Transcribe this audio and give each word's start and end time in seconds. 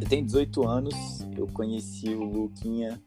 Eu 0.00 0.08
tenho 0.08 0.24
18 0.24 0.68
anos, 0.68 0.94
eu 1.36 1.46
conheci 1.48 2.08
o 2.08 2.24
Luquinha 2.24 3.00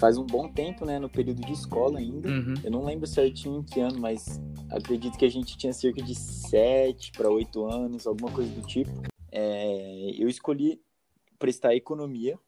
faz 0.00 0.16
um 0.16 0.24
bom 0.24 0.48
tempo, 0.48 0.86
né? 0.86 0.98
No 0.98 1.10
período 1.10 1.42
de 1.42 1.52
escola 1.52 1.98
ainda. 1.98 2.26
Uhum. 2.26 2.54
Eu 2.64 2.70
não 2.70 2.84
lembro 2.84 3.06
certinho 3.06 3.60
em 3.60 3.62
que 3.62 3.78
ano, 3.78 4.00
mas 4.00 4.40
acredito 4.70 5.18
que 5.18 5.26
a 5.26 5.30
gente 5.30 5.56
tinha 5.58 5.74
cerca 5.74 6.02
de 6.02 6.14
7 6.14 7.12
para 7.12 7.30
8 7.30 7.66
anos, 7.66 8.06
alguma 8.06 8.32
coisa 8.32 8.50
do 8.50 8.66
tipo. 8.66 8.90
É, 9.30 10.10
eu 10.18 10.28
escolhi 10.28 10.80
prestar 11.38 11.74
economia 11.74 12.38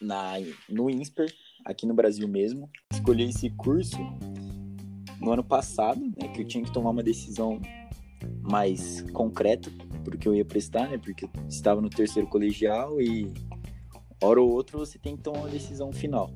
na, 0.00 0.32
no 0.68 0.88
INSPER, 0.88 1.32
aqui 1.64 1.86
no 1.86 1.94
Brasil 1.94 2.26
mesmo. 2.26 2.68
Escolhi 2.90 3.24
esse 3.24 3.50
curso 3.50 3.98
no 5.20 5.32
ano 5.32 5.44
passado, 5.44 6.00
né, 6.00 6.28
que 6.28 6.40
eu 6.40 6.46
tinha 6.46 6.64
que 6.64 6.72
tomar 6.72 6.90
uma 6.90 7.02
decisão 7.02 7.60
mais 8.42 9.02
concreta 9.12 9.70
porque 10.02 10.28
eu 10.28 10.34
ia 10.34 10.44
prestar, 10.44 10.88
né, 10.88 10.98
porque 10.98 11.24
eu 11.24 11.30
estava 11.48 11.80
no 11.80 11.88
terceiro 11.88 12.28
colegial 12.28 13.00
e 13.00 13.32
hora 14.22 14.40
ou 14.40 14.50
outra 14.50 14.78
você 14.78 14.98
tem 14.98 15.16
que 15.16 15.22
tomar 15.22 15.40
uma 15.40 15.48
decisão 15.48 15.92
final. 15.92 16.30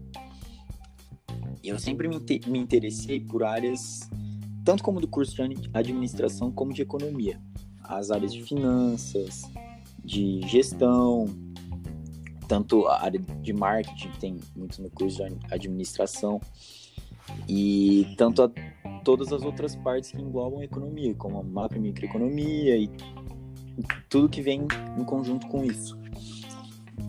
E 1.63 1.69
eu 1.69 1.79
sempre 1.79 2.09
me, 2.09 2.19
me 2.47 2.59
interessei 2.59 3.21
por 3.21 3.43
áreas, 3.43 4.09
tanto 4.65 4.83
como 4.83 5.01
do 5.01 5.09
curso 5.09 5.37
de 5.49 5.71
administração 5.75 6.51
como 6.51 6.73
de 6.73 6.83
economia. 6.83 7.41
As 7.83 8.11
áreas 8.11 8.33
de 8.33 8.43
finanças, 8.43 9.43
de 10.05 10.41
gestão, 10.47 11.27
tanto 12.49 12.87
a 12.87 13.03
área 13.03 13.19
de 13.19 13.53
marketing, 13.53 14.11
que 14.11 14.19
tem 14.19 14.37
muito 14.57 14.81
no 14.81 14.91
curso 14.91 15.19
de 15.19 15.37
administração, 15.51 16.41
e 17.49 18.15
tanto 18.17 18.43
a, 18.43 18.51
todas 19.07 19.33
as 19.33 19.45
outras 19.45 19.77
partes 19.77 20.11
que 20.11 20.21
englobam 20.21 20.59
a 20.59 20.65
economia, 20.65 21.15
como 21.15 21.39
a 21.39 21.43
macro 21.45 21.79
e 21.79 21.81
microeconomia 21.81 22.77
e 22.77 22.91
tudo 24.09 24.29
que 24.29 24.43
vem 24.43 24.67
em 24.99 25.05
conjunto 25.05 25.47
com 25.47 25.65
isso. 25.65 25.97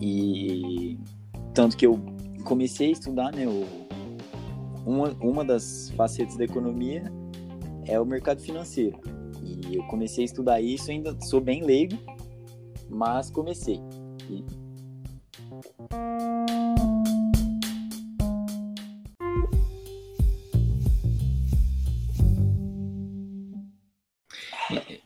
E 0.00 0.96
tanto 1.52 1.76
que 1.76 1.84
eu 1.84 1.98
comecei 2.44 2.90
a 2.90 2.92
estudar, 2.92 3.32
né, 3.32 3.48
o, 3.48 3.66
uma, 4.86 5.08
uma 5.20 5.44
das 5.44 5.90
facetas 5.96 6.36
da 6.36 6.44
economia 6.44 7.02
é 7.84 7.98
o 7.98 8.06
mercado 8.06 8.40
financeiro. 8.40 8.96
E 9.42 9.74
eu 9.74 9.82
comecei 9.88 10.22
a 10.22 10.26
estudar 10.26 10.60
isso, 10.60 10.92
ainda 10.92 11.20
sou 11.22 11.40
bem 11.40 11.64
leigo, 11.64 11.98
mas 12.88 13.28
comecei. 13.28 13.80
E... 14.30 14.44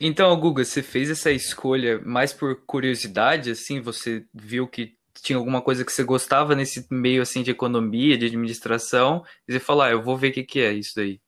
Então, 0.05 0.37
Guga, 0.41 0.65
você 0.65 0.83
fez 0.83 1.09
essa 1.09 1.31
escolha 1.31 2.01
mais 2.01 2.33
por 2.33 2.61
curiosidade, 2.67 3.53
assim, 3.53 3.81
você 3.81 4.27
viu 4.35 4.67
que 4.67 4.99
tinha 5.15 5.37
alguma 5.37 5.63
coisa 5.63 5.85
que 5.85 5.93
você 5.93 6.03
gostava 6.03 6.57
nesse 6.57 6.85
meio 6.91 7.23
assim 7.23 7.41
de 7.41 7.53
economia, 7.53 8.19
de 8.19 8.27
administração, 8.27 9.25
e 9.47 9.53
você 9.53 9.61
falou, 9.61 9.83
ah, 9.83 9.93
eu 9.93 10.03
vou 10.03 10.17
ver 10.17 10.31
o 10.31 10.33
que, 10.33 10.43
que 10.43 10.59
é 10.59 10.73
isso 10.73 10.97
daí. 10.97 11.21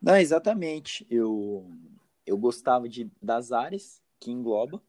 Não, 0.00 0.16
exatamente. 0.16 1.06
Eu, 1.10 1.70
eu 2.24 2.38
gostava 2.38 2.88
de, 2.88 3.10
das 3.20 3.52
áreas 3.52 4.00
que 4.18 4.30
engloba 4.30 4.82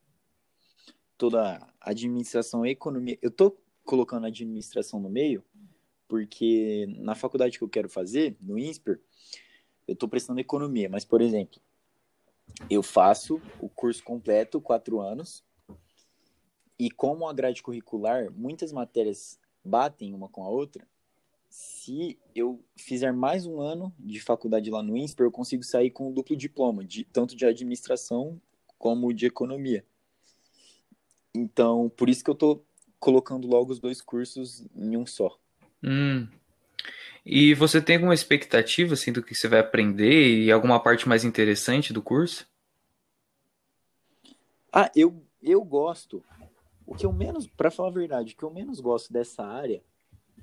toda 1.17 1.57
a 1.81 1.89
administração 1.89 2.65
e 2.65 2.69
economia. 2.69 3.19
Eu 3.21 3.29
tô 3.29 3.57
colocando 3.83 4.23
a 4.23 4.29
administração 4.29 5.01
no 5.01 5.09
meio, 5.09 5.43
porque 6.07 6.85
na 6.97 7.13
faculdade 7.13 7.57
que 7.57 7.63
eu 7.65 7.69
quero 7.69 7.89
fazer, 7.89 8.37
no 8.39 8.57
INSPER, 8.57 9.01
eu 9.85 9.97
tô 9.97 10.07
prestando 10.07 10.39
economia, 10.39 10.87
mas, 10.87 11.03
por 11.03 11.21
exemplo, 11.21 11.59
eu 12.69 12.81
faço 12.81 13.41
o 13.59 13.69
curso 13.69 14.03
completo, 14.03 14.61
quatro 14.61 14.99
anos, 14.99 15.43
e 16.79 16.89
como 16.89 17.27
a 17.27 17.33
grade 17.33 17.61
curricular, 17.61 18.31
muitas 18.31 18.71
matérias 18.71 19.39
batem 19.63 20.13
uma 20.13 20.27
com 20.27 20.43
a 20.43 20.49
outra, 20.49 20.87
se 21.49 22.17
eu 22.33 22.63
fizer 22.75 23.11
mais 23.11 23.45
um 23.45 23.59
ano 23.59 23.93
de 23.99 24.19
faculdade 24.21 24.71
lá 24.71 24.81
no 24.81 24.95
INSPER, 24.95 25.27
eu 25.27 25.31
consigo 25.31 25.63
sair 25.63 25.91
com 25.91 26.09
um 26.09 26.13
duplo 26.13 26.35
diploma, 26.35 26.83
de, 26.83 27.03
tanto 27.03 27.35
de 27.35 27.45
administração 27.45 28.41
como 28.79 29.13
de 29.13 29.25
economia. 29.25 29.85
Então, 31.35 31.89
por 31.89 32.09
isso 32.09 32.23
que 32.23 32.29
eu 32.29 32.33
estou 32.33 32.65
colocando 32.99 33.47
logo 33.47 33.71
os 33.71 33.79
dois 33.79 34.01
cursos 34.01 34.65
em 34.75 34.95
um 34.95 35.05
só. 35.05 35.37
Hum. 35.83 36.27
E 37.25 37.53
você 37.53 37.81
tem 37.81 37.97
alguma 37.97 38.13
expectativa 38.13 38.93
assim, 38.93 39.11
do 39.11 39.21
que 39.21 39.35
você 39.35 39.47
vai 39.47 39.59
aprender 39.59 40.43
e 40.43 40.51
alguma 40.51 40.79
parte 40.79 41.07
mais 41.07 41.23
interessante 41.23 41.93
do 41.93 42.01
curso? 42.01 42.47
Ah, 44.73 44.91
eu, 44.95 45.23
eu 45.41 45.63
gosto. 45.63 46.23
O 46.85 46.95
que 46.95 47.05
eu 47.05 47.13
menos, 47.13 47.47
para 47.47 47.69
falar 47.69 47.89
a 47.89 47.93
verdade, 47.93 48.33
o 48.33 48.37
que 48.37 48.43
eu 48.43 48.51
menos 48.51 48.79
gosto 48.79 49.13
dessa 49.13 49.43
área 49.43 49.83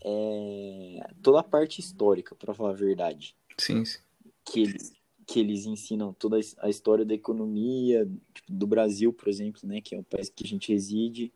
é 0.02 1.10
toda 1.22 1.40
a 1.40 1.42
parte 1.42 1.80
histórica, 1.80 2.34
para 2.34 2.54
falar 2.54 2.70
a 2.70 2.74
verdade. 2.74 3.36
Sim, 3.56 3.84
sim. 3.84 3.98
Que 4.44 4.62
eles, 4.62 4.92
que 5.26 5.40
eles 5.40 5.66
ensinam 5.66 6.12
toda 6.12 6.38
a 6.58 6.70
história 6.70 7.04
da 7.04 7.14
economia, 7.14 8.08
tipo, 8.32 8.52
do 8.52 8.66
Brasil, 8.66 9.12
por 9.12 9.28
exemplo, 9.28 9.60
né, 9.64 9.80
que 9.80 9.94
é 9.94 9.98
o 9.98 10.04
país 10.04 10.30
que 10.30 10.44
a 10.44 10.48
gente 10.48 10.72
reside. 10.72 11.32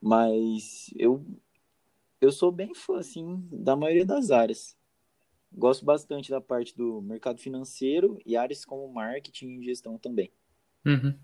Mas 0.00 0.90
eu, 0.96 1.24
eu 2.20 2.30
sou 2.30 2.52
bem 2.52 2.74
fã, 2.74 2.98
assim, 2.98 3.46
da 3.50 3.74
maioria 3.74 4.04
das 4.04 4.30
áreas. 4.30 4.76
Gosto 5.52 5.84
bastante 5.84 6.30
da 6.30 6.40
parte 6.40 6.76
do 6.76 7.00
mercado 7.02 7.40
financeiro 7.40 8.18
e 8.24 8.36
áreas 8.36 8.64
como 8.64 8.92
marketing 8.92 9.58
e 9.58 9.64
gestão 9.64 9.98
também. 9.98 10.32
Uhum. 10.84 11.14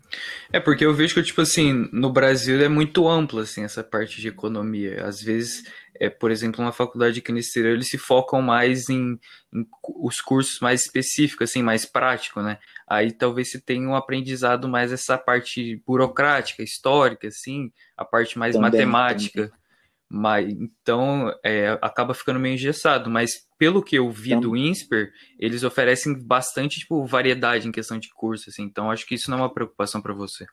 É 0.51 0.59
porque 0.59 0.85
eu 0.85 0.93
vejo 0.93 1.15
que, 1.15 1.23
tipo 1.23 1.41
assim, 1.41 1.89
no 1.91 2.11
Brasil 2.11 2.61
é 2.61 2.67
muito 2.67 3.07
ampla, 3.07 3.41
assim, 3.41 3.63
essa 3.63 3.83
parte 3.83 4.21
de 4.21 4.27
economia. 4.27 5.03
Às 5.03 5.21
vezes, 5.21 5.63
é, 5.99 6.09
por 6.09 6.29
exemplo, 6.29 6.63
uma 6.63 6.71
faculdade 6.71 7.23
no 7.27 7.37
exterior, 7.39 7.73
eles 7.73 7.89
se 7.89 7.97
focam 7.97 8.41
mais 8.41 8.87
em, 8.89 9.19
em 9.53 9.67
os 9.99 10.21
cursos 10.21 10.59
mais 10.59 10.81
específicos, 10.81 11.49
assim, 11.49 11.63
mais 11.63 11.85
prático, 11.85 12.41
né? 12.41 12.59
Aí 12.87 13.11
talvez 13.11 13.49
se 13.49 13.59
tenha 13.59 13.87
um 13.87 13.95
aprendizado 13.95 14.67
mais 14.67 14.91
essa 14.91 15.17
parte 15.17 15.81
burocrática, 15.87 16.61
histórica, 16.61 17.27
assim, 17.27 17.71
a 17.95 18.05
parte 18.05 18.37
mais 18.37 18.55
também, 18.55 18.69
matemática. 18.69 19.47
Também. 19.47 19.66
Mas, 20.09 20.49
então, 20.53 21.33
é, 21.43 21.77
acaba 21.81 22.13
ficando 22.13 22.39
meio 22.39 22.55
engessado. 22.55 23.09
Mas, 23.09 23.45
pelo 23.57 23.83
que 23.83 23.97
eu 23.97 24.09
vi 24.09 24.29
então, 24.29 24.41
do 24.41 24.55
INSPER, 24.55 25.11
eles 25.37 25.63
oferecem 25.63 26.17
bastante 26.17 26.79
tipo, 26.79 27.05
variedade 27.05 27.67
em 27.67 27.71
questão 27.71 27.99
de 27.99 28.09
curso. 28.13 28.49
Assim, 28.49 28.63
então, 28.63 28.89
acho 28.89 29.05
que 29.05 29.15
isso 29.15 29.29
não 29.29 29.39
é 29.39 29.41
uma 29.41 29.53
preocupação 29.53 30.01
para 30.01 30.13
você. 30.13 30.45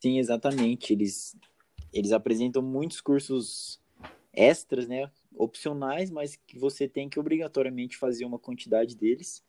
Sim, 0.00 0.18
exatamente. 0.18 0.92
Eles, 0.92 1.36
eles 1.92 2.10
apresentam 2.10 2.60
muitos 2.60 3.00
cursos 3.00 3.80
extras, 4.32 4.88
né? 4.88 5.10
Opcionais, 5.36 6.10
mas 6.10 6.34
que 6.34 6.58
você 6.58 6.88
tem 6.88 7.08
que 7.08 7.20
obrigatoriamente 7.20 7.96
fazer 7.96 8.24
uma 8.24 8.38
quantidade 8.38 8.96
deles. 8.96 9.42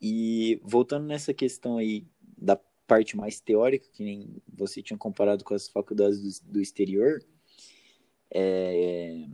E 0.00 0.60
voltando 0.64 1.06
nessa 1.06 1.32
questão 1.32 1.78
aí 1.78 2.04
da 2.36 2.58
parte 2.86 3.16
mais 3.16 3.40
teórica, 3.40 3.88
que 3.92 4.02
nem 4.02 4.36
você 4.52 4.82
tinha 4.82 4.98
comparado 4.98 5.44
com 5.44 5.54
as 5.54 5.68
faculdades 5.68 6.40
do, 6.40 6.52
do 6.52 6.60
exterior, 6.60 7.20
é... 8.34 9.26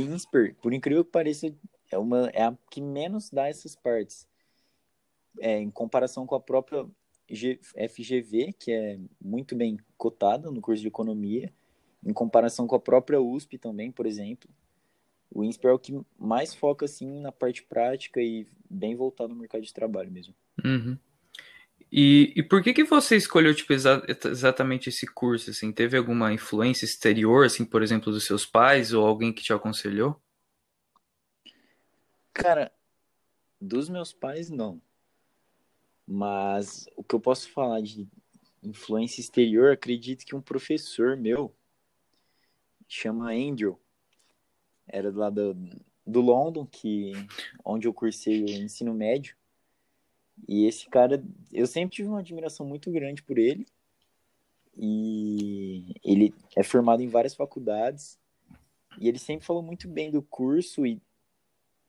INSPER, 0.00 0.56
por 0.56 0.72
incrível 0.72 1.04
que 1.04 1.10
pareça, 1.10 1.54
é, 1.90 1.98
uma, 1.98 2.28
é 2.30 2.42
a 2.42 2.56
que 2.70 2.80
menos 2.80 3.30
dá 3.30 3.48
essas 3.48 3.76
partes. 3.76 4.26
É, 5.38 5.58
em 5.58 5.70
comparação 5.70 6.26
com 6.26 6.34
a 6.34 6.40
própria 6.40 6.86
G, 7.28 7.60
FGV, 7.88 8.52
que 8.58 8.72
é 8.72 8.98
muito 9.20 9.54
bem 9.54 9.78
cotada 9.96 10.50
no 10.50 10.60
curso 10.60 10.82
de 10.82 10.88
economia, 10.88 11.52
em 12.04 12.12
comparação 12.12 12.66
com 12.66 12.74
a 12.74 12.80
própria 12.80 13.20
USP 13.20 13.58
também, 13.58 13.92
por 13.92 14.06
exemplo. 14.06 14.50
O 15.32 15.44
INSPER 15.44 15.70
é 15.70 15.74
o 15.74 15.78
que 15.78 16.00
mais 16.18 16.54
foca 16.54 16.86
assim 16.86 17.20
na 17.20 17.30
parte 17.30 17.62
prática 17.62 18.20
e 18.20 18.46
bem 18.68 18.96
voltado 18.96 19.32
no 19.32 19.38
mercado 19.40 19.62
de 19.62 19.72
trabalho 19.72 20.10
mesmo. 20.10 20.34
Uhum. 20.64 20.98
E, 21.92 22.32
e 22.36 22.42
por 22.42 22.62
que 22.62 22.72
que 22.72 22.84
você 22.84 23.16
escolheu 23.16 23.54
tipo, 23.54 23.72
exa 23.72 24.02
exatamente 24.26 24.88
esse 24.88 25.06
curso? 25.06 25.50
Assim, 25.50 25.72
teve 25.72 25.96
alguma 25.96 26.32
influência 26.32 26.84
exterior, 26.84 27.44
assim, 27.44 27.64
por 27.64 27.82
exemplo, 27.82 28.12
dos 28.12 28.24
seus 28.24 28.46
pais 28.46 28.92
ou 28.92 29.04
alguém 29.04 29.32
que 29.32 29.42
te 29.42 29.52
aconselhou? 29.52 30.20
Cara, 32.32 32.72
dos 33.60 33.88
meus 33.88 34.12
pais 34.12 34.48
não. 34.50 34.80
Mas 36.06 36.86
o 36.96 37.02
que 37.02 37.14
eu 37.14 37.20
posso 37.20 37.50
falar 37.50 37.80
de 37.80 38.08
influência 38.62 39.20
exterior, 39.20 39.72
acredito 39.72 40.24
que 40.24 40.34
um 40.34 40.40
professor 40.40 41.16
meu 41.16 41.54
chama 42.88 43.32
Andrew, 43.32 43.80
era 44.86 45.10
lá 45.10 45.30
do, 45.30 45.54
do 46.06 46.20
London, 46.20 46.66
que 46.66 47.12
onde 47.64 47.86
eu 47.86 47.94
cursei 47.94 48.44
o 48.44 48.48
ensino 48.48 48.92
médio. 48.92 49.36
E 50.48 50.66
esse 50.66 50.88
cara, 50.88 51.22
eu 51.52 51.66
sempre 51.66 51.96
tive 51.96 52.08
uma 52.08 52.20
admiração 52.20 52.66
muito 52.66 52.90
grande 52.90 53.22
por 53.22 53.38
ele. 53.38 53.66
E 54.76 55.94
ele 56.04 56.34
é 56.56 56.62
formado 56.62 57.02
em 57.02 57.08
várias 57.08 57.34
faculdades. 57.34 58.18
E 58.98 59.08
ele 59.08 59.18
sempre 59.18 59.46
falou 59.46 59.62
muito 59.62 59.88
bem 59.88 60.10
do 60.10 60.22
curso 60.22 60.86
e, 60.86 61.00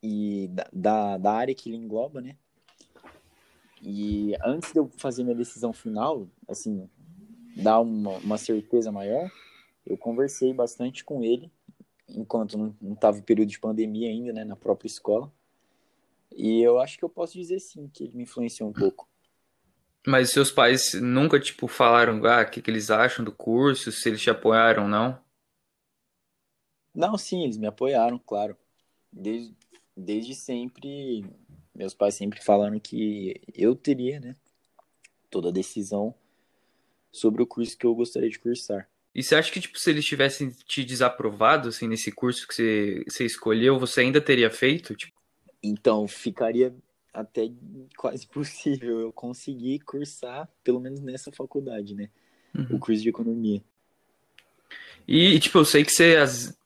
e 0.03 0.49
da, 0.73 1.17
da, 1.17 1.31
área 1.31 1.55
que 1.55 1.69
ele 1.69 1.77
engloba, 1.77 2.21
né? 2.21 2.37
E 3.81 4.35
antes 4.43 4.71
de 4.71 4.79
eu 4.79 4.89
fazer 4.97 5.23
minha 5.23 5.35
decisão 5.35 5.73
final, 5.73 6.27
assim, 6.47 6.87
dar 7.55 7.79
uma, 7.79 8.17
uma 8.17 8.37
certeza 8.37 8.91
maior, 8.91 9.31
eu 9.85 9.97
conversei 9.97 10.53
bastante 10.53 11.03
com 11.03 11.23
ele, 11.23 11.51
enquanto 12.07 12.57
não 12.57 12.93
estava 12.93 13.17
o 13.17 13.23
período 13.23 13.49
de 13.49 13.59
pandemia 13.59 14.09
ainda, 14.09 14.31
né, 14.31 14.43
na 14.43 14.55
própria 14.55 14.87
escola. 14.87 15.31
E 16.31 16.61
eu 16.61 16.79
acho 16.79 16.97
que 16.97 17.03
eu 17.03 17.09
posso 17.09 17.33
dizer 17.33 17.59
sim, 17.59 17.87
que 17.87 18.03
ele 18.03 18.15
me 18.15 18.23
influenciou 18.23 18.69
um 18.69 18.73
pouco. 18.73 19.09
Mas 20.05 20.31
seus 20.31 20.51
pais 20.51 20.93
nunca, 20.95 21.39
tipo, 21.39 21.67
falaram 21.67 22.25
ah, 22.25 22.41
o 22.41 22.49
que, 22.49 22.61
que 22.61 22.71
eles 22.71 22.89
acham 22.89 23.23
do 23.23 23.31
curso, 23.31 23.91
se 23.91 24.09
eles 24.09 24.21
te 24.21 24.29
apoiaram, 24.29 24.87
não? 24.87 25.19
Não, 26.93 27.17
sim, 27.17 27.43
eles 27.43 27.57
me 27.57 27.67
apoiaram, 27.67 28.17
claro. 28.17 28.57
Desde, 29.11 29.55
desde 29.95 30.33
sempre, 30.33 31.23
meus 31.75 31.93
pais 31.93 32.15
sempre 32.15 32.41
falaram 32.43 32.79
que 32.79 33.39
eu 33.53 33.75
teria, 33.75 34.19
né, 34.19 34.35
toda 35.29 35.49
a 35.49 35.53
decisão 35.53 36.15
sobre 37.11 37.43
o 37.43 37.47
curso 37.47 37.77
que 37.77 37.85
eu 37.85 37.93
gostaria 37.93 38.29
de 38.29 38.39
cursar. 38.39 38.89
E 39.13 39.21
você 39.21 39.35
acha 39.35 39.51
que, 39.51 39.59
tipo, 39.59 39.77
se 39.77 39.89
eles 39.89 40.05
tivessem 40.05 40.49
te 40.49 40.83
desaprovado, 40.83 41.69
assim, 41.69 41.87
nesse 41.87 42.11
curso 42.11 42.47
que 42.47 42.55
você, 42.55 43.03
você 43.07 43.25
escolheu, 43.25 43.77
você 43.77 44.01
ainda 44.01 44.21
teria 44.21 44.49
feito? 44.49 44.95
Tipo... 44.95 45.20
Então, 45.63 46.07
ficaria 46.07 46.73
até 47.13 47.51
quase 47.97 48.25
possível 48.27 48.99
eu 48.99 49.11
conseguir 49.11 49.79
cursar, 49.79 50.49
pelo 50.63 50.79
menos 50.79 51.01
nessa 51.01 51.31
faculdade, 51.31 51.93
né? 51.93 52.09
Uhum. 52.55 52.75
O 52.75 52.79
curso 52.79 53.01
de 53.01 53.09
economia. 53.09 53.61
E, 55.07 55.39
tipo, 55.39 55.57
eu 55.57 55.65
sei 55.65 55.83
que 55.83 55.91
você, 55.91 56.15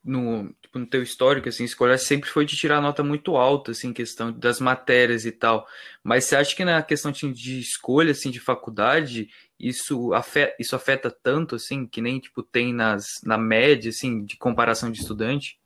no, 0.03 0.53
tipo, 0.61 0.77
no 0.77 0.85
teu 0.85 1.01
histórico, 1.01 1.47
assim, 1.47 1.63
escolar 1.63 1.97
sempre 1.97 2.29
foi 2.29 2.45
de 2.45 2.55
tirar 2.55 2.81
nota 2.81 3.01
muito 3.01 3.37
alta, 3.37 3.71
assim, 3.71 3.93
questão 3.93 4.31
das 4.31 4.59
matérias 4.59 5.25
e 5.25 5.31
tal. 5.31 5.67
Mas 6.03 6.25
você 6.25 6.35
acha 6.35 6.55
que 6.55 6.65
na 6.65 6.81
questão 6.83 7.11
de 7.11 7.59
escolha, 7.59 8.11
assim, 8.11 8.29
de 8.29 8.39
faculdade, 8.39 9.29
isso 9.59 10.13
afeta, 10.13 10.55
isso 10.59 10.75
afeta 10.75 11.09
tanto, 11.09 11.55
assim, 11.55 11.87
que 11.87 12.01
nem, 12.01 12.19
tipo, 12.19 12.43
tem 12.43 12.73
nas, 12.73 13.21
na 13.23 13.37
média, 13.37 13.89
assim, 13.89 14.23
de 14.23 14.37
comparação 14.37 14.91
de 14.91 14.99
estudante? 14.99 15.59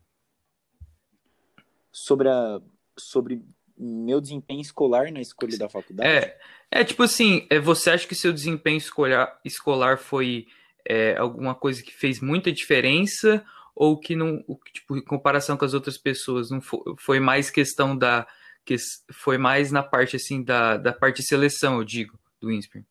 Sobre 1.92 2.30
a... 2.30 2.62
Sobre 3.00 3.42
meu 3.78 4.20
desempenho 4.20 4.62
escolar 4.62 5.12
na 5.12 5.22
escolha 5.22 5.58
da 5.58 5.70
faculdade? 5.70 6.10
É, 6.10 6.38
é 6.70 6.84
tipo 6.84 7.04
assim, 7.04 7.48
é, 7.50 7.60
você 7.60 7.92
acha 7.92 8.08
que 8.08 8.14
seu 8.14 8.34
desempenho 8.34 8.78
escolar, 8.78 9.40
escolar 9.46 9.98
foi 9.98 10.48
é, 10.86 11.16
alguma 11.18 11.56
coisa 11.56 11.82
que 11.82 11.94
fez 11.94 12.20
muita 12.20 12.52
diferença 12.52 13.44
ou 13.74 13.98
que 13.98 14.16
não, 14.16 14.44
tipo, 14.74 14.98
em 14.98 15.02
comparação 15.02 15.56
com 15.56 15.64
as 15.64 15.74
outras 15.74 15.98
pessoas, 15.98 16.52
não 16.52 16.60
foi, 16.60 16.80
foi 16.98 17.20
mais 17.20 17.50
questão 17.50 17.98
da 17.98 18.28
que 18.66 18.76
foi 19.12 19.38
mais 19.38 19.72
na 19.72 19.82
parte 19.82 20.16
assim 20.16 20.44
da, 20.44 20.78
da 20.78 20.94
parte 20.94 21.22
de 21.22 21.28
seleção, 21.28 21.78
eu 21.78 21.84
digo, 21.84 22.20
do 22.40 22.52
INSPER. 22.52 22.86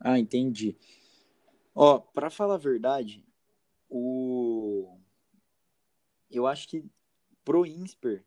Ah, 0.00 0.18
entendi. 0.18 0.76
Ó, 1.74 1.98
para 1.98 2.28
falar 2.28 2.56
a 2.56 2.58
verdade, 2.58 3.24
o 3.88 4.98
eu 6.30 6.46
acho 6.46 6.68
que 6.68 6.84
pro 7.44 7.64
INSPER 7.64 8.24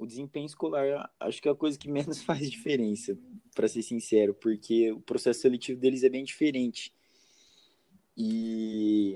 o 0.00 0.06
desempenho 0.06 0.46
escolar 0.46 1.12
acho 1.20 1.42
que 1.42 1.48
é 1.48 1.52
a 1.52 1.54
coisa 1.54 1.78
que 1.78 1.90
menos 1.90 2.22
faz 2.24 2.50
diferença, 2.50 3.16
para 3.54 3.68
ser 3.68 3.82
sincero, 3.82 4.32
porque 4.32 4.90
o 4.90 5.00
processo 5.00 5.40
seletivo 5.40 5.78
deles 5.78 6.02
é 6.02 6.08
bem 6.08 6.24
diferente. 6.24 6.92
E, 8.16 9.14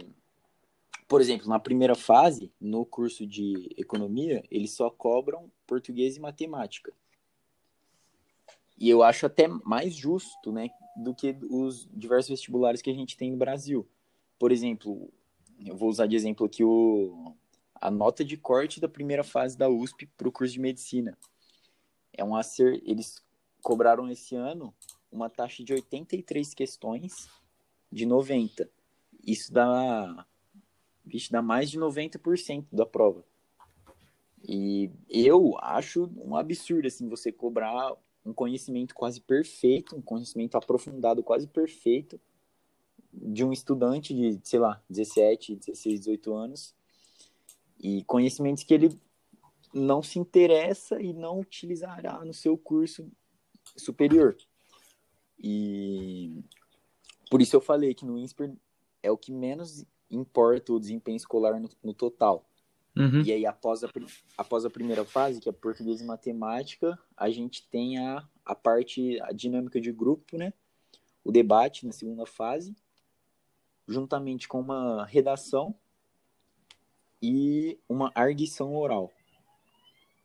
por 1.09 1.23
exemplo, 1.23 1.49
na 1.49 1.59
primeira 1.59 1.95
fase, 1.95 2.53
no 2.61 2.85
curso 2.85 3.27
de 3.27 3.71
economia, 3.79 4.45
eles 4.51 4.73
só 4.73 4.91
cobram 4.91 5.51
português 5.67 6.17
e 6.17 6.21
matemática. 6.21 6.93
E 8.77 8.91
eu 8.91 9.03
acho 9.03 9.25
até 9.25 9.49
mais 9.49 9.95
justo, 9.95 10.53
né, 10.53 10.69
do 10.97 11.15
que 11.15 11.35
os 11.49 11.89
diversos 11.95 12.29
vestibulares 12.29 12.83
que 12.83 12.91
a 12.91 12.95
gente 12.95 13.17
tem 13.17 13.31
no 13.31 13.39
Brasil. 13.39 13.89
Por 14.39 14.53
exemplo, 14.53 15.11
eu 15.65 15.77
vou 15.77 15.89
usar 15.89 16.07
de 16.07 16.17
exemplo 16.17 16.45
aqui 16.45 16.63
o 16.63 17.35
a 17.85 17.91
nota 17.91 18.25
de 18.25 18.39
corte 18.39 18.81
da 18.81 18.89
primeira 18.89 19.23
fase 19.23 19.59
da 19.59 19.69
USP 19.69 20.07
para 20.17 20.27
o 20.27 20.33
curso 20.33 20.55
de 20.55 20.59
medicina. 20.59 21.19
É 22.15 22.25
um 22.25 22.35
acer... 22.35 22.83
Eles 22.83 23.23
cobraram 23.63 24.09
esse 24.09 24.35
ano 24.35 24.75
uma 25.13 25.29
taxa 25.29 25.63
de 25.63 25.75
83 25.75 26.55
questões 26.55 27.29
de 27.93 28.07
90. 28.07 28.71
Isso 29.27 29.53
dá, 29.53 30.27
vixe, 31.05 31.31
dá 31.31 31.43
mais 31.43 31.71
de 31.71 31.79
90% 31.79 32.65
da 32.73 32.87
prova. 32.87 33.23
E 34.43 34.91
eu 35.07 35.55
acho 35.61 36.11
um 36.17 36.37
absurdo 36.37 36.89
assim 36.89 37.07
você 37.07 37.31
cobrar 37.31 37.95
um 38.25 38.33
conhecimento 38.33 38.95
quase 38.95 39.21
perfeito, 39.21 39.95
um 39.95 40.01
conhecimento 40.01 40.57
aprofundado 40.57 41.23
quase 41.23 41.47
perfeito 41.47 42.19
de 43.13 43.45
um 43.45 43.53
estudante 43.53 44.15
de, 44.15 44.41
sei 44.43 44.59
lá, 44.59 44.83
17, 44.89 45.57
16, 45.57 46.01
18 46.01 46.35
anos 46.35 46.75
e 47.81 48.05
conhecimentos 48.05 48.65
que 48.65 48.75
ele 48.75 48.99
não 49.73 50.03
se 50.03 50.19
interessa 50.19 51.01
e 51.03 51.13
não 51.13 51.41
utilizará 51.41 52.25
no 52.25 52.33
seu 52.33 52.57
curso 52.57 53.11
superior. 53.77 54.37
E 55.39 56.45
por 57.31 57.43
isso 57.43 57.57
eu 57.57 57.61
falei 57.61 57.95
que 57.95 58.05
no 58.05 58.17
INSPER 58.17 58.53
é 59.03 59.11
o 59.11 59.19
que 59.19 59.33
menos 59.33 59.85
importa 60.11 60.73
o 60.73 60.81
desempenho 60.81 61.17
escolar 61.17 61.61
no, 61.61 61.69
no 61.83 61.93
total. 61.93 62.49
Uhum. 62.97 63.23
E 63.23 63.33
aí, 63.33 63.45
após 63.45 63.83
a, 63.83 63.91
após 64.39 64.65
a 64.65 64.71
primeira 64.71 65.05
fase, 65.05 65.41
que 65.41 65.49
é 65.49 65.53
português 65.53 66.01
e 66.01 66.05
matemática, 66.05 66.97
a 67.17 67.29
gente 67.29 67.67
tem 67.69 67.99
a, 67.99 68.27
a 68.45 68.55
parte, 68.55 69.21
a 69.23 69.33
dinâmica 69.33 69.81
de 69.81 69.91
grupo, 69.91 70.39
né? 70.39 70.53
O 71.25 71.33
debate 71.33 71.85
na 71.87 71.93
segunda 71.93 72.25
fase, 72.25 72.77
juntamente 73.89 74.47
com 74.47 74.61
uma 74.61 75.05
redação 75.07 75.75
e 77.25 77.79
uma 77.89 78.13
arguição 78.15 78.75
oral. 78.77 79.11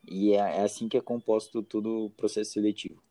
E 0.05 0.33
é, 0.33 0.57
é 0.57 0.61
assim 0.63 0.89
que 0.89 0.97
é 0.97 1.01
composto 1.01 1.63
todo 1.63 2.05
o 2.05 2.09
processo 2.09 2.51
seletivo. 2.51 3.01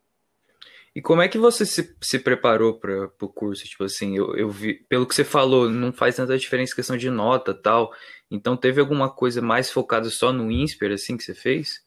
E 0.95 1.01
como 1.01 1.23
é 1.23 1.29
que 1.29 1.39
você 1.39 1.65
se, 1.65 1.97
se 2.01 2.19
preparou 2.19 2.75
para 2.75 3.07
o 3.21 3.29
curso? 3.29 3.65
Tipo 3.65 3.85
assim, 3.85 4.17
eu, 4.17 4.37
eu 4.37 4.51
vi, 4.51 4.75
pelo 4.75 5.07
que 5.07 5.15
você 5.15 5.25
falou, 5.25 5.71
não 5.71 5.93
faz 5.93 6.17
tanta 6.17 6.37
diferença 6.37 6.75
questão 6.75 6.97
de 6.97 7.09
nota 7.09 7.55
tal. 7.55 7.93
Então, 8.31 8.57
teve 8.57 8.81
alguma 8.81 9.09
coisa 9.09 9.41
mais 9.41 9.71
focada 9.71 10.11
só 10.11 10.33
no 10.33 10.51
INSPER, 10.51 10.93
assim, 10.93 11.17
que 11.17 11.23
você 11.23 11.35
fez? 11.35 11.85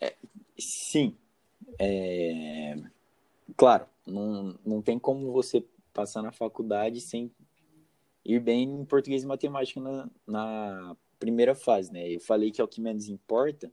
É, 0.00 0.14
sim. 0.58 1.16
É... 1.78 2.76
Claro, 3.56 3.86
não, 4.06 4.58
não 4.64 4.82
tem 4.82 4.98
como 4.98 5.30
você 5.32 5.64
passar 5.92 6.22
na 6.22 6.32
faculdade 6.32 7.00
sem 7.00 7.30
ir 8.28 8.40
bem 8.40 8.64
em 8.64 8.84
português 8.84 9.22
e 9.22 9.26
matemática 9.26 9.80
na, 9.80 10.10
na 10.26 10.96
primeira 11.18 11.54
fase, 11.54 11.90
né? 11.90 12.14
Eu 12.14 12.20
falei 12.20 12.50
que 12.50 12.60
é 12.60 12.64
o 12.64 12.68
que 12.68 12.80
menos 12.80 13.08
importa, 13.08 13.72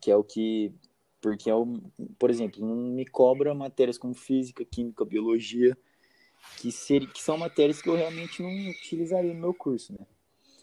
que 0.00 0.10
é 0.10 0.16
o 0.16 0.24
que 0.24 0.72
porque 1.20 1.48
é 1.48 1.54
o, 1.54 1.80
por 2.18 2.30
exemplo, 2.30 2.66
não 2.66 2.74
me 2.74 3.06
cobra 3.06 3.54
matérias 3.54 3.96
como 3.96 4.12
física, 4.12 4.64
química, 4.64 5.04
biologia, 5.04 5.78
que, 6.58 6.72
ser, 6.72 7.06
que 7.12 7.22
são 7.22 7.38
matérias 7.38 7.80
que 7.80 7.88
eu 7.88 7.94
realmente 7.94 8.42
não 8.42 8.50
utilizaria 8.70 9.32
no 9.32 9.38
meu 9.38 9.54
curso, 9.54 9.92
né? 9.92 10.04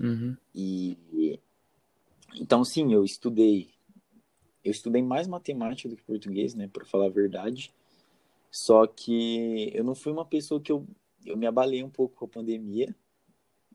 Uhum. 0.02 0.36
E 0.54 1.40
então 2.36 2.66
sim, 2.66 2.94
eu 2.94 3.06
estudei, 3.06 3.70
eu 4.62 4.72
estudei 4.72 5.02
mais 5.02 5.28
matemática 5.28 5.88
do 5.88 5.96
que 5.96 6.04
português, 6.04 6.54
né? 6.54 6.68
Para 6.68 6.84
falar 6.84 7.06
a 7.06 7.10
verdade. 7.10 7.74
Só 8.52 8.86
que 8.86 9.72
eu 9.74 9.86
não 9.86 9.96
fui 9.96 10.12
uma 10.12 10.26
pessoa 10.26 10.60
que 10.60 10.74
eu 10.74 10.86
eu 11.30 11.38
me 11.38 11.46
abalei 11.46 11.84
um 11.84 11.90
pouco 11.90 12.16
com 12.16 12.26
a 12.26 12.28
pandemia 12.28 12.94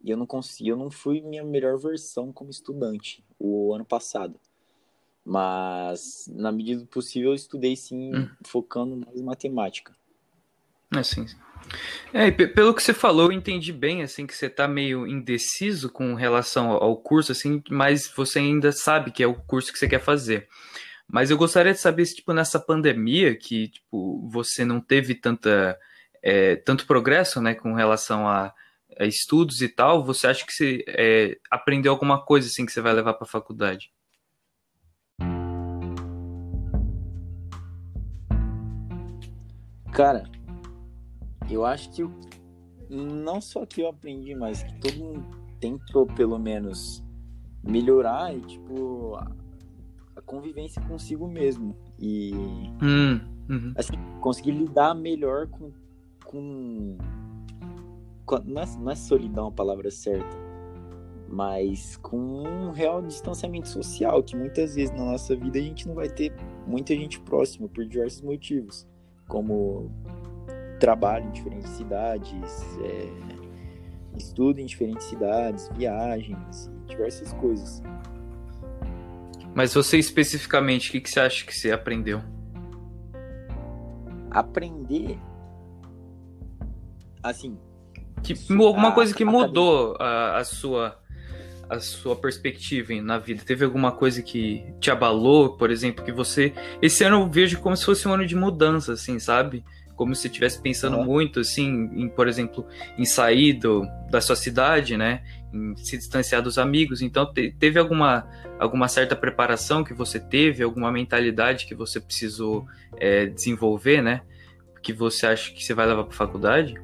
e 0.03 0.11
eu 0.11 0.17
não 0.17 0.27
consegui, 0.27 0.69
eu 0.69 0.77
não 0.77 0.91
fui 0.91 1.21
minha 1.21 1.43
melhor 1.43 1.79
versão 1.79 2.33
como 2.33 2.51
estudante 2.51 3.25
o 3.39 3.73
ano 3.73 3.85
passado. 3.85 4.39
Mas 5.25 6.29
na 6.29 6.53
medida 6.53 6.81
do 6.81 6.87
possível 6.87 7.31
eu 7.31 7.35
estudei 7.35 7.75
sim, 7.75 8.15
hum. 8.15 8.29
focando 8.45 8.97
mais 8.97 9.19
em 9.19 9.25
matemática. 9.25 9.97
Assim. 10.91 11.25
É, 12.13 12.31
pelo 12.31 12.75
que 12.75 12.83
você 12.83 12.93
falou, 12.93 13.27
eu 13.27 13.33
entendi 13.33 13.73
bem 13.73 14.03
assim 14.03 14.27
que 14.27 14.35
você 14.35 14.47
está 14.47 14.69
meio 14.69 15.07
indeciso 15.07 15.91
com 15.91 16.15
relação 16.15 16.71
ao 16.71 16.97
curso, 16.97 17.33
assim, 17.33 17.63
mas 17.71 18.07
você 18.15 18.41
ainda 18.41 18.71
sabe 18.71 19.11
que 19.11 19.23
é 19.23 19.27
o 19.27 19.35
curso 19.35 19.73
que 19.73 19.79
você 19.79 19.89
quer 19.89 20.01
fazer. 20.01 20.47
Mas 21.09 21.31
eu 21.31 21.39
gostaria 21.39 21.73
de 21.73 21.81
saber 21.81 22.05
se, 22.05 22.17
tipo, 22.17 22.33
nessa 22.35 22.61
pandemia, 22.61 23.35
que 23.35 23.69
tipo, 23.69 24.29
você 24.29 24.65
não 24.65 24.81
teve 24.81 25.15
tanta 25.15 25.79
é, 26.25 26.57
tanto 26.57 26.87
progresso 26.87 27.39
né, 27.39 27.55
com 27.55 27.75
relação 27.75 28.27
a, 28.27 28.55
a, 28.99 29.05
estudos 29.05 29.61
e 29.61 29.69
tal, 29.69 30.03
você 30.03 30.27
acha 30.27 30.47
que 30.47 30.53
você 30.53 30.83
é, 30.89 31.39
aprendeu 31.51 31.93
alguma 31.93 32.25
coisa 32.25 32.49
assim 32.49 32.65
que 32.65 32.73
você 32.73 32.81
vai 32.81 32.95
levar 32.95 33.13
para 33.13 33.27
a 33.27 33.31
faculdade? 33.31 33.93
Cara, 39.93 40.25
eu 41.51 41.65
acho 41.65 41.93
que 41.93 42.03
não 42.89 43.41
só 43.41 43.67
que 43.67 43.83
eu 43.83 43.89
aprendi, 43.89 44.35
mas 44.35 44.63
que 44.63 44.81
todo 44.81 44.97
mundo 44.97 45.27
tentou 45.61 46.07
pelo 46.07 46.39
menos 46.39 47.05
melhorar 47.63 48.35
e 48.35 48.41
tipo 48.41 49.15
a, 49.15 49.31
a 50.17 50.23
convivência 50.23 50.81
consigo 50.83 51.29
mesmo 51.29 51.77
e 51.99 52.33
hum 52.83 53.35
uhum. 53.49 53.73
assim, 53.77 53.95
conseguir 54.21 54.53
lidar 54.53 54.95
melhor 54.95 55.47
com, 55.49 55.71
com, 56.35 56.99
com 58.27 58.39
não, 58.41 58.63
é, 58.63 58.67
não 58.79 58.91
é 58.91 58.95
solidão 58.97 59.47
a 59.47 59.53
palavra 59.53 59.91
certa, 59.91 60.37
mas 61.29 61.97
com 61.99 62.17
um 62.17 62.71
real 62.73 63.01
distanciamento 63.03 63.69
social, 63.69 64.23
que 64.23 64.37
muitas 64.37 64.75
vezes 64.75 64.91
na 64.91 65.05
nossa 65.05 65.37
vida 65.37 65.59
a 65.59 65.63
gente 65.63 65.87
não 65.87 65.95
vai 65.95 66.09
ter 66.09 66.33
muita 66.67 66.95
gente 66.95 67.21
próxima 67.21 67.69
por 67.69 67.87
diversos 67.87 68.21
motivos, 68.21 68.87
como 69.29 69.91
trabalho 70.81 71.27
em 71.27 71.31
diferentes 71.31 71.71
cidades, 71.71 72.79
é, 72.83 74.19
estudo 74.19 74.61
em 74.61 74.67
diferentes 74.67 75.07
cidades, 75.07 75.69
viagens, 75.77 76.71
diversas 76.87 77.33
coisas. 77.35 77.81
Mas 79.55 79.73
você 79.73 79.99
especificamente, 79.99 80.89
o 80.89 80.93
que, 80.93 81.01
que 81.01 81.09
você 81.09 81.21
acha 81.21 81.47
que 81.47 81.57
você 81.57 81.71
aprendeu? 81.71 82.21
Aprender. 84.33 85.17
Assim. 87.25 87.57
Que, 88.23 88.35
alguma 88.51 88.93
coisa 88.93 89.15
que 89.15 89.25
mudou 89.25 89.97
a, 89.99 90.37
a, 90.37 90.45
sua 90.45 91.01
a 91.71 91.81
sua 91.81 92.15
perspectiva 92.15 92.93
na 93.01 93.19
vida? 93.19 93.43
Teve 93.45 93.65
alguma 93.65 93.93
coisa 93.93 94.23
que 94.23 94.63
te 94.79 94.91
abalou, 94.91 95.57
por 95.57 95.71
exemplo, 95.71 96.05
que 96.05 96.13
você. 96.13 96.53
Esse 96.83 97.03
ano 97.03 97.23
eu 97.23 97.31
vejo 97.31 97.59
como 97.61 97.75
se 97.75 97.85
fosse 97.85 98.07
um 98.07 98.13
ano 98.13 98.27
de 98.27 98.37
mudança, 98.37 98.93
assim, 98.93 99.19
sabe? 99.19 99.65
Como 99.97 100.15
se 100.15 100.27
estivesse 100.27 100.61
pensando 100.61 100.99
uhum. 100.99 101.05
muito, 101.05 101.41
assim, 101.41 101.89
em, 101.95 102.09
por 102.11 102.29
exemplo, 102.29 102.67
em 102.99 103.07
sair 103.07 103.55
do, 103.55 103.87
da 104.11 104.21
sua 104.21 104.37
cidade, 104.37 104.97
né? 104.99 105.23
Em 105.53 105.75
se 105.77 105.97
distanciar 105.97 106.43
dos 106.43 106.59
amigos. 106.59 107.01
Então, 107.01 107.33
te, 107.33 107.55
teve 107.59 107.79
alguma, 107.79 108.29
alguma 108.59 108.87
certa 108.87 109.17
preparação 109.17 109.83
que 109.83 109.95
você 109.95 110.21
teve, 110.21 110.63
alguma 110.63 110.93
mentalidade 110.93 111.65
que 111.65 111.75
você 111.75 112.01
precisou 112.01 112.67
é, 112.99 113.27
desenvolver, 113.27 114.03
né? 114.03 114.21
Que 114.83 114.93
você 114.93 115.27
acha 115.27 115.51
que 115.53 115.65
você 115.65 115.73
vai 115.73 115.87
levar 115.87 116.05
para 116.05 116.15
faculdade? 116.15 116.75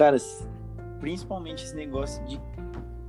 Cara, 0.00 0.16
principalmente 0.98 1.62
esse 1.62 1.76
negócio 1.76 2.24
de 2.24 2.40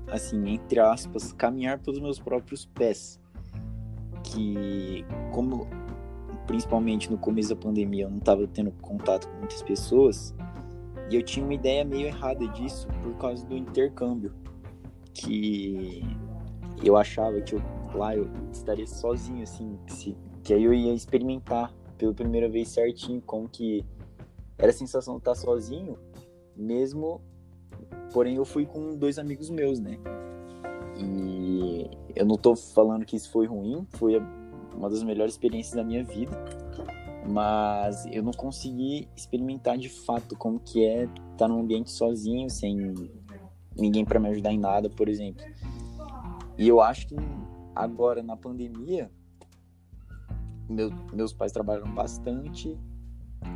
assim, 0.10 0.46
entre 0.50 0.78
aspas, 0.78 1.32
caminhar 1.32 1.80
pelos 1.80 2.02
meus 2.02 2.20
próprios 2.20 2.66
pés. 2.66 3.18
Que, 4.26 5.06
como 5.32 5.70
principalmente 6.46 7.10
no 7.10 7.18
começo 7.18 7.48
da 7.48 7.56
pandemia 7.56 8.04
eu 8.04 8.10
não 8.10 8.18
estava 8.18 8.46
tendo 8.46 8.74
contato 8.82 9.30
com 9.30 9.38
muitas 9.38 9.64
pessoas, 9.64 10.36
e 11.10 11.16
eu 11.16 11.24
tinha 11.24 11.46
uma 11.46 11.54
ideia 11.54 11.86
meio 11.86 12.08
errada 12.08 12.46
disso 12.50 12.90
por 13.02 13.16
causa 13.16 13.46
do 13.46 13.56
intercâmbio. 13.56 14.34
Que 15.14 16.04
eu 16.84 16.98
achava 16.98 17.40
que 17.40 17.56
eu, 17.56 17.62
lá 17.94 18.18
eu 18.18 18.30
estaria 18.52 18.86
sozinho, 18.86 19.44
assim, 19.44 19.80
que, 19.88 20.18
que 20.44 20.54
aí 20.54 20.66
eu 20.66 20.74
ia 20.74 20.94
experimentar 20.94 21.74
pela 21.98 22.14
primeira 22.14 22.50
vez 22.50 22.68
certinho 22.68 23.22
como 23.22 23.48
que 23.48 23.86
era 24.58 24.72
a 24.72 24.74
sensação 24.74 25.14
de 25.14 25.22
estar 25.22 25.36
sozinho, 25.36 25.98
mesmo 26.62 27.22
Porém, 28.14 28.36
eu 28.36 28.46
fui 28.46 28.66
com 28.66 28.96
dois 28.96 29.18
amigos 29.18 29.50
meus, 29.50 29.80
né? 29.80 29.98
E 30.98 31.90
eu 32.16 32.26
não 32.26 32.36
tô 32.36 32.56
falando 32.56 33.06
que 33.06 33.16
isso 33.16 33.32
foi 33.32 33.48
ruim, 33.48 33.88
foi 33.92 34.22
uma 34.76 34.90
das 34.90 35.02
melhores 35.04 35.34
experiências 35.34 35.76
da 35.76 35.84
minha 35.84 36.04
vida, 36.04 36.32
mas 37.30 38.06
eu 38.08 38.22
não 38.22 38.34
consegui 38.34 39.08
experimentar 39.16 39.78
de 39.78 39.90
fato 39.90 40.36
como 40.36 40.60
que 40.60 40.84
é 40.84 41.08
estar 41.32 41.48
num 41.48 41.62
ambiente 41.62 41.90
sozinho, 41.90 42.50
sem 42.50 42.94
ninguém 43.78 44.04
para 44.04 44.20
me 44.20 44.30
ajudar 44.30 44.52
em 44.52 44.60
nada, 44.60 44.90
por 44.90 45.08
exemplo. 45.08 45.44
E 46.58 46.68
eu 46.68 46.82
acho 46.82 47.08
que 47.08 47.16
agora 47.74 48.22
na 48.22 48.36
pandemia, 48.36 49.10
meu, 50.70 50.92
meus 51.14 51.32
pais 51.32 51.54
trabalham 51.54 51.90
bastante 51.94 52.78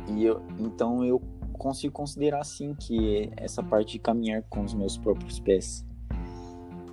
e 0.08 0.24
eu, 0.24 0.42
então 0.58 1.04
eu 1.04 1.20
consigo 1.56 1.92
considerar 1.92 2.40
assim 2.40 2.74
que 2.74 3.30
essa 3.36 3.62
parte 3.62 3.92
de 3.92 3.98
caminhar 3.98 4.42
com 4.48 4.62
os 4.62 4.74
meus 4.74 4.96
próprios 4.96 5.40
pés 5.40 5.84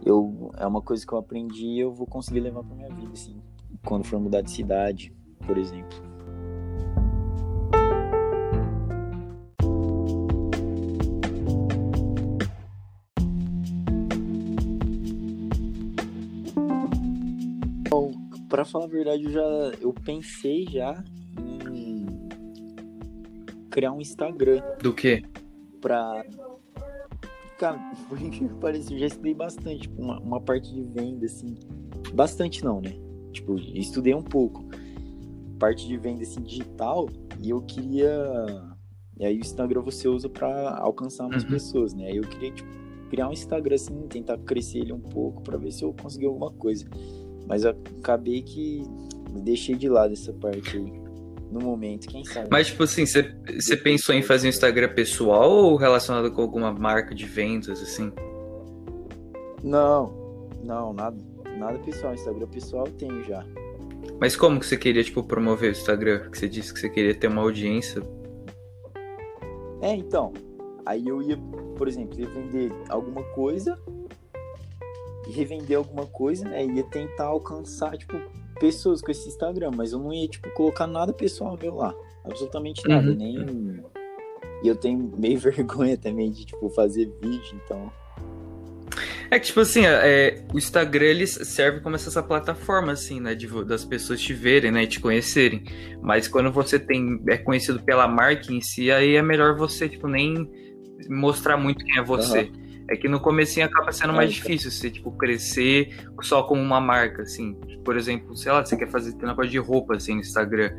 eu 0.06 0.52
é 0.58 0.68
uma 0.68 0.82
coisa 0.82 1.06
que 1.06 1.14
eu 1.14 1.18
aprendi 1.18 1.66
e 1.66 1.80
eu 1.80 1.94
vou 1.94 2.08
conseguir 2.08 2.42
levar 2.42 2.64
para 2.64 2.76
minha 2.76 2.90
vida 2.90 3.12
assim 3.14 3.42
quando 3.86 4.06
for 4.06 4.20
mudar 4.20 4.42
de 4.42 4.52
cidade 4.52 5.14
por 5.46 5.58
exemplo. 5.58 6.14
Para 18.50 18.66
falar 18.66 18.86
a 18.86 18.88
verdade 18.88 19.24
eu 19.24 19.32
já 19.32 19.42
eu 19.82 19.92
pensei 19.92 20.68
já 20.70 21.04
criar 23.74 23.92
um 23.92 24.00
Instagram. 24.00 24.62
Do 24.82 24.94
quê? 24.94 25.24
Pra. 25.82 26.24
Cara, 27.58 27.80
por 28.08 28.18
que 28.18 28.48
pareça, 28.62 28.94
eu 28.94 29.00
já 29.00 29.08
estudei 29.08 29.34
bastante, 29.34 29.82
tipo, 29.82 30.02
uma, 30.02 30.20
uma 30.20 30.40
parte 30.40 30.72
de 30.72 30.84
venda, 30.84 31.26
assim. 31.26 31.58
Bastante 32.14 32.64
não, 32.64 32.80
né? 32.80 32.94
Tipo, 33.32 33.58
estudei 33.58 34.14
um 34.14 34.24
pouco. 34.24 34.64
Parte 35.60 35.88
de 35.88 35.98
venda, 35.98 36.22
assim, 36.22 36.42
digital, 36.42 37.10
e 37.42 37.50
eu 37.50 37.62
queria. 37.62 38.12
E 39.20 39.26
aí 39.26 39.38
o 39.38 39.42
Instagram 39.42 39.82
você 39.82 40.08
usa 40.08 40.30
para 40.30 40.78
alcançar 40.78 41.28
mais 41.28 41.44
uhum. 41.44 41.50
pessoas, 41.50 41.94
né? 41.94 42.08
Aí 42.08 42.18
eu 42.18 42.24
queria, 42.24 42.52
tipo, 42.52 42.70
criar 43.10 43.30
um 43.30 43.32
Instagram, 43.32 43.76
assim, 43.76 44.08
tentar 44.08 44.38
crescer 44.40 44.80
ele 44.80 44.94
um 44.94 45.00
pouco 45.00 45.42
para 45.42 45.58
ver 45.58 45.72
se 45.72 45.84
eu 45.84 45.94
conseguir 45.94 46.26
alguma 46.26 46.52
coisa. 46.52 46.86
Mas 47.48 47.64
eu 47.64 47.72
acabei 48.00 48.42
que 48.42 48.84
deixei 49.42 49.76
de 49.76 49.90
lado 49.90 50.14
essa 50.14 50.34
parte 50.34 50.78
aí 50.78 51.03
no 51.54 51.60
momento, 51.60 52.08
quem 52.08 52.26
sabe. 52.26 52.48
Mas, 52.50 52.68
tipo 52.68 52.84
assim, 52.84 53.06
você 53.06 53.78
pensou 53.78 54.16
em 54.16 54.24
fazer 54.24 54.48
um 54.48 54.50
Instagram 54.50 54.90
pessoal 54.94 55.52
ou 55.52 55.76
relacionado 55.76 56.32
com 56.32 56.42
alguma 56.42 56.74
marca 56.74 57.14
de 57.14 57.26
vendas, 57.26 57.80
assim? 57.82 58.12
Não, 59.64 60.50
não, 60.64 60.92
nada, 60.92 61.18
nada 61.58 61.78
pessoal. 61.80 62.14
Instagram 62.14 62.48
pessoal 62.48 62.88
eu 62.88 62.94
tenho 62.94 63.24
já. 63.24 63.46
Mas 64.20 64.36
como 64.36 64.60
que 64.60 64.66
você 64.66 64.76
queria, 64.76 65.04
tipo, 65.04 65.24
promover 65.24 65.70
o 65.70 65.72
Instagram? 65.72 66.30
Que 66.32 66.38
você 66.38 66.50
disse 66.50 66.74
que 66.74 66.80
você 66.80 66.90
queria 66.90 67.14
ter 67.14 67.28
uma 67.28 67.42
audiência. 67.42 68.02
É, 69.82 69.96
então. 69.96 70.34
Aí 70.86 71.08
eu 71.08 71.22
ia, 71.22 71.38
por 71.78 71.88
exemplo, 71.88 72.20
ia 72.20 72.28
vender 72.28 72.72
alguma 72.90 73.24
coisa 73.24 73.80
e 75.28 75.32
revender 75.32 75.78
alguma 75.78 76.06
coisa, 76.08 76.44
né? 76.44 76.66
Ia 76.66 76.84
tentar 76.84 77.26
alcançar, 77.26 77.96
tipo, 77.98 78.18
pessoas 78.60 79.02
com 79.02 79.12
esse 79.12 79.28
Instagram, 79.28 79.72
mas 79.76 79.92
eu 79.92 80.00
não 80.00 80.14
ia, 80.14 80.28
tipo, 80.28 80.50
colocar 80.52 80.88
nada 80.88 81.14
pessoal 81.14 81.58
meu 81.62 81.76
lá. 81.76 81.94
Absolutamente 82.24 82.88
nada, 82.88 83.10
uhum. 83.10 83.16
nem. 83.16 83.84
E 84.64 84.68
eu 84.68 84.76
tenho 84.76 85.12
meio 85.18 85.38
vergonha 85.40 85.98
também 85.98 86.32
de, 86.32 86.46
tipo, 86.46 86.70
fazer 86.70 87.12
vídeo, 87.22 87.60
então. 87.64 87.92
É 89.30 89.40
que, 89.40 89.48
tipo 89.48 89.62
assim, 89.62 89.86
é, 89.86 90.46
o 90.54 90.58
Instagram 90.58 91.06
ele 91.06 91.26
serve 91.28 91.80
como 91.80 91.96
essa 91.96 92.22
plataforma, 92.22 92.92
assim, 92.92 93.20
né? 93.20 93.34
De, 93.34 93.48
das 93.66 93.84
pessoas 93.84 94.22
te 94.22 94.34
verem, 94.34 94.72
né? 94.72 94.84
E 94.84 94.88
te 94.88 95.00
conhecerem. 95.00 95.64
Mas 96.02 96.28
quando 96.28 96.52
você 96.52 96.78
tem 96.78 97.20
é 97.28 97.38
conhecido 97.38 97.82
pela 97.82 98.08
marca 98.08 98.54
em 98.54 98.62
si, 98.62 98.92
aí 98.92 99.16
é 99.16 99.22
melhor 99.22 99.58
você, 99.58 99.90
tipo, 99.90 100.08
nem 100.08 100.50
mostrar 101.10 101.58
muito 101.58 101.84
quem 101.84 101.98
é 101.98 102.04
você. 102.04 102.42
Uhum. 102.42 102.63
É 102.90 102.98
que 102.98 103.08
no 103.08 103.20
comecinho 103.20 103.66
acaba 103.66 103.92
sendo 103.92 104.14
mais 104.14 104.30
é, 104.30 104.34
difícil 104.34 104.70
você, 104.70 104.92
tipo, 104.92 105.12
crescer 105.12 105.96
só 106.22 106.44
como 106.44 106.62
uma 106.62 106.82
marca, 106.82 107.24
assim. 107.24 107.56
Por 107.84 107.96
exemplo, 107.96 108.36
sei 108.36 108.52
lá, 108.52 108.66
você 108.66 108.76
quer 108.76 108.90
fazer 108.90 109.16
uma 109.24 109.36
coisa 109.36 109.50
de 109.50 109.58
roupa, 109.58 109.96
assim, 109.96 110.16
no 110.16 110.20
Instagram. 110.20 110.72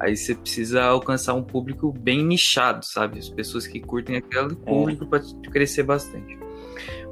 Aí 0.00 0.16
você 0.16 0.34
precisa 0.34 0.82
alcançar 0.82 1.34
um 1.34 1.42
público 1.42 1.92
bem 1.92 2.24
nichado, 2.24 2.84
sabe? 2.84 3.18
As 3.18 3.28
pessoas 3.28 3.66
que 3.66 3.80
curtem 3.80 4.16
aquele 4.16 4.52
é. 4.52 4.56
público 4.56 5.04
é. 5.04 5.06
para 5.06 5.20
crescer 5.52 5.84
bastante. 5.84 6.36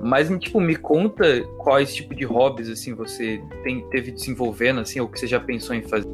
Mas, 0.00 0.28
tipo, 0.40 0.60
me 0.60 0.74
conta 0.74 1.44
quais 1.58 1.94
tipo 1.94 2.12
de 2.14 2.24
hobbies, 2.24 2.68
assim, 2.68 2.92
você 2.92 3.40
tem, 3.62 3.88
teve 3.90 4.10
desenvolvendo, 4.10 4.80
assim, 4.80 4.98
ou 4.98 5.08
que 5.08 5.18
você 5.18 5.28
já 5.28 5.38
pensou 5.38 5.76
em 5.76 5.82
fazer. 5.82 6.08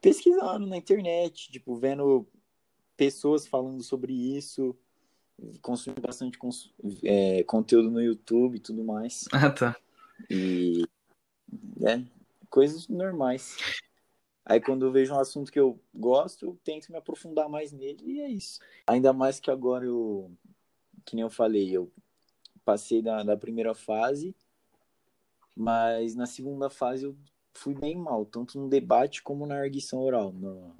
Pesquisando 0.00 0.66
na 0.66 0.76
internet, 0.76 1.50
tipo, 1.52 1.76
vendo 1.76 2.26
pessoas 2.96 3.46
falando 3.46 3.82
sobre 3.84 4.12
isso, 4.12 4.76
consumo 5.62 5.96
bastante 6.00 6.38
cons 6.38 6.72
é, 7.04 7.42
conteúdo 7.44 7.90
no 7.90 8.00
YouTube 8.00 8.56
e 8.56 8.60
tudo 8.60 8.84
mais. 8.84 9.24
Ah, 9.32 9.50
tá. 9.50 9.76
E 10.28 10.84
é, 11.86 12.02
coisas 12.50 12.88
normais. 12.88 13.56
Aí 14.44 14.60
quando 14.60 14.86
eu 14.86 14.92
vejo 14.92 15.14
um 15.14 15.20
assunto 15.20 15.52
que 15.52 15.60
eu 15.60 15.78
gosto, 15.94 16.46
eu 16.46 16.58
tento 16.64 16.90
me 16.90 16.98
aprofundar 16.98 17.48
mais 17.48 17.70
nele 17.70 18.02
e 18.02 18.20
é 18.20 18.28
isso. 18.28 18.58
Ainda 18.86 19.12
mais 19.12 19.38
que 19.38 19.50
agora 19.50 19.84
eu, 19.84 20.32
que 21.04 21.14
nem 21.14 21.22
eu 21.22 21.30
falei, 21.30 21.70
eu 21.70 21.92
passei 22.64 23.02
da, 23.02 23.22
da 23.22 23.36
primeira 23.36 23.74
fase, 23.74 24.34
mas 25.54 26.14
na 26.14 26.26
segunda 26.26 26.70
fase 26.70 27.04
eu 27.04 27.16
fui 27.54 27.74
bem 27.74 27.96
mal, 27.96 28.24
tanto 28.24 28.58
no 28.58 28.68
debate 28.68 29.22
como 29.22 29.46
na 29.46 29.56
arguição 29.56 30.00
oral. 30.00 30.32
Na, 30.32 30.74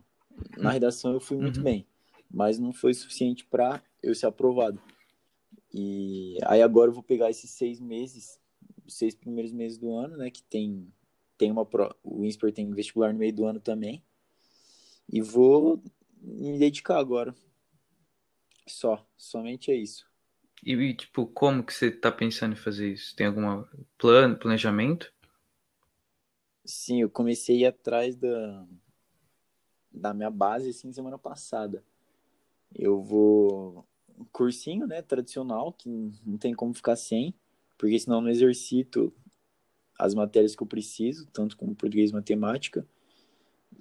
na 0.56 0.70
redação 0.70 1.12
eu 1.12 1.20
fui 1.20 1.36
muito 1.36 1.58
uhum. 1.58 1.64
bem, 1.64 1.86
mas 2.30 2.58
não 2.58 2.72
foi 2.72 2.94
suficiente 2.94 3.44
para 3.44 3.82
eu 4.02 4.14
ser 4.14 4.26
aprovado. 4.26 4.80
E 5.72 6.38
aí 6.44 6.62
agora 6.62 6.90
eu 6.90 6.94
vou 6.94 7.02
pegar 7.02 7.30
esses 7.30 7.50
seis 7.50 7.80
meses, 7.80 8.40
seis 8.86 9.14
primeiros 9.14 9.52
meses 9.52 9.78
do 9.78 9.92
ano, 9.94 10.16
né, 10.16 10.30
que 10.30 10.42
tem 10.42 10.92
tem 11.36 11.52
uma 11.52 11.64
pro... 11.64 11.94
o 12.02 12.24
INSPER 12.24 12.52
tem 12.52 12.68
vestibular 12.72 13.12
no 13.12 13.18
meio 13.18 13.32
do 13.32 13.46
ano 13.46 13.60
também. 13.60 14.02
E 15.10 15.22
vou 15.22 15.80
me 16.20 16.58
dedicar 16.58 16.98
agora. 16.98 17.34
Só, 18.66 19.06
somente 19.16 19.70
é 19.70 19.76
isso. 19.76 20.06
E, 20.64 20.94
tipo, 20.94 21.26
como 21.26 21.62
que 21.62 21.72
você 21.72 21.90
tá 21.90 22.10
pensando 22.10 22.52
em 22.52 22.56
fazer 22.56 22.92
isso? 22.92 23.14
Tem 23.14 23.28
algum 23.28 23.64
plano, 23.96 24.36
planejamento? 24.36 25.12
Sim, 26.64 27.00
eu 27.00 27.08
comecei 27.08 27.56
a 27.56 27.60
ir 27.60 27.66
atrás 27.66 28.16
da, 28.16 28.66
da 29.90 30.12
minha 30.12 30.30
base, 30.30 30.70
assim, 30.70 30.92
semana 30.92 31.16
passada. 31.16 31.84
Eu 32.74 33.02
vou... 33.02 33.84
Cursinho, 34.32 34.86
né, 34.86 35.00
tradicional, 35.00 35.72
que 35.72 35.88
não 36.26 36.36
tem 36.36 36.52
como 36.52 36.74
ficar 36.74 36.96
sem, 36.96 37.32
porque 37.78 37.98
senão 37.98 38.16
eu 38.16 38.22
não 38.22 38.30
exercito 38.30 39.12
as 39.98 40.14
matérias 40.14 40.54
que 40.54 40.62
eu 40.62 40.66
preciso, 40.66 41.26
tanto 41.32 41.56
como 41.56 41.74
português 41.74 42.10
e 42.10 42.14
matemática. 42.14 42.86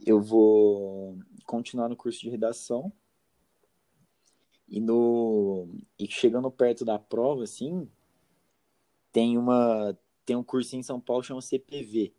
Eu 0.06 0.22
vou 0.22 1.18
continuar 1.46 1.90
no 1.90 1.96
curso 1.96 2.22
de 2.22 2.30
redação. 2.30 2.92
E 4.68 4.82
no 4.82 5.70
e 5.98 6.08
chegando 6.08 6.52
perto 6.52 6.84
da 6.84 7.00
prova 7.00 7.44
assim, 7.44 7.90
tem 9.14 9.38
uma 9.38 9.98
tem 10.26 10.36
um 10.36 10.44
curso 10.44 10.76
em 10.76 10.84
São 10.84 11.00
Paulo 11.00 11.24
chama 11.24 11.42
CPV. 11.42 12.14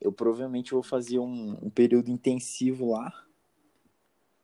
Eu 0.00 0.10
provavelmente 0.10 0.72
vou 0.72 0.82
fazer 0.82 1.18
um, 1.18 1.58
um 1.62 1.68
período 1.68 2.10
intensivo 2.10 2.92
lá 2.92 3.12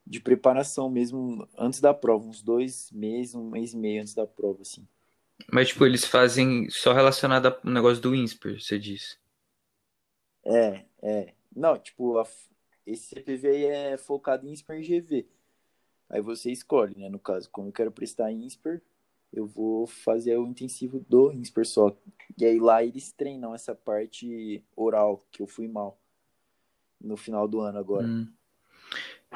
de 0.07 0.19
preparação 0.19 0.89
mesmo 0.89 1.47
antes 1.57 1.81
da 1.81 1.93
prova, 1.93 2.25
uns 2.25 2.41
dois 2.41 2.89
meses, 2.91 3.35
um 3.35 3.49
mês 3.49 3.73
e 3.73 3.77
meio 3.77 4.01
antes 4.01 4.13
da 4.13 4.25
prova, 4.25 4.61
assim. 4.61 4.87
Mas, 5.51 5.69
tipo, 5.69 5.85
eles 5.85 6.05
fazem 6.05 6.69
só 6.69 6.93
relacionado 6.93 7.47
ao 7.47 7.59
negócio 7.63 8.01
do 8.01 8.15
INSPER, 8.15 8.59
você 8.59 8.79
disse. 8.79 9.17
É, 10.45 10.85
é. 11.01 11.33
Não, 11.55 11.77
tipo, 11.77 12.17
a, 12.17 12.27
esse 12.85 13.09
CPV 13.09 13.47
aí 13.49 13.65
é 13.65 13.97
focado 13.97 14.47
em 14.47 14.51
INSPER 14.51 14.79
e 14.79 14.99
GV. 15.01 15.27
Aí 16.09 16.21
você 16.21 16.51
escolhe, 16.51 16.97
né? 16.97 17.09
No 17.09 17.19
caso, 17.19 17.49
como 17.49 17.67
eu 17.67 17.73
quero 17.73 17.91
prestar 17.91 18.31
INSPER, 18.31 18.81
eu 19.31 19.45
vou 19.45 19.85
fazer 19.85 20.37
o 20.37 20.47
intensivo 20.47 21.05
do 21.07 21.31
INSPER 21.33 21.65
só. 21.65 21.95
E 22.37 22.45
aí 22.45 22.59
lá 22.59 22.83
eles 22.83 23.11
treinam 23.11 23.53
essa 23.53 23.75
parte 23.75 24.63
oral, 24.75 25.25
que 25.31 25.41
eu 25.41 25.47
fui 25.47 25.67
mal 25.67 25.99
no 26.99 27.17
final 27.17 27.47
do 27.47 27.59
ano 27.59 27.77
agora. 27.77 28.07
Hum. 28.07 28.27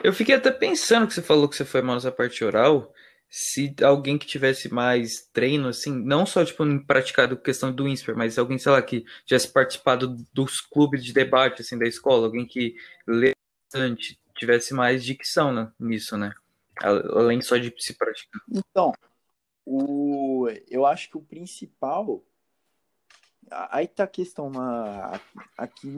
Eu 0.04 0.14
fiquei 0.14 0.36
até 0.36 0.52
pensando 0.52 1.08
que 1.08 1.14
você 1.14 1.22
falou 1.22 1.48
que 1.48 1.56
você 1.56 1.66
foi 1.66 1.82
mal 1.82 1.96
nessa 1.96 2.12
parte 2.12 2.44
oral 2.44 2.94
se 3.32 3.74
alguém 3.82 4.18
que 4.18 4.28
tivesse 4.28 4.72
mais 4.74 5.30
treino, 5.32 5.70
assim, 5.70 5.94
não 6.04 6.26
só, 6.26 6.44
tipo, 6.44 6.64
praticado 6.86 7.38
questão 7.38 7.72
do 7.72 7.88
INSPER, 7.88 8.16
mas 8.16 8.38
alguém, 8.38 8.58
sei 8.58 8.74
lá, 8.74 8.82
que 8.82 9.06
tivesse 9.26 9.48
participado 9.48 10.18
dos 10.34 10.60
clubes 10.60 11.04
de 11.04 11.14
debate, 11.14 11.62
assim, 11.62 11.80
da 11.80 11.88
escola, 11.88 12.26
alguém 12.26 12.46
que 12.46 12.76
lê 13.08 13.34
bastante, 13.64 14.20
tivesse 14.36 14.74
mais 14.74 15.06
dicção 15.06 15.54
né, 15.54 15.72
nisso, 15.80 16.18
né? 16.18 16.34
Além 16.82 17.42
só 17.42 17.56
de 17.56 17.74
se 17.78 17.98
praticar. 17.98 18.42
Então, 18.52 18.92
o, 19.66 20.50
eu 20.70 20.86
acho 20.86 21.10
que 21.10 21.18
o 21.18 21.22
principal 21.22 22.22
aí 23.52 23.88
tá 23.88 24.06
a 24.06 24.08
questão 24.08 24.50
na 24.50 25.20
aqui 25.58 25.90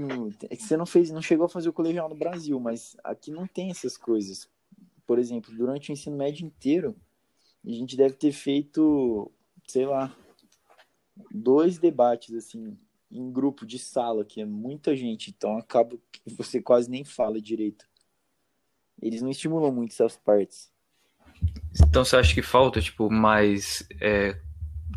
é 0.50 0.55
que 0.55 0.63
você 0.63 0.75
não 0.75 0.86
fez 0.86 1.12
não 1.12 1.22
chegou 1.22 1.45
a 1.45 1.50
fazer 1.50 1.69
o 1.69 1.74
colegial 1.74 2.10
no 2.10 2.15
Brasil 2.15 2.60
mas 2.60 2.98
aqui 3.03 3.31
não 3.31 3.45
tem 3.48 3.69
essas 3.69 3.95
coisas 3.95 4.50
por 5.05 5.19
exemplo 5.19 5.55
durante 5.55 5.91
o 5.91 5.93
ensino 5.93 6.17
médio 6.17 6.45
inteiro 6.45 6.95
a 7.65 7.72
gente 7.72 7.95
deve 7.95 8.15
ter 8.15 8.31
feito, 8.31 9.31
sei 9.67 9.86
lá, 9.86 10.15
dois 11.31 11.77
debates 11.77 12.36
assim 12.36 12.77
em 13.10 13.31
grupo 13.31 13.65
de 13.65 13.77
sala, 13.77 14.25
que 14.25 14.41
é 14.41 14.45
muita 14.45 14.95
gente, 14.95 15.29
então 15.29 15.57
acaba 15.57 15.95
que 16.12 16.33
você 16.36 16.60
quase 16.60 16.89
nem 16.89 17.05
fala 17.05 17.39
direito. 17.39 17.86
Eles 18.99 19.21
não 19.21 19.30
estimulam 19.30 19.71
muito 19.71 19.91
essas 19.91 20.17
partes. 20.17 20.71
Então 21.88 22.04
você 22.04 22.15
acha 22.15 22.34
que 22.34 22.41
falta, 22.41 22.82
tipo, 22.82 23.12
mais, 23.12 23.88
é, 24.01 24.41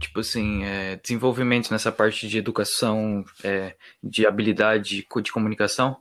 tipo 0.00 0.20
assim, 0.20 0.64
é, 0.64 0.96
desenvolvimento 0.96 1.70
nessa 1.70 1.90
parte 1.90 2.28
de 2.28 2.38
educação, 2.38 3.24
é, 3.42 3.76
de 4.02 4.26
habilidade 4.26 5.06
de 5.22 5.32
comunicação? 5.32 6.00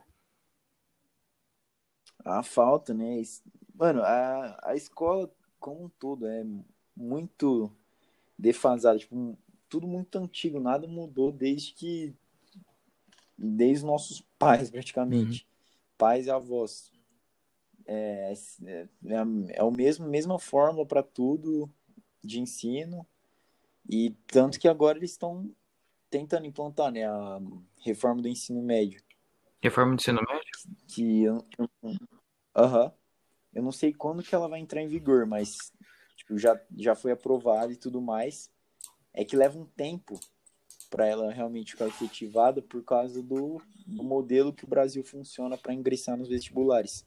Ah, 2.23 2.43
falta, 2.43 2.93
né? 2.93 3.21
Mano, 3.73 4.01
a, 4.01 4.59
a 4.63 4.75
escola 4.75 5.31
como 5.59 5.85
um 5.85 5.89
todo 5.89 6.27
é 6.27 6.43
muito 6.95 7.71
defasado, 8.37 8.99
tipo, 8.99 9.37
tudo 9.69 9.87
muito 9.87 10.17
antigo, 10.17 10.59
nada 10.59 10.87
mudou 10.87 11.31
desde 11.31 11.73
que 11.73 12.15
desde 13.37 13.83
os 13.83 13.83
nossos 13.83 14.21
pais 14.39 14.69
praticamente, 14.69 15.41
uhum. 15.41 15.95
pais 15.97 16.25
e 16.27 16.31
avós. 16.31 16.91
É, 17.87 18.33
é, 18.65 18.87
é 19.49 19.63
o 19.63 19.69
mesmo 19.69 20.07
mesma 20.07 20.39
fórmula 20.39 20.87
para 20.87 21.03
tudo 21.03 21.69
de 22.23 22.39
ensino 22.39 23.05
e 23.89 24.11
tanto 24.27 24.59
que 24.59 24.67
agora 24.67 24.97
eles 24.97 25.11
estão 25.11 25.49
tentando 26.09 26.45
implantar, 26.45 26.91
né, 26.91 27.05
a 27.05 27.39
reforma 27.83 28.21
do 28.21 28.27
ensino 28.27 28.61
médio. 28.61 29.01
Reforma 29.61 29.95
do 29.95 29.99
ensino 29.99 30.21
médio? 30.21 30.51
Que 30.87 31.25
aham. 32.55 32.91
Eu 33.53 33.63
não 33.63 33.71
sei 33.71 33.93
quando 33.93 34.23
que 34.23 34.35
ela 34.35 34.49
vai 34.49 34.59
entrar 34.59 34.81
em 34.81 34.87
vigor, 34.87 35.25
mas 35.25 35.71
tipo, 36.17 36.37
já, 36.37 36.59
já 36.75 36.95
foi 36.95 37.11
aprovada 37.11 37.71
e 37.71 37.77
tudo 37.77 38.01
mais. 38.01 38.51
É 39.13 39.23
que 39.23 39.35
leva 39.35 39.57
um 39.57 39.65
tempo 39.65 40.19
para 40.89 41.07
ela 41.07 41.31
realmente 41.31 41.71
ficar 41.71 41.87
efetivada 41.87 42.61
por 42.61 42.83
causa 42.83 43.21
do, 43.21 43.61
do 43.85 44.03
modelo 44.03 44.53
que 44.53 44.65
o 44.65 44.67
Brasil 44.67 45.03
funciona 45.03 45.57
para 45.57 45.73
ingressar 45.73 46.17
nos 46.17 46.27
vestibulares. 46.27 47.05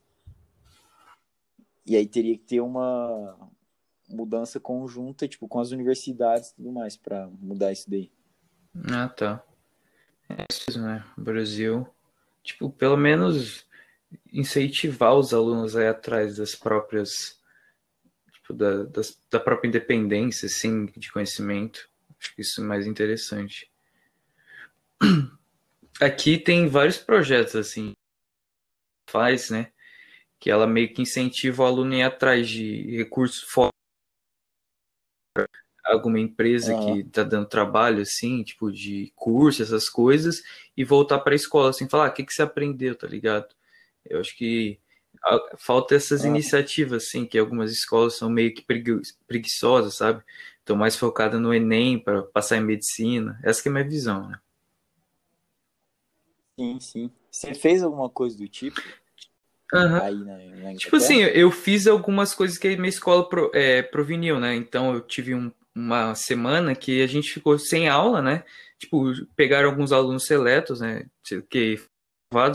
E 1.87 1.97
aí 1.97 2.07
teria 2.07 2.37
que 2.37 2.45
ter 2.45 2.61
uma 2.61 3.51
mudança 4.09 4.59
conjunta, 4.59 5.29
tipo, 5.29 5.47
com 5.47 5.61
as 5.61 5.71
universidades 5.71 6.51
e 6.51 6.57
tudo 6.57 6.73
mais, 6.73 6.97
para 6.97 7.29
mudar 7.41 7.73
isso 7.73 7.89
daí. 7.91 8.11
Ah, 8.91 9.09
tá. 9.09 9.43
É 10.29 10.45
isso, 10.51 10.81
né? 10.81 11.05
Brasil, 11.17 11.87
tipo, 12.43 12.71
pelo 12.71 12.97
menos 12.97 13.67
incentivar 14.33 15.15
os 15.15 15.35
alunos 15.35 15.77
aí 15.77 15.87
atrás 15.87 16.37
das 16.37 16.55
próprias 16.55 17.39
tipo, 18.33 18.55
da, 18.55 18.85
das, 18.85 19.21
da 19.31 19.39
própria 19.39 19.69
independência 19.69 20.47
assim 20.47 20.87
de 20.87 21.13
conhecimento 21.13 21.89
acho 22.19 22.35
que 22.35 22.41
isso 22.43 22.61
é 22.63 22.65
mais 22.65 22.87
interessante 22.87 23.71
aqui 26.01 26.39
tem 26.39 26.69
vários 26.69 26.97
projetos 26.97 27.55
assim 27.55 27.93
faz 29.11 29.51
né 29.51 29.73
que 30.41 30.51
ela 30.51 30.67
meio 30.67 30.93
que 30.93 31.03
incentiva 31.03 31.63
o 31.63 31.67
aluno 31.67 31.93
a 31.93 31.99
ir 31.99 32.03
atrás 32.03 32.49
de 32.49 32.97
recursos 32.97 33.43
fora 33.43 33.78
alguma 35.85 36.21
empresa 36.21 36.77
ah. 36.77 36.85
que 36.85 37.05
tá 37.05 37.23
dando 37.23 37.47
trabalho, 37.47 38.03
assim, 38.03 38.43
tipo, 38.43 38.71
de 38.71 39.13
curso, 39.17 39.63
essas 39.63 39.89
coisas, 39.89 40.43
e 40.77 40.85
voltar 40.85 41.19
para 41.21 41.33
a 41.33 41.37
escola, 41.37 41.71
assim, 41.71 41.89
falar, 41.89 42.07
ah, 42.07 42.11
o 42.11 42.13
que, 42.13 42.25
que 42.25 42.33
você 42.33 42.43
aprendeu, 42.43 42.95
tá 42.95 43.07
ligado? 43.07 43.49
Eu 44.05 44.21
acho 44.21 44.37
que 44.37 44.79
falta 45.57 45.95
essas 45.95 46.25
ah. 46.25 46.29
iniciativas, 46.29 47.05
assim, 47.05 47.27
que 47.27 47.39
algumas 47.39 47.73
escolas 47.73 48.15
são 48.15 48.31
meio 48.31 48.55
que 48.55 48.65
preguiçosas, 49.27 49.95
sabe? 49.95 50.23
Estão 50.59 50.77
mais 50.77 50.97
focadas 50.97 51.41
no 51.41 51.53
Enem 51.53 51.99
para 51.99 52.23
passar 52.23 52.59
em 52.59 52.65
medicina. 52.65 53.41
Essa 53.43 53.63
que 53.63 53.69
é 53.69 53.71
a 53.71 53.75
minha 53.75 53.89
visão, 53.89 54.29
né? 54.29 54.39
Sim, 56.59 56.81
sim. 56.81 57.11
Você 57.31 57.55
fez 57.55 57.83
alguma 57.83 58.11
coisa 58.11 58.37
do 58.37 58.49
tipo? 58.49 58.81
Uhum. 59.73 60.03
Aí 60.03 60.15
na, 60.15 60.39
na 60.63 60.75
tipo 60.75 60.97
assim, 60.97 61.21
eu 61.21 61.51
fiz 61.51 61.87
algumas 61.87 62.35
coisas 62.35 62.57
que 62.57 62.69
a 62.69 62.77
minha 62.77 62.89
escola 62.89 63.29
pro, 63.29 63.51
é, 63.55 63.83
proveniu, 63.83 64.41
né? 64.41 64.55
Então 64.55 64.95
eu 64.95 65.01
tive 65.01 65.35
um, 65.35 65.53
uma 65.75 66.15
semana 66.15 66.75
que 66.75 67.03
a 67.03 67.07
gente 67.07 67.33
ficou 67.33 67.59
sem 67.59 67.89
aula, 67.89 68.23
né? 68.23 68.45
Tipo, 68.79 69.13
pegaram 69.37 69.69
alguns 69.69 69.93
alunos 69.93 70.27
seletos, 70.27 70.81
né? 70.81 71.07
Que 71.51 71.79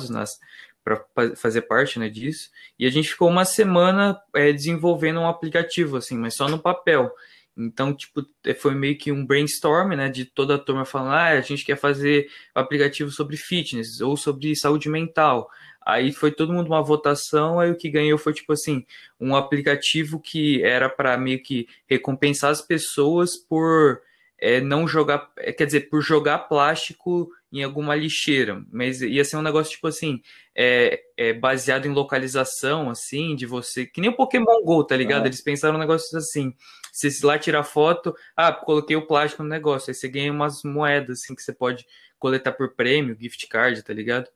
nas 0.09 0.37
para 0.83 1.01
fazer 1.35 1.61
parte 1.61 1.97
né, 1.97 2.09
disso. 2.09 2.49
E 2.77 2.85
a 2.85 2.89
gente 2.89 3.09
ficou 3.09 3.29
uma 3.29 3.45
semana 3.45 4.19
é, 4.35 4.51
desenvolvendo 4.51 5.19
um 5.21 5.27
aplicativo, 5.27 5.97
assim, 5.97 6.17
mas 6.17 6.35
só 6.35 6.47
no 6.47 6.59
papel. 6.59 7.09
Então, 7.55 7.93
tipo, 7.95 8.25
é, 8.45 8.53
foi 8.53 8.73
meio 8.75 8.97
que 8.97 9.11
um 9.11 9.25
brainstorm, 9.25 9.93
né, 9.95 10.09
de 10.09 10.25
toda 10.25 10.55
a 10.55 10.59
turma 10.59 10.85
falando, 10.85 11.13
ah, 11.13 11.29
a 11.29 11.41
gente 11.41 11.63
quer 11.63 11.77
fazer 11.77 12.27
aplicativo 12.53 13.11
sobre 13.11 13.37
fitness 13.37 14.01
ou 14.01 14.17
sobre 14.17 14.55
saúde 14.55 14.89
mental. 14.89 15.49
Aí 15.85 16.13
foi 16.13 16.31
todo 16.31 16.53
mundo 16.53 16.67
uma 16.67 16.81
votação, 16.81 17.59
aí 17.59 17.71
o 17.71 17.77
que 17.77 17.89
ganhou 17.89 18.17
foi, 18.17 18.33
tipo 18.33 18.53
assim, 18.53 18.85
um 19.19 19.35
aplicativo 19.35 20.19
que 20.19 20.63
era 20.63 20.89
para 20.89 21.17
meio 21.17 21.41
que 21.41 21.67
recompensar 21.87 22.51
as 22.51 22.61
pessoas 22.61 23.35
por 23.37 24.01
é, 24.43 24.59
não 24.59 24.85
jogar, 24.85 25.31
é, 25.37 25.53
quer 25.53 25.65
dizer, 25.65 25.89
por 25.89 26.01
jogar 26.01 26.39
plástico 26.39 27.29
em 27.49 27.63
alguma 27.63 27.95
lixeira, 27.95 28.61
mas 28.71 29.01
ia 29.01 29.23
ser 29.23 29.37
um 29.37 29.41
negócio 29.41 29.71
tipo 29.71 29.87
assim, 29.87 30.21
é, 30.53 31.01
é, 31.15 31.31
baseado 31.31 31.85
em 31.85 31.93
localização, 31.93 32.89
assim, 32.89 33.35
de 33.35 33.45
você, 33.45 33.85
que 33.85 34.01
nem 34.01 34.09
o 34.09 34.15
Pokémon 34.15 34.61
GO, 34.63 34.83
tá 34.83 34.97
ligado? 34.97 35.23
Ah. 35.23 35.27
Eles 35.27 35.41
pensaram 35.41 35.75
um 35.75 35.79
negócio 35.79 36.17
assim, 36.17 36.53
se 36.91 37.25
lá 37.25 37.39
tirar 37.39 37.63
foto, 37.63 38.13
ah, 38.35 38.51
coloquei 38.51 38.97
o 38.97 39.07
plástico 39.07 39.43
no 39.43 39.49
negócio, 39.49 39.91
aí 39.91 39.95
você 39.95 40.09
ganha 40.09 40.31
umas 40.31 40.61
moedas, 40.63 41.21
assim, 41.21 41.33
que 41.35 41.41
você 41.41 41.53
pode 41.53 41.85
coletar 42.19 42.51
por 42.51 42.75
prêmio, 42.75 43.17
gift 43.17 43.47
card, 43.47 43.81
tá 43.81 43.93
ligado? 43.93 44.29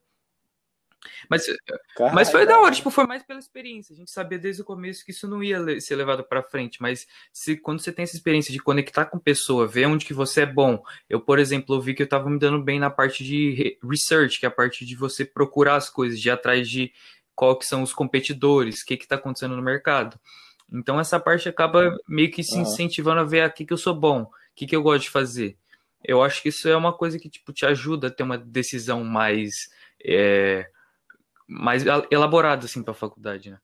Mas, 1.29 1.45
mas 2.13 2.31
foi 2.31 2.45
da 2.45 2.59
hora, 2.59 2.73
tipo, 2.73 2.89
foi 2.89 3.05
mais 3.05 3.23
pela 3.23 3.39
experiência. 3.39 3.93
A 3.93 3.95
gente 3.95 4.11
sabia 4.11 4.37
desde 4.37 4.61
o 4.61 4.65
começo 4.65 5.05
que 5.05 5.11
isso 5.11 5.27
não 5.27 5.43
ia 5.43 5.79
ser 5.79 5.95
levado 5.95 6.23
para 6.23 6.43
frente, 6.43 6.81
mas 6.81 7.07
se 7.31 7.55
quando 7.57 7.81
você 7.81 7.91
tem 7.91 8.03
essa 8.03 8.15
experiência 8.15 8.51
de 8.51 8.59
conectar 8.59 9.05
com 9.05 9.19
pessoa, 9.19 9.67
ver 9.67 9.87
onde 9.87 10.05
que 10.05 10.13
você 10.13 10.41
é 10.41 10.45
bom. 10.45 10.81
Eu, 11.09 11.21
por 11.21 11.39
exemplo, 11.39 11.79
vi 11.79 11.93
que 11.93 12.03
eu 12.03 12.09
tava 12.09 12.29
me 12.29 12.39
dando 12.39 12.61
bem 12.61 12.79
na 12.79 12.89
parte 12.89 13.23
de 13.23 13.77
research, 13.83 14.39
que 14.39 14.45
é 14.45 14.49
a 14.49 14.51
parte 14.51 14.85
de 14.85 14.95
você 14.95 15.23
procurar 15.23 15.75
as 15.75 15.89
coisas, 15.89 16.19
de 16.19 16.29
ir 16.29 16.31
atrás 16.31 16.69
de 16.69 16.91
qual 17.35 17.57
que 17.57 17.65
são 17.65 17.83
os 17.83 17.93
competidores, 17.93 18.81
o 18.81 18.85
que 18.85 18.97
que 18.97 19.07
tá 19.07 19.15
acontecendo 19.15 19.55
no 19.55 19.61
mercado. 19.61 20.19
Então 20.71 20.99
essa 20.99 21.19
parte 21.19 21.47
acaba 21.47 21.95
meio 22.07 22.31
que 22.31 22.43
se 22.43 22.57
incentivando 22.57 23.21
a 23.21 23.23
ver 23.23 23.41
aqui 23.41 23.65
que 23.65 23.73
eu 23.73 23.77
sou 23.77 23.93
bom, 23.93 24.23
o 24.23 24.29
que 24.55 24.65
que 24.65 24.75
eu 24.75 24.83
gosto 24.83 25.03
de 25.03 25.09
fazer. 25.09 25.57
Eu 26.03 26.21
acho 26.21 26.41
que 26.41 26.49
isso 26.49 26.67
é 26.67 26.75
uma 26.75 26.93
coisa 26.93 27.17
que 27.19 27.29
tipo 27.29 27.53
te 27.53 27.65
ajuda 27.65 28.07
a 28.07 28.11
ter 28.11 28.23
uma 28.23 28.37
decisão 28.37 29.03
mais 29.03 29.69
é, 30.03 30.69
mais 31.47 31.83
elaborado 32.11 32.65
assim 32.65 32.83
para 32.83 32.91
a 32.91 32.95
faculdade, 32.95 33.49
né? 33.49 33.59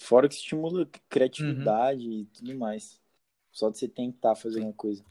Fora 0.00 0.28
que 0.28 0.34
estimula 0.34 0.88
criatividade 1.08 2.06
uhum. 2.06 2.20
e 2.20 2.24
tudo 2.24 2.58
mais. 2.58 2.98
Só 3.52 3.68
de 3.68 3.78
você 3.78 3.86
tentar 3.86 4.34
fazer 4.34 4.60
uma 4.60 4.72
coisa. 4.72 5.04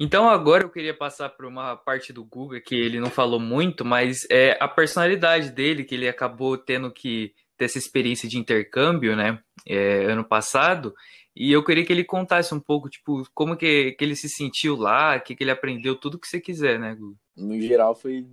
Então 0.00 0.28
agora 0.28 0.64
eu 0.64 0.70
queria 0.70 0.92
passar 0.92 1.28
por 1.28 1.44
uma 1.44 1.76
parte 1.76 2.12
do 2.12 2.24
Guga 2.24 2.60
que 2.60 2.74
ele 2.74 2.98
não 2.98 3.10
falou 3.10 3.38
muito, 3.38 3.84
mas 3.84 4.26
é 4.28 4.56
a 4.58 4.66
personalidade 4.66 5.50
dele, 5.50 5.84
que 5.84 5.94
ele 5.94 6.08
acabou 6.08 6.58
tendo 6.58 6.90
que 6.90 7.32
ter 7.56 7.66
essa 7.66 7.78
experiência 7.78 8.28
de 8.28 8.36
intercâmbio, 8.36 9.14
né, 9.14 9.40
é, 9.64 10.06
ano 10.06 10.24
passado, 10.24 10.92
e 11.34 11.50
eu 11.50 11.64
queria 11.64 11.84
que 11.84 11.92
ele 11.92 12.04
contasse 12.04 12.54
um 12.54 12.60
pouco, 12.60 12.90
tipo, 12.90 13.22
como 13.32 13.56
que, 13.56 13.92
que 13.92 14.04
ele 14.04 14.14
se 14.14 14.28
sentiu 14.28 14.76
lá, 14.76 15.16
o 15.16 15.20
que, 15.20 15.34
que 15.34 15.42
ele 15.42 15.50
aprendeu, 15.50 15.96
tudo 15.96 16.18
que 16.18 16.28
você 16.28 16.38
quiser, 16.38 16.78
né, 16.78 16.94
Gu? 16.94 17.16
No 17.34 17.58
geral, 17.58 17.94
foi 17.94 18.26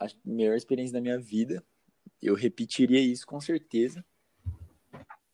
a 0.00 0.06
melhor 0.24 0.56
experiência 0.56 0.94
da 0.94 1.00
minha 1.00 1.18
vida. 1.18 1.62
Eu 2.22 2.34
repetiria 2.34 3.00
isso 3.00 3.26
com 3.26 3.40
certeza. 3.40 4.04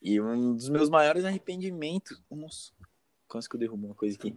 E 0.03 0.21
um 0.21 0.55
dos 0.55 0.69
meus 0.69 0.91
maiores 0.91 1.25
arrependimentos. 1.25 2.21
Nossa, 2.29 2.73
quase 3.29 3.49
que 3.49 3.55
eu 3.55 3.61
derrubo 3.61 3.87
uma 3.87 3.95
coisa 3.95 4.17
aqui. 4.17 4.35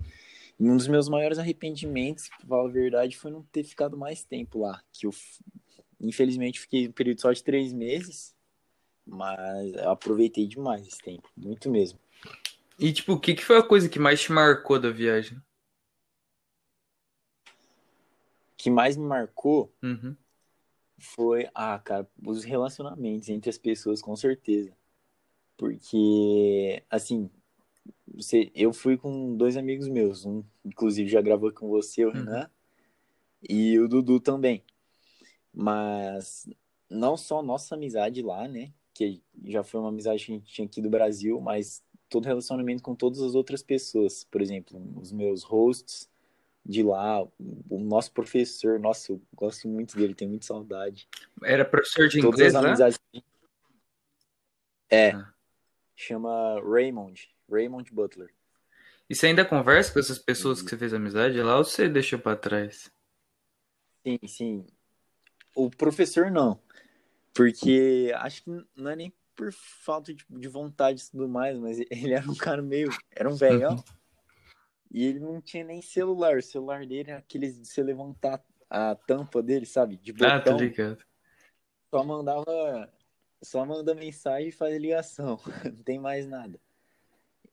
Um 0.59 0.77
dos 0.77 0.87
meus 0.87 1.09
maiores 1.09 1.39
arrependimentos, 1.39 2.29
pra 2.29 2.47
falar 2.47 2.69
a 2.69 2.71
verdade, 2.71 3.17
foi 3.17 3.31
não 3.31 3.41
ter 3.43 3.63
ficado 3.63 3.97
mais 3.97 4.23
tempo 4.23 4.59
lá. 4.59 4.81
Que 4.93 5.07
eu, 5.07 5.11
infelizmente, 5.99 6.59
fiquei 6.59 6.87
um 6.87 6.91
período 6.91 7.21
só 7.21 7.31
de 7.31 7.43
três 7.43 7.73
meses. 7.73 8.35
Mas 9.05 9.73
eu 9.73 9.89
aproveitei 9.89 10.47
demais 10.47 10.85
esse 10.85 10.99
tempo, 10.99 11.29
muito 11.35 11.69
mesmo. 11.71 11.99
E, 12.79 12.93
tipo, 12.93 13.13
o 13.13 13.19
que, 13.19 13.33
que 13.33 13.43
foi 13.43 13.57
a 13.57 13.63
coisa 13.63 13.89
que 13.89 13.99
mais 13.99 14.21
te 14.21 14.31
marcou 14.31 14.79
da 14.79 14.89
viagem? 14.89 15.41
que 18.57 18.71
mais 18.71 18.97
me 18.97 19.05
marcou 19.05 19.71
uhum. 19.83 20.15
foi, 20.97 21.47
ah, 21.53 21.79
cara, 21.79 22.09
os 22.25 22.43
relacionamentos 22.43 23.29
entre 23.29 23.49
as 23.49 23.57
pessoas, 23.57 24.01
com 24.01 24.15
certeza. 24.15 24.75
Porque, 25.55 26.83
assim, 26.89 27.29
você, 28.07 28.51
eu 28.55 28.73
fui 28.73 28.97
com 28.97 29.37
dois 29.37 29.55
amigos 29.55 29.87
meus, 29.87 30.25
um, 30.25 30.43
inclusive, 30.65 31.09
já 31.09 31.21
gravou 31.21 31.51
com 31.53 31.69
você, 31.69 32.03
o 32.03 32.09
uhum. 32.09 32.13
Renan, 32.15 32.49
e 33.47 33.79
o 33.79 33.87
Dudu 33.87 34.19
também. 34.19 34.63
Mas 35.53 36.49
não 36.89 37.15
só 37.15 37.41
nossa 37.41 37.75
amizade 37.75 38.21
lá, 38.21 38.47
né? 38.47 38.73
Que 38.93 39.21
já 39.45 39.63
foi 39.63 39.79
uma 39.79 39.89
amizade 39.89 40.25
que 40.25 40.31
a 40.31 40.35
gente 40.35 40.51
tinha 40.51 40.65
aqui 40.65 40.81
do 40.81 40.89
Brasil, 40.89 41.39
mas 41.39 41.83
todo 42.09 42.25
relacionamento 42.25 42.83
com 42.83 42.95
todas 42.95 43.21
as 43.21 43.35
outras 43.35 43.61
pessoas. 43.61 44.23
Por 44.23 44.41
exemplo, 44.41 44.81
os 44.99 45.11
meus 45.11 45.43
hosts 45.43 46.09
de 46.65 46.83
lá, 46.83 47.23
o 47.23 47.79
nosso 47.79 48.11
professor, 48.11 48.77
nossa, 48.77 49.13
eu 49.13 49.21
gosto 49.33 49.67
muito 49.69 49.95
dele, 49.95 50.13
tenho 50.13 50.29
muita 50.29 50.45
saudade. 50.45 51.07
Era 51.41 51.63
professor 51.63 52.09
de 52.09 52.19
Todas 52.21 52.39
inglês, 52.39 52.55
as 52.55 52.65
amizades... 52.65 52.99
né? 53.13 53.21
É, 54.89 55.11
ah. 55.11 55.33
chama 55.95 56.61
Raymond, 56.61 57.29
Raymond 57.49 57.91
Butler. 57.93 58.33
E 59.09 59.15
você 59.15 59.27
ainda 59.27 59.45
conversa 59.45 59.93
com 59.93 59.99
essas 59.99 60.19
pessoas 60.19 60.61
que 60.61 60.69
você 60.69 60.77
fez 60.77 60.93
amizade 60.93 61.41
lá 61.41 61.57
ou 61.57 61.63
você 61.63 61.87
deixou 61.87 62.19
para 62.19 62.35
trás? 62.35 62.91
Sim, 64.05 64.19
sim. 64.27 64.65
O 65.55 65.69
professor 65.69 66.29
não, 66.29 66.59
porque 67.33 68.11
acho 68.15 68.43
que 68.43 68.49
não 68.75 68.91
é 68.91 68.95
nem 68.95 69.13
por 69.37 69.53
falta 69.53 70.13
de, 70.13 70.25
de 70.27 70.47
vontade 70.47 71.01
e 71.01 71.11
tudo 71.11 71.29
mais, 71.29 71.57
mas 71.57 71.79
ele 71.91 72.13
era 72.13 72.29
um 72.29 72.35
cara 72.35 72.61
meio. 72.61 72.89
Era 73.11 73.29
um 73.29 73.35
velhão. 73.35 73.75
Uhum. 73.75 73.83
e 74.91 75.05
ele 75.05 75.19
não 75.19 75.39
tinha 75.39 75.63
nem 75.63 75.81
celular. 75.81 76.37
O 76.37 76.41
celular 76.41 76.85
dele 76.85 77.11
era 77.11 77.19
aqueles 77.19 77.57
de 77.57 77.67
você 77.67 77.83
levantar 77.83 78.43
a 78.69 78.95
tampa 78.95 79.41
dele, 79.41 79.65
sabe? 79.65 79.95
De 79.95 80.11
botão. 80.11 80.35
Ah, 80.35 80.41
tá 80.41 80.51
ligado. 80.51 81.05
Só 81.89 82.03
mandava. 82.03 82.91
Só 83.41 83.63
manda 83.63 83.93
mensagem 83.93 84.49
e 84.49 84.51
faz 84.51 84.75
ligação. 84.75 85.39
não 85.63 85.83
tem 85.83 85.99
mais 85.99 86.27
nada. 86.27 86.59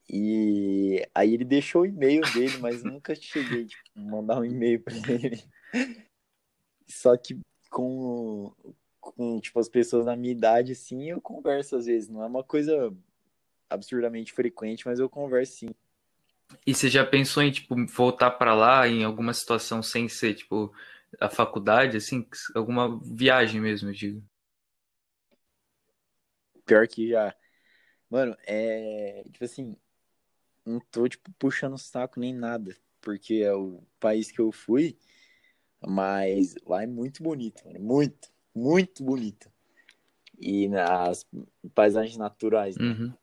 E 0.09 1.07
aí 1.13 1.33
ele 1.33 1.45
deixou 1.45 1.81
o 1.83 1.85
e-mail 1.85 2.21
dele, 2.33 2.57
mas 2.57 2.83
nunca 2.83 3.15
cheguei 3.15 3.65
tipo, 3.65 3.83
mandar 3.95 4.39
um 4.39 4.45
e-mail 4.45 4.79
para 4.83 4.95
ele. 4.95 5.43
Só 6.87 7.17
que 7.17 7.39
com, 7.71 8.53
com, 9.11 9.39
tipo, 9.39 9.59
as 9.59 9.69
pessoas 9.69 10.05
da 10.05 10.15
minha 10.15 10.31
idade, 10.31 10.71
assim, 10.71 11.09
eu 11.09 11.21
converso 11.21 11.75
às 11.75 11.85
vezes. 11.85 12.09
Não 12.09 12.23
é 12.23 12.25
uma 12.25 12.43
coisa 12.43 12.95
absurdamente 13.69 14.33
frequente, 14.33 14.85
mas 14.85 14.99
eu 14.99 15.09
converso 15.09 15.57
sim. 15.57 15.69
E 16.65 16.73
você 16.73 16.89
já 16.89 17.05
pensou 17.05 17.43
em, 17.43 17.51
tipo, 17.51 17.75
voltar 17.87 18.31
para 18.31 18.53
lá 18.53 18.87
em 18.87 19.03
alguma 19.03 19.33
situação 19.33 19.81
sem 19.81 20.07
ser, 20.07 20.35
tipo, 20.35 20.73
a 21.19 21.29
faculdade, 21.29 21.97
assim? 21.97 22.25
Alguma 22.53 22.99
viagem 23.03 23.61
mesmo, 23.61 23.89
eu 23.89 23.93
digo? 23.93 24.23
Pior 26.65 26.87
que 26.87 27.09
já. 27.09 27.35
Mano, 28.09 28.35
é. 28.45 29.23
Tipo 29.31 29.45
assim. 29.45 29.75
Não 30.65 30.79
tô, 30.79 31.07
tipo, 31.07 31.31
puxando 31.37 31.73
o 31.73 31.77
saco 31.77 32.19
nem 32.19 32.33
nada. 32.33 32.75
Porque 33.01 33.35
é 33.35 33.53
o 33.53 33.83
país 33.99 34.31
que 34.31 34.39
eu 34.39 34.51
fui. 34.51 34.97
Mas 35.85 36.55
lá 36.65 36.83
é 36.83 36.87
muito 36.87 37.21
bonito, 37.21 37.63
mano. 37.65 37.79
Muito 37.79 38.34
muito 38.55 39.03
bonita. 39.03 39.51
E 40.39 40.67
nas 40.67 41.25
paisagens 41.73 42.17
naturais, 42.17 42.77
né? 42.77 42.85
Uhum. 42.85 43.13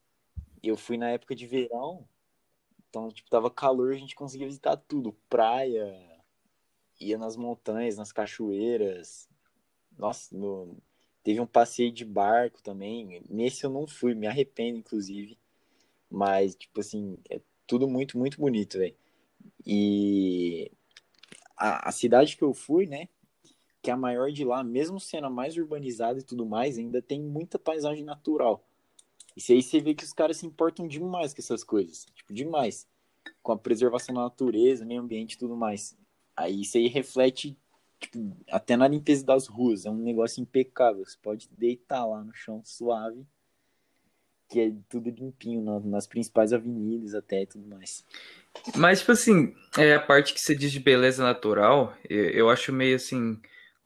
Eu 0.62 0.76
fui 0.76 0.96
na 0.96 1.10
época 1.10 1.34
de 1.34 1.46
verão, 1.46 2.06
então, 2.92 3.08
tipo, 3.08 3.30
tava 3.30 3.50
calor, 3.50 3.92
a 3.92 3.96
gente 3.96 4.14
conseguia 4.14 4.46
visitar 4.46 4.76
tudo. 4.76 5.16
Praia, 5.28 5.98
ia 7.00 7.16
nas 7.16 7.36
montanhas, 7.36 7.96
nas 7.96 8.12
cachoeiras. 8.12 9.26
Nossa, 9.96 10.36
no... 10.36 10.76
teve 11.22 11.40
um 11.40 11.46
passeio 11.46 11.90
de 11.90 12.04
barco 12.04 12.62
também. 12.62 13.22
Nesse 13.30 13.64
eu 13.64 13.70
não 13.70 13.86
fui, 13.86 14.14
me 14.14 14.26
arrependo, 14.26 14.78
inclusive. 14.78 15.38
Mas, 16.10 16.54
tipo 16.54 16.80
assim, 16.80 17.16
é 17.30 17.40
tudo 17.66 17.88
muito, 17.88 18.18
muito 18.18 18.38
bonito, 18.38 18.76
velho. 18.76 18.94
E 19.64 20.70
a, 21.56 21.88
a 21.88 21.92
cidade 21.92 22.36
que 22.36 22.44
eu 22.44 22.52
fui, 22.52 22.86
né? 22.86 23.08
Que 23.82 23.90
a 23.90 23.96
maior 23.96 24.30
de 24.30 24.44
lá, 24.44 24.62
mesmo 24.62 25.00
sendo 25.00 25.26
a 25.26 25.30
mais 25.30 25.56
urbanizada 25.56 26.20
e 26.20 26.22
tudo 26.22 26.46
mais, 26.46 26.78
ainda 26.78 27.02
tem 27.02 27.20
muita 27.20 27.58
paisagem 27.58 28.04
natural. 28.04 28.64
E 29.36 29.52
aí 29.52 29.62
você 29.62 29.80
vê 29.80 29.92
que 29.92 30.04
os 30.04 30.12
caras 30.12 30.36
se 30.36 30.46
importam 30.46 30.86
demais 30.86 31.34
com 31.34 31.40
essas 31.40 31.64
coisas, 31.64 32.06
tipo, 32.14 32.32
demais. 32.32 32.86
Com 33.42 33.52
a 33.52 33.58
preservação 33.58 34.14
da 34.14 34.22
natureza, 34.22 34.84
meio 34.84 35.00
ambiente 35.00 35.32
e 35.32 35.38
tudo 35.38 35.56
mais. 35.56 35.96
Aí 36.36 36.60
isso 36.62 36.76
aí 36.76 36.86
reflete 36.86 37.58
tipo, 37.98 38.36
até 38.50 38.76
na 38.76 38.88
limpeza 38.88 39.24
das 39.24 39.46
ruas, 39.46 39.86
é 39.86 39.90
um 39.90 39.96
negócio 39.96 40.40
impecável. 40.40 41.04
Você 41.04 41.16
pode 41.20 41.48
deitar 41.56 42.04
lá 42.04 42.22
no 42.22 42.34
chão 42.34 42.62
suave, 42.64 43.26
que 44.48 44.60
é 44.60 44.72
tudo 44.88 45.10
limpinho 45.10 45.62
nas 45.84 46.06
principais 46.06 46.52
avenidas 46.52 47.14
até 47.14 47.42
e 47.42 47.46
tudo 47.46 47.66
mais. 47.66 48.04
Mas, 48.76 49.00
tipo 49.00 49.12
assim, 49.12 49.54
é, 49.78 49.94
a 49.94 50.00
parte 50.00 50.34
que 50.34 50.40
você 50.40 50.54
diz 50.54 50.70
de 50.70 50.78
beleza 50.78 51.22
natural, 51.22 51.96
eu 52.08 52.50
acho 52.50 52.72
meio 52.72 52.96
assim 52.96 53.40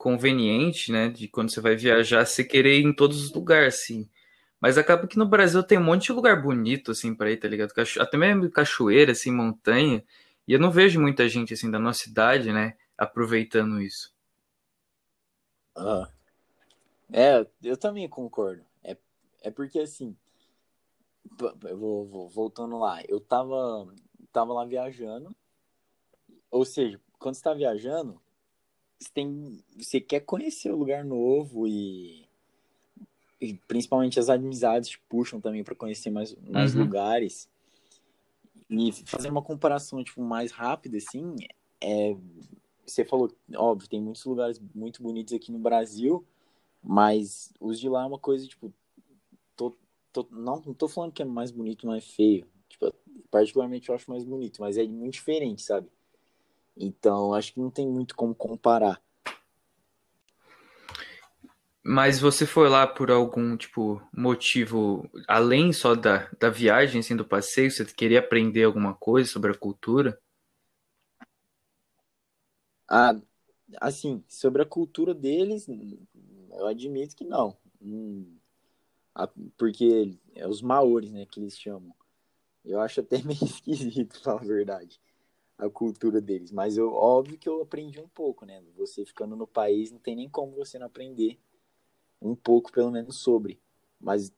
conveniente, 0.07 0.89
né? 0.89 1.09
De 1.09 1.27
quando 1.27 1.49
você 1.49 1.59
vai 1.59 1.75
viajar, 1.75 2.25
você 2.25 2.41
querer 2.41 2.79
ir 2.79 2.85
em 2.85 2.93
todos 2.93 3.21
os 3.21 3.33
lugares, 3.33 3.75
assim. 3.75 4.09
Mas 4.57 4.77
acaba 4.77 5.05
que 5.05 5.17
no 5.17 5.27
Brasil 5.27 5.61
tem 5.61 5.77
um 5.77 5.83
monte 5.83 6.05
de 6.05 6.13
lugar 6.13 6.41
bonito, 6.41 6.91
assim, 6.91 7.13
pra 7.13 7.29
ir, 7.29 7.35
tá 7.35 7.45
ligado? 7.49 7.73
Cacho... 7.73 8.01
Até 8.01 8.15
mesmo 8.15 8.49
cachoeira, 8.49 9.11
assim, 9.11 9.31
montanha. 9.31 10.01
E 10.47 10.53
eu 10.53 10.59
não 10.59 10.71
vejo 10.71 10.97
muita 11.01 11.27
gente, 11.27 11.53
assim, 11.53 11.69
da 11.69 11.77
nossa 11.77 12.05
cidade, 12.05 12.53
né? 12.53 12.77
Aproveitando 12.97 13.81
isso. 13.81 14.15
Ah. 15.75 16.09
É, 17.11 17.45
eu 17.61 17.75
também 17.75 18.07
concordo. 18.07 18.63
É, 18.81 18.95
é 19.41 19.51
porque, 19.51 19.79
assim, 19.79 20.15
eu 21.65 21.77
vou, 21.77 22.05
vou, 22.05 22.29
voltando 22.29 22.79
lá, 22.79 23.03
eu 23.09 23.19
tava, 23.19 23.93
tava 24.31 24.53
lá 24.53 24.63
viajando, 24.63 25.35
ou 26.49 26.63
seja, 26.63 26.97
quando 27.19 27.35
você 27.35 27.43
tá 27.43 27.53
viajando, 27.53 28.21
você 28.99 29.09
tem 29.13 29.63
você 29.77 30.01
quer 30.01 30.21
conhecer 30.21 30.71
o 30.71 30.77
lugar 30.77 31.05
novo 31.05 31.67
e, 31.67 32.25
e 33.39 33.53
principalmente 33.67 34.19
as 34.19 34.29
amizades 34.29 34.89
te 34.89 34.99
puxam 35.07 35.39
também 35.39 35.63
para 35.63 35.75
conhecer 35.75 36.09
mais, 36.09 36.35
mais 36.47 36.75
uhum. 36.75 36.81
lugares 36.81 37.49
E 38.69 38.91
fazer 39.05 39.29
uma 39.29 39.41
comparação 39.41 40.03
tipo, 40.03 40.21
mais 40.21 40.51
rápida, 40.51 40.97
assim, 40.97 41.35
é, 41.79 42.15
você 42.85 43.03
falou, 43.03 43.31
óbvio, 43.55 43.89
tem 43.89 44.01
muitos 44.01 44.23
lugares 44.25 44.59
muito 44.73 45.03
bonitos 45.03 45.33
aqui 45.33 45.51
no 45.51 45.59
Brasil, 45.59 46.25
mas 46.81 47.53
os 47.59 47.79
de 47.79 47.89
lá 47.89 48.03
é 48.03 48.07
uma 48.07 48.19
coisa, 48.19 48.47
tipo, 48.47 48.73
tô, 49.55 49.75
tô, 50.11 50.27
não, 50.31 50.61
não 50.65 50.73
tô 50.73 50.87
falando 50.87 51.11
que 51.11 51.21
é 51.21 51.25
mais 51.25 51.51
bonito, 51.51 51.85
não 51.85 51.93
é 51.93 52.01
feio. 52.01 52.47
Tipo, 52.69 52.93
particularmente 53.29 53.89
eu 53.89 53.95
acho 53.95 54.09
mais 54.09 54.23
bonito, 54.23 54.61
mas 54.61 54.77
é 54.77 54.85
muito 54.85 55.13
diferente, 55.13 55.61
sabe? 55.61 55.89
Então, 56.79 57.33
acho 57.33 57.53
que 57.53 57.59
não 57.59 57.71
tem 57.71 57.87
muito 57.87 58.15
como 58.15 58.35
comparar. 58.35 59.01
Mas 61.83 62.19
você 62.19 62.45
foi 62.45 62.67
lá 62.67 62.85
por 62.85 63.09
algum, 63.09 63.55
tipo, 63.55 64.01
motivo 64.13 65.09
além 65.27 65.71
só 65.71 65.95
da, 65.95 66.29
da 66.37 66.49
viagem, 66.49 66.99
assim, 66.99 67.15
do 67.15 67.25
passeio? 67.25 67.71
Você 67.71 67.85
queria 67.85 68.19
aprender 68.19 68.63
alguma 68.65 68.93
coisa 68.93 69.29
sobre 69.29 69.51
a 69.51 69.57
cultura? 69.57 70.19
Ah, 72.89 73.15
assim, 73.79 74.23
sobre 74.27 74.61
a 74.61 74.65
cultura 74.65 75.13
deles, 75.13 75.67
eu 76.51 76.67
admito 76.67 77.15
que 77.15 77.23
não. 77.23 77.57
Hum, 77.81 78.37
porque 79.57 80.17
é 80.35 80.47
os 80.47 80.61
maores, 80.61 81.11
né, 81.11 81.25
que 81.25 81.39
eles 81.39 81.57
chamam. 81.57 81.95
Eu 82.65 82.81
acho 82.81 82.99
até 82.99 83.17
meio 83.23 83.43
esquisito, 83.43 84.21
falar 84.21 84.41
a 84.41 84.45
verdade, 84.45 84.99
a 85.57 85.69
cultura 85.69 86.21
deles. 86.21 86.51
Mas 86.51 86.77
eu, 86.77 86.93
óbvio 86.93 87.37
que 87.37 87.49
eu 87.49 87.61
aprendi 87.61 87.99
um 87.99 88.07
pouco, 88.07 88.45
né? 88.45 88.61
Você 88.75 89.05
ficando 89.05 89.35
no 89.35 89.47
país, 89.47 89.91
não 89.91 89.99
tem 89.99 90.15
nem 90.15 90.29
como 90.29 90.55
você 90.55 90.77
não 90.77 90.87
aprender 90.87 91.39
um 92.21 92.35
pouco 92.35 92.71
pelo 92.71 92.91
menos 92.91 93.17
sobre. 93.17 93.59
Mas 93.99 94.31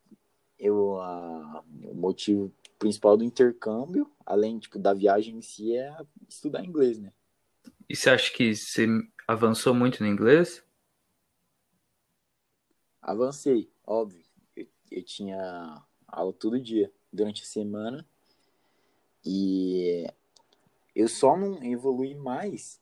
eu 0.58 1.00
a, 1.00 1.64
o 1.84 1.94
motivo 1.94 2.54
principal 2.78 3.18
do 3.18 3.24
intercâmbio, 3.24 4.10
além 4.26 4.60
tipo, 4.60 4.80
da 4.80 4.94
viagem 4.94 5.38
em 5.38 5.42
si, 5.42 5.76
é 5.76 5.96
estudar 6.28 6.64
inglês, 6.64 7.00
né? 7.00 7.12
E 7.90 7.96
você 7.96 8.10
acha 8.10 8.32
que 8.32 8.56
você 8.56 8.88
avançou 9.28 9.74
muito 9.74 10.02
no 10.02 10.08
inglês? 10.08 10.64
Avancei, 13.02 13.70
óbvio. 13.86 14.24
Eu, 14.56 14.68
eu 14.92 15.04
tinha 15.04 15.84
aula 16.08 16.34
todo 16.34 16.60
dia, 16.60 16.92
durante 17.12 17.42
a 17.44 17.46
semana. 17.46 18.06
E 19.26 20.08
eu 21.00 21.08
só 21.08 21.38
não 21.38 21.64
evolui 21.64 22.16
mais 22.16 22.80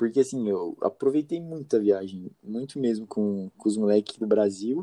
porque, 0.00 0.20
assim, 0.20 0.48
eu 0.48 0.78
aproveitei 0.80 1.38
muito 1.38 1.76
a 1.76 1.78
viagem, 1.78 2.30
muito 2.42 2.78
mesmo 2.78 3.06
com, 3.06 3.50
com 3.58 3.68
os 3.68 3.76
moleques 3.76 4.16
do 4.16 4.26
Brasil. 4.26 4.82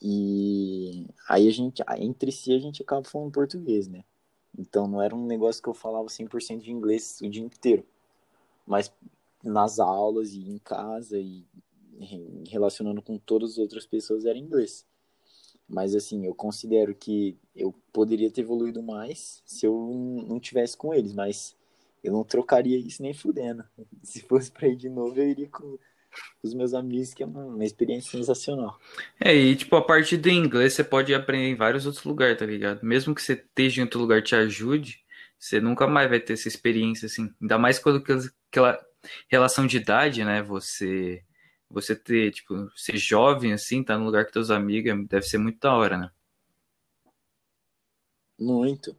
E 0.00 1.08
aí 1.28 1.48
a 1.48 1.50
gente, 1.50 1.82
entre 1.98 2.30
si, 2.30 2.52
a 2.52 2.58
gente 2.60 2.80
acaba 2.80 3.02
falando 3.02 3.32
português, 3.32 3.88
né? 3.88 4.04
Então 4.56 4.86
não 4.86 5.02
era 5.02 5.12
um 5.12 5.26
negócio 5.26 5.60
que 5.60 5.68
eu 5.68 5.74
falava 5.74 6.06
100% 6.08 6.60
de 6.60 6.70
inglês 6.70 7.20
o 7.20 7.28
dia 7.28 7.42
inteiro. 7.42 7.84
Mas 8.64 8.92
nas 9.42 9.80
aulas 9.80 10.34
e 10.34 10.50
em 10.50 10.58
casa 10.58 11.18
e 11.18 11.44
relacionando 12.48 13.02
com 13.02 13.18
todas 13.18 13.54
as 13.54 13.58
outras 13.58 13.86
pessoas 13.86 14.24
era 14.24 14.38
inglês. 14.38 14.86
Mas 15.68 15.94
assim, 15.94 16.24
eu 16.26 16.34
considero 16.34 16.94
que 16.94 17.36
eu 17.54 17.74
poderia 17.92 18.30
ter 18.30 18.42
evoluído 18.42 18.82
mais 18.82 19.42
se 19.44 19.66
eu 19.66 20.24
não 20.26 20.38
tivesse 20.38 20.76
com 20.76 20.94
eles, 20.94 21.12
mas 21.12 21.56
eu 22.04 22.12
não 22.12 22.22
trocaria 22.22 22.78
isso 22.78 23.02
nem 23.02 23.12
fudendo. 23.12 23.64
Se 24.02 24.20
fosse 24.20 24.50
pra 24.50 24.68
ir 24.68 24.76
de 24.76 24.88
novo, 24.88 25.18
eu 25.18 25.28
iria 25.28 25.48
com 25.48 25.76
os 26.42 26.54
meus 26.54 26.72
amigos, 26.72 27.12
que 27.12 27.22
é 27.22 27.26
uma, 27.26 27.44
uma 27.44 27.64
experiência 27.64 28.12
sensacional. 28.12 28.78
É, 29.20 29.34
e 29.34 29.56
tipo, 29.56 29.74
a 29.76 29.82
partir 29.82 30.16
do 30.16 30.30
inglês 30.30 30.72
você 30.72 30.84
pode 30.84 31.12
aprender 31.12 31.48
em 31.48 31.56
vários 31.56 31.84
outros 31.84 32.04
lugares, 32.04 32.38
tá 32.38 32.46
ligado? 32.46 32.84
Mesmo 32.84 33.14
que 33.14 33.20
você 33.20 33.32
esteja 33.32 33.80
em 33.80 33.84
outro 33.84 34.00
lugar 34.00 34.22
te 34.22 34.34
ajude, 34.34 35.04
você 35.38 35.60
nunca 35.60 35.86
mais 35.86 36.08
vai 36.08 36.20
ter 36.20 36.34
essa 36.34 36.48
experiência, 36.48 37.06
assim. 37.06 37.30
Ainda 37.40 37.58
mais 37.58 37.78
quando 37.78 38.02
aquela 38.48 38.80
relação 39.28 39.66
de 39.66 39.76
idade, 39.76 40.24
né? 40.24 40.42
Você 40.42 41.22
você 41.70 41.94
ter, 41.96 42.32
tipo, 42.32 42.70
ser 42.76 42.96
jovem, 42.96 43.52
assim, 43.52 43.82
tá 43.82 43.98
no 43.98 44.04
lugar 44.04 44.26
com 44.26 44.32
teus 44.32 44.50
amigos, 44.50 45.06
deve 45.08 45.26
ser 45.26 45.38
muito 45.38 45.58
da 45.60 45.74
hora, 45.74 45.98
né? 45.98 46.10
Muito. 48.38 48.96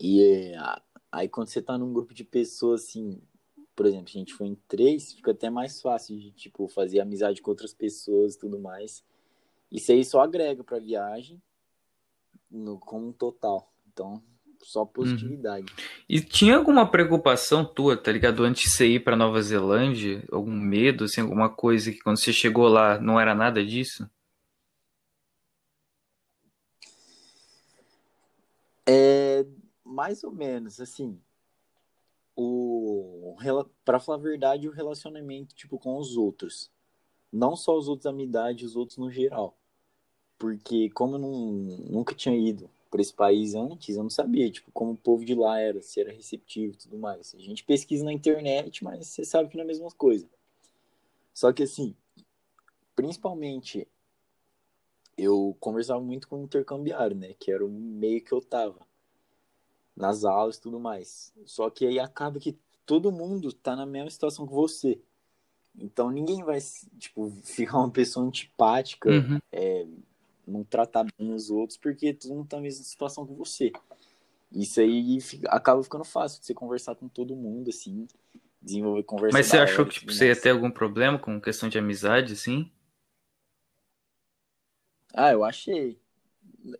E 0.00 0.52
Aí 1.14 1.28
quando 1.28 1.46
você 1.46 1.62
tá 1.62 1.78
num 1.78 1.92
grupo 1.92 2.12
de 2.12 2.24
pessoas 2.24 2.82
assim, 2.82 3.22
por 3.76 3.86
exemplo, 3.86 4.08
a 4.08 4.18
gente 4.18 4.34
foi 4.34 4.48
em 4.48 4.56
três, 4.66 5.12
fica 5.12 5.30
até 5.30 5.48
mais 5.48 5.80
fácil 5.80 6.18
de, 6.18 6.32
tipo, 6.32 6.66
fazer 6.66 6.98
amizade 6.98 7.40
com 7.40 7.50
outras 7.52 7.72
pessoas 7.72 8.34
e 8.34 8.38
tudo 8.38 8.58
mais. 8.58 9.04
Isso 9.70 9.92
aí 9.92 10.04
só 10.04 10.20
agrega 10.20 10.64
pra 10.64 10.80
viagem 10.80 11.40
no, 12.50 12.80
como 12.80 13.08
um 13.08 13.12
total. 13.12 13.72
Então, 13.86 14.20
só 14.64 14.80
uhum. 14.80 14.86
positividade. 14.86 15.66
Uhum. 15.70 15.84
E 16.08 16.20
tinha 16.20 16.56
alguma 16.56 16.90
preocupação 16.90 17.64
tua, 17.64 17.96
tá 17.96 18.10
ligado? 18.10 18.44
Antes 18.44 18.64
de 18.64 18.76
você 18.76 18.86
ir 18.86 19.00
pra 19.00 19.16
Nova 19.16 19.40
Zelândia? 19.40 20.24
Algum 20.30 20.52
medo, 20.52 21.04
assim, 21.04 21.20
alguma 21.20 21.48
coisa 21.48 21.92
que 21.92 22.00
quando 22.00 22.18
você 22.18 22.32
chegou 22.32 22.68
lá 22.68 22.98
não 22.98 23.20
era 23.20 23.34
nada 23.34 23.64
disso? 23.64 24.08
É, 28.86 29.46
mais 29.84 30.22
ou 30.24 30.32
menos, 30.32 30.80
assim, 30.80 31.18
o 32.36 33.36
para 33.84 34.00
falar 34.00 34.18
a 34.18 34.20
verdade, 34.20 34.68
o 34.68 34.72
relacionamento 34.72 35.54
tipo 35.54 35.78
com 35.78 35.96
os 35.98 36.16
outros, 36.16 36.70
não 37.32 37.56
só 37.56 37.76
os 37.76 37.88
outros 37.88 38.06
amizades, 38.06 38.70
os 38.70 38.76
outros 38.76 38.98
no 38.98 39.10
geral. 39.10 39.56
Porque 40.38 40.90
como 40.90 41.14
eu 41.14 41.18
não, 41.18 41.32
nunca 41.90 42.14
tinha 42.14 42.36
ido 42.36 42.68
para 42.94 43.02
esse 43.02 43.12
país 43.12 43.56
antes, 43.56 43.96
eu 43.96 44.04
não 44.04 44.10
sabia, 44.10 44.48
tipo, 44.48 44.70
como 44.70 44.92
o 44.92 44.96
povo 44.96 45.24
de 45.24 45.34
lá 45.34 45.58
era, 45.58 45.82
se 45.82 46.00
era 46.00 46.12
receptivo 46.12 46.74
e 46.74 46.76
tudo 46.76 46.96
mais. 46.96 47.34
A 47.34 47.40
gente 47.40 47.64
pesquisa 47.64 48.04
na 48.04 48.12
internet, 48.12 48.84
mas 48.84 49.08
você 49.08 49.24
sabe 49.24 49.48
que 49.48 49.56
não 49.56 49.62
é 49.62 49.64
a 49.64 49.66
mesma 49.66 49.90
coisa. 49.90 50.28
Só 51.32 51.52
que 51.52 51.64
assim, 51.64 51.92
principalmente 52.94 53.88
eu 55.18 55.56
conversava 55.58 56.00
muito 56.00 56.28
com 56.28 56.36
o 56.36 56.44
intercambiário, 56.44 57.16
né, 57.16 57.34
que 57.36 57.50
era 57.50 57.66
o 57.66 57.68
meio 57.68 58.22
que 58.22 58.30
eu 58.30 58.40
tava 58.40 58.86
nas 59.96 60.24
aulas 60.24 60.56
e 60.56 60.60
tudo 60.60 60.78
mais. 60.78 61.34
Só 61.46 61.68
que 61.70 61.84
aí 61.84 61.98
acaba 61.98 62.38
que 62.38 62.56
todo 62.86 63.10
mundo 63.10 63.52
tá 63.52 63.74
na 63.74 63.84
mesma 63.84 64.10
situação 64.10 64.46
que 64.46 64.54
você. 64.54 65.00
Então 65.76 66.12
ninguém 66.12 66.44
vai, 66.44 66.60
tipo, 67.00 67.28
ficar 67.42 67.78
uma 67.78 67.90
pessoa 67.90 68.24
antipática, 68.24 69.10
uhum. 69.10 69.40
é, 69.50 69.84
não 70.46 70.64
tratar 70.64 71.04
bem 71.18 71.32
os 71.32 71.50
outros, 71.50 71.78
porque 71.78 72.12
todo 72.14 72.34
mundo 72.34 72.48
tá 72.48 72.56
na 72.56 72.62
mesma 72.62 72.84
situação 72.84 73.26
que 73.26 73.32
você. 73.32 73.72
Isso 74.52 74.80
aí 74.80 75.20
fica, 75.20 75.48
acaba 75.50 75.82
ficando 75.82 76.04
fácil 76.04 76.40
de 76.40 76.46
você 76.46 76.54
conversar 76.54 76.94
com 76.94 77.08
todo 77.08 77.34
mundo, 77.34 77.70
assim, 77.70 78.06
desenvolver 78.62 79.02
conversa. 79.02 79.36
Mas 79.36 79.46
você 79.46 79.58
achou 79.58 79.84
que 79.84 79.94
tipo, 79.94 80.12
você 80.12 80.28
ia 80.28 80.40
ter 80.40 80.50
algum 80.50 80.70
problema 80.70 81.18
com 81.18 81.40
questão 81.40 81.68
de 81.68 81.78
amizade, 81.78 82.34
assim? 82.34 82.70
Ah, 85.12 85.32
eu 85.32 85.44
achei. 85.44 85.98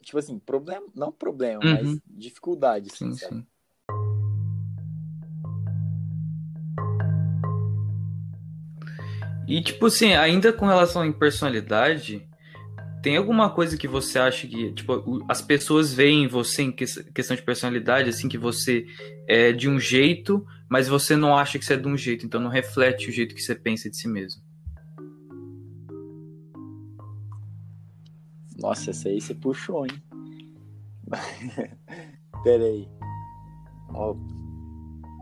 Tipo 0.02 0.18
assim, 0.18 0.38
problema, 0.38 0.86
não 0.94 1.12
problema, 1.12 1.62
uhum. 1.64 1.74
mas 1.74 2.00
dificuldade, 2.06 2.90
assim, 2.92 3.12
sim, 3.12 3.18
sabe? 3.18 3.36
Sim. 3.36 3.46
E 9.46 9.62
tipo 9.62 9.86
assim, 9.86 10.14
ainda 10.14 10.52
com 10.52 10.66
relação 10.66 11.02
à 11.02 11.12
personalidade, 11.12 12.26
tem 13.04 13.18
alguma 13.18 13.50
coisa 13.50 13.76
que 13.76 13.86
você 13.86 14.18
acha 14.18 14.48
que, 14.48 14.72
tipo, 14.72 15.22
as 15.28 15.42
pessoas 15.42 15.92
veem 15.92 16.26
você 16.26 16.62
em 16.62 16.72
questão 16.72 17.36
de 17.36 17.42
personalidade, 17.42 18.08
assim, 18.08 18.30
que 18.30 18.38
você 18.38 18.86
é 19.28 19.52
de 19.52 19.68
um 19.68 19.78
jeito, 19.78 20.42
mas 20.70 20.88
você 20.88 21.14
não 21.14 21.36
acha 21.36 21.58
que 21.58 21.66
você 21.66 21.74
é 21.74 21.76
de 21.76 21.86
um 21.86 21.98
jeito, 21.98 22.24
então 22.24 22.40
não 22.40 22.48
reflete 22.48 23.10
o 23.10 23.12
jeito 23.12 23.34
que 23.34 23.42
você 23.42 23.54
pensa 23.54 23.90
de 23.90 23.98
si 23.98 24.08
mesmo? 24.08 24.42
Nossa, 28.56 28.88
essa 28.88 29.10
aí 29.10 29.20
você 29.20 29.34
puxou, 29.34 29.84
hein? 29.84 30.02
Pera 32.42 32.64
aí. 32.64 32.88
Ó, 33.90 34.16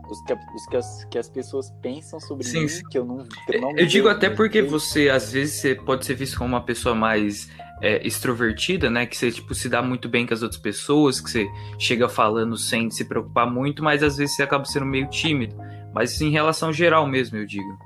os, 0.09 0.21
que, 0.21 0.33
os 0.33 0.65
que, 0.67 0.77
as, 0.77 1.05
que 1.05 1.17
as 1.17 1.29
pessoas 1.29 1.71
pensam 1.81 2.19
sobre 2.19 2.45
sim, 2.45 2.61
mim, 2.61 2.67
sim. 2.67 2.83
que 2.89 2.97
eu 2.97 3.05
não, 3.05 3.25
que 3.25 3.55
eu 3.55 3.61
não 3.61 3.77
Eu 3.77 3.85
digo 3.85 4.07
até 4.07 4.29
porque 4.29 4.61
você, 4.61 5.09
às 5.09 5.31
vezes, 5.31 5.55
você 5.55 5.75
pode 5.75 6.05
ser 6.05 6.15
visto 6.15 6.37
como 6.37 6.49
uma 6.49 6.63
pessoa 6.63 6.93
mais 6.93 7.49
é, 7.81 8.05
extrovertida, 8.05 8.89
né? 8.89 9.05
Que 9.05 9.17
você, 9.17 9.31
tipo, 9.31 9.53
se 9.53 9.69
dá 9.69 9.81
muito 9.81 10.07
bem 10.09 10.25
com 10.25 10.33
as 10.33 10.41
outras 10.41 10.59
pessoas, 10.59 11.19
que 11.19 11.29
você 11.29 11.47
chega 11.77 12.07
falando 12.07 12.57
sem 12.57 12.89
se 12.89 13.05
preocupar 13.05 13.49
muito, 13.49 13.83
mas 13.83 14.03
às 14.03 14.17
vezes 14.17 14.35
você 14.35 14.43
acaba 14.43 14.65
sendo 14.65 14.85
meio 14.85 15.07
tímido. 15.09 15.55
Mas 15.93 16.19
em 16.21 16.31
relação 16.31 16.71
geral 16.73 17.07
mesmo, 17.07 17.37
eu 17.37 17.45
digo. 17.45 17.77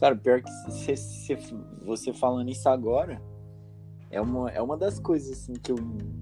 Cara, 0.00 0.14
pior 0.14 0.40
que 0.40 0.50
se, 0.70 0.96
se, 0.96 1.36
você 1.82 2.12
falando 2.12 2.48
isso 2.50 2.68
agora, 2.68 3.20
é 4.10 4.20
uma, 4.20 4.50
é 4.50 4.60
uma 4.62 4.76
das 4.76 4.98
coisas 4.98 5.32
assim 5.32 5.54
que 5.54 5.72
eu, 5.72 5.76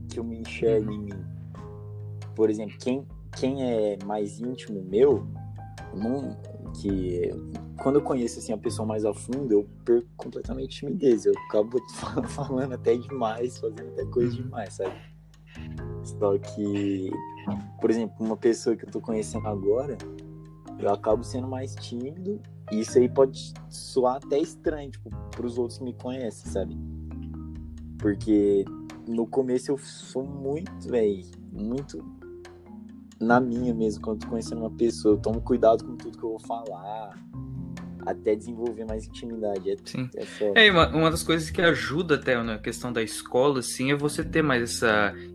que 0.08 0.18
eu 0.18 0.24
me 0.24 0.38
enxergo 0.38 0.90
em 0.92 0.98
mim. 0.98 1.35
Por 2.36 2.50
exemplo, 2.50 2.76
quem, 2.78 3.04
quem 3.34 3.64
é 3.64 3.98
mais 4.04 4.38
íntimo 4.38 4.84
meu, 4.84 5.26
não, 5.94 6.36
que 6.80 7.30
quando 7.78 7.96
eu 7.96 8.02
conheço 8.02 8.38
assim, 8.38 8.52
a 8.52 8.58
pessoa 8.58 8.86
mais 8.86 9.04
a 9.06 9.14
fundo, 9.14 9.50
eu 9.50 9.68
perco 9.84 10.06
completamente 10.16 10.80
timidez. 10.80 11.24
Eu 11.24 11.32
acabo 11.48 11.78
falando 12.28 12.74
até 12.74 12.94
demais, 12.94 13.58
fazendo 13.58 13.88
até 13.88 14.04
coisa 14.06 14.36
uhum. 14.36 14.42
demais, 14.42 14.74
sabe? 14.74 14.94
Só 16.04 16.38
que, 16.38 17.10
por 17.80 17.90
exemplo, 17.90 18.14
uma 18.20 18.36
pessoa 18.36 18.76
que 18.76 18.84
eu 18.84 18.90
tô 18.90 19.00
conhecendo 19.00 19.48
agora, 19.48 19.96
eu 20.78 20.90
acabo 20.92 21.24
sendo 21.24 21.48
mais 21.48 21.74
tímido. 21.74 22.40
E 22.70 22.80
isso 22.80 22.98
aí 22.98 23.08
pode 23.08 23.54
soar 23.70 24.16
até 24.16 24.38
estranho, 24.38 24.90
tipo, 24.90 25.08
pros 25.30 25.56
outros 25.56 25.78
que 25.78 25.84
me 25.84 25.94
conhecem, 25.94 26.50
sabe? 26.50 26.76
Porque 27.98 28.64
no 29.08 29.26
começo 29.26 29.70
eu 29.70 29.78
sou 29.78 30.24
muito, 30.24 30.88
velho, 30.88 31.24
muito 31.52 32.04
na 33.20 33.40
minha 33.40 33.74
mesmo, 33.74 34.02
quando 34.02 34.20
tô 34.20 34.28
conhecendo 34.28 34.60
uma 34.60 34.70
pessoa. 34.70 35.14
Eu 35.14 35.18
tomo 35.18 35.40
cuidado 35.40 35.84
com 35.84 35.96
tudo 35.96 36.18
que 36.18 36.24
eu 36.24 36.30
vou 36.30 36.40
falar 36.40 37.14
até 38.06 38.36
desenvolver 38.36 38.84
mais 38.84 39.04
intimidade. 39.04 39.68
É, 39.68 39.76
Sim. 39.84 40.08
É, 40.54 40.66
é 40.66 40.70
uma, 40.70 40.88
uma 40.88 41.10
das 41.10 41.24
coisas 41.24 41.50
que 41.50 41.60
ajuda 41.60 42.14
até 42.14 42.40
na 42.40 42.56
questão 42.56 42.92
da 42.92 43.02
escola, 43.02 43.58
assim, 43.58 43.90
é 43.90 43.96
você 43.96 44.24
ter 44.24 44.42
mais 44.42 44.62
esse 44.62 44.86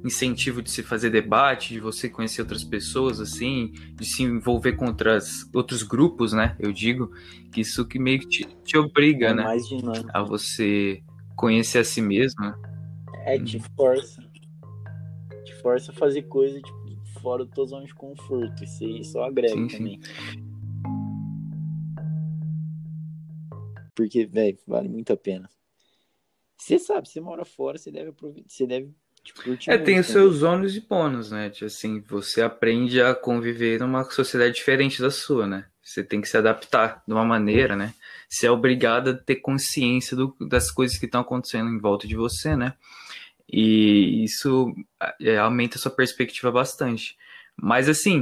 incentivo 0.05 0.61
de 0.61 0.71
se 0.71 0.81
fazer 0.81 1.09
debate, 1.09 1.73
de 1.73 1.81
você 1.81 2.09
conhecer 2.09 2.41
outras 2.41 2.63
pessoas, 2.63 3.19
assim, 3.19 3.73
de 3.93 4.05
se 4.05 4.23
envolver 4.23 4.73
com 4.73 4.85
outras, 4.85 5.49
outros 5.53 5.83
grupos, 5.83 6.31
né? 6.31 6.55
Eu 6.57 6.71
digo 6.71 7.11
que 7.51 7.59
isso 7.59 7.85
que 7.85 7.99
meio 7.99 8.19
que 8.19 8.27
te, 8.27 8.47
te 8.63 8.77
obriga, 8.77 9.27
é 9.27 9.33
né? 9.33 9.43
Mais 9.43 9.67
dinâmico. 9.67 10.09
A 10.13 10.23
você 10.23 11.03
conhecer 11.35 11.79
a 11.79 11.83
si 11.83 12.01
mesmo. 12.01 12.53
É, 13.25 13.37
te 13.37 13.61
força. 13.75 14.21
Te 15.43 15.53
força 15.61 15.91
a 15.91 15.95
fazer 15.95 16.23
coisa 16.23 16.59
tipo, 16.61 16.80
fora 17.21 17.45
da 17.45 17.53
tua 17.53 17.65
zona 17.65 17.85
de 17.85 17.93
conforto. 17.93 18.63
Isso 18.63 18.83
aí 18.83 19.03
só 19.03 19.23
agrega 19.23 19.55
sim, 19.55 19.67
também. 19.67 20.01
Sim. 20.01 20.51
Porque, 23.95 24.25
velho, 24.25 24.57
vale 24.65 24.89
muito 24.89 25.13
a 25.13 25.17
pena. 25.17 25.49
Você 26.57 26.77
sabe, 26.77 27.09
você 27.09 27.19
mora 27.19 27.43
fora, 27.43 27.77
você 27.77 27.91
deve 27.91 28.09
aproveitar, 28.09 28.49
você 28.49 28.67
deve 28.67 28.93
tipo, 29.23 29.41
É, 29.67 29.77
tem 29.77 29.99
os 29.99 30.07
seus 30.07 30.43
ônus 30.43 30.75
e 30.75 30.81
bônus, 30.81 31.31
né? 31.31 31.49
Tipo 31.49 31.65
assim, 31.65 32.01
você 32.01 32.41
aprende 32.41 33.01
a 33.01 33.15
conviver 33.15 33.79
numa 33.79 34.03
sociedade 34.03 34.55
diferente 34.55 35.01
da 35.01 35.09
sua, 35.09 35.47
né? 35.47 35.65
Você 35.83 36.03
tem 36.03 36.21
que 36.21 36.29
se 36.29 36.37
adaptar 36.37 37.03
de 37.07 37.13
uma 37.13 37.25
maneira, 37.25 37.75
né? 37.75 37.93
Você 38.29 38.47
é 38.47 38.51
obrigado 38.51 39.09
a 39.09 39.13
ter 39.13 39.37
consciência 39.37 40.15
do, 40.15 40.35
das 40.39 40.71
coisas 40.71 40.97
que 40.97 41.05
estão 41.05 41.21
acontecendo 41.21 41.69
em 41.69 41.79
volta 41.79 42.07
de 42.07 42.15
você, 42.15 42.55
né? 42.55 42.75
E 43.51 44.23
isso 44.23 44.73
é, 45.19 45.37
aumenta 45.37 45.77
a 45.77 45.79
sua 45.79 45.91
perspectiva 45.91 46.51
bastante. 46.51 47.17
Mas 47.55 47.89
assim, 47.89 48.21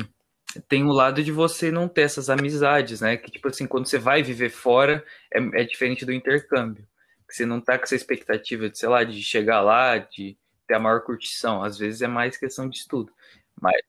tem 0.68 0.84
o 0.84 0.92
lado 0.92 1.24
de 1.24 1.32
você 1.32 1.72
não 1.72 1.88
ter 1.88 2.02
essas 2.02 2.30
amizades, 2.30 3.02
né? 3.02 3.18
Que, 3.18 3.30
tipo 3.30 3.48
assim, 3.48 3.68
quando 3.68 3.86
você 3.88 4.00
vai 4.00 4.24
viver 4.24 4.50
fora, 4.50 5.06
é, 5.32 5.62
é 5.62 5.63
diferente 5.63 6.06
do 6.06 6.12
intercâmbio. 6.12 6.88
Que 7.28 7.36
você 7.36 7.46
não 7.46 7.62
tá 7.62 7.78
com 7.78 7.84
essa 7.84 7.96
expectativa 7.96 8.70
de, 8.70 8.78
sei 8.80 8.89
lá, 8.89 9.04
de 9.04 9.22
chegar 9.22 9.62
lá, 9.62 10.00
de 10.00 10.36
ter 10.68 10.74
a 10.74 10.80
maior 10.80 11.02
curtição. 11.02 11.63
Às 11.63 11.78
vezes 11.78 12.02
é 12.02 12.08
mais 12.08 12.36
questão 12.38 12.68
de 12.68 12.78
estudo. 12.78 13.13
Mas. 13.62 13.80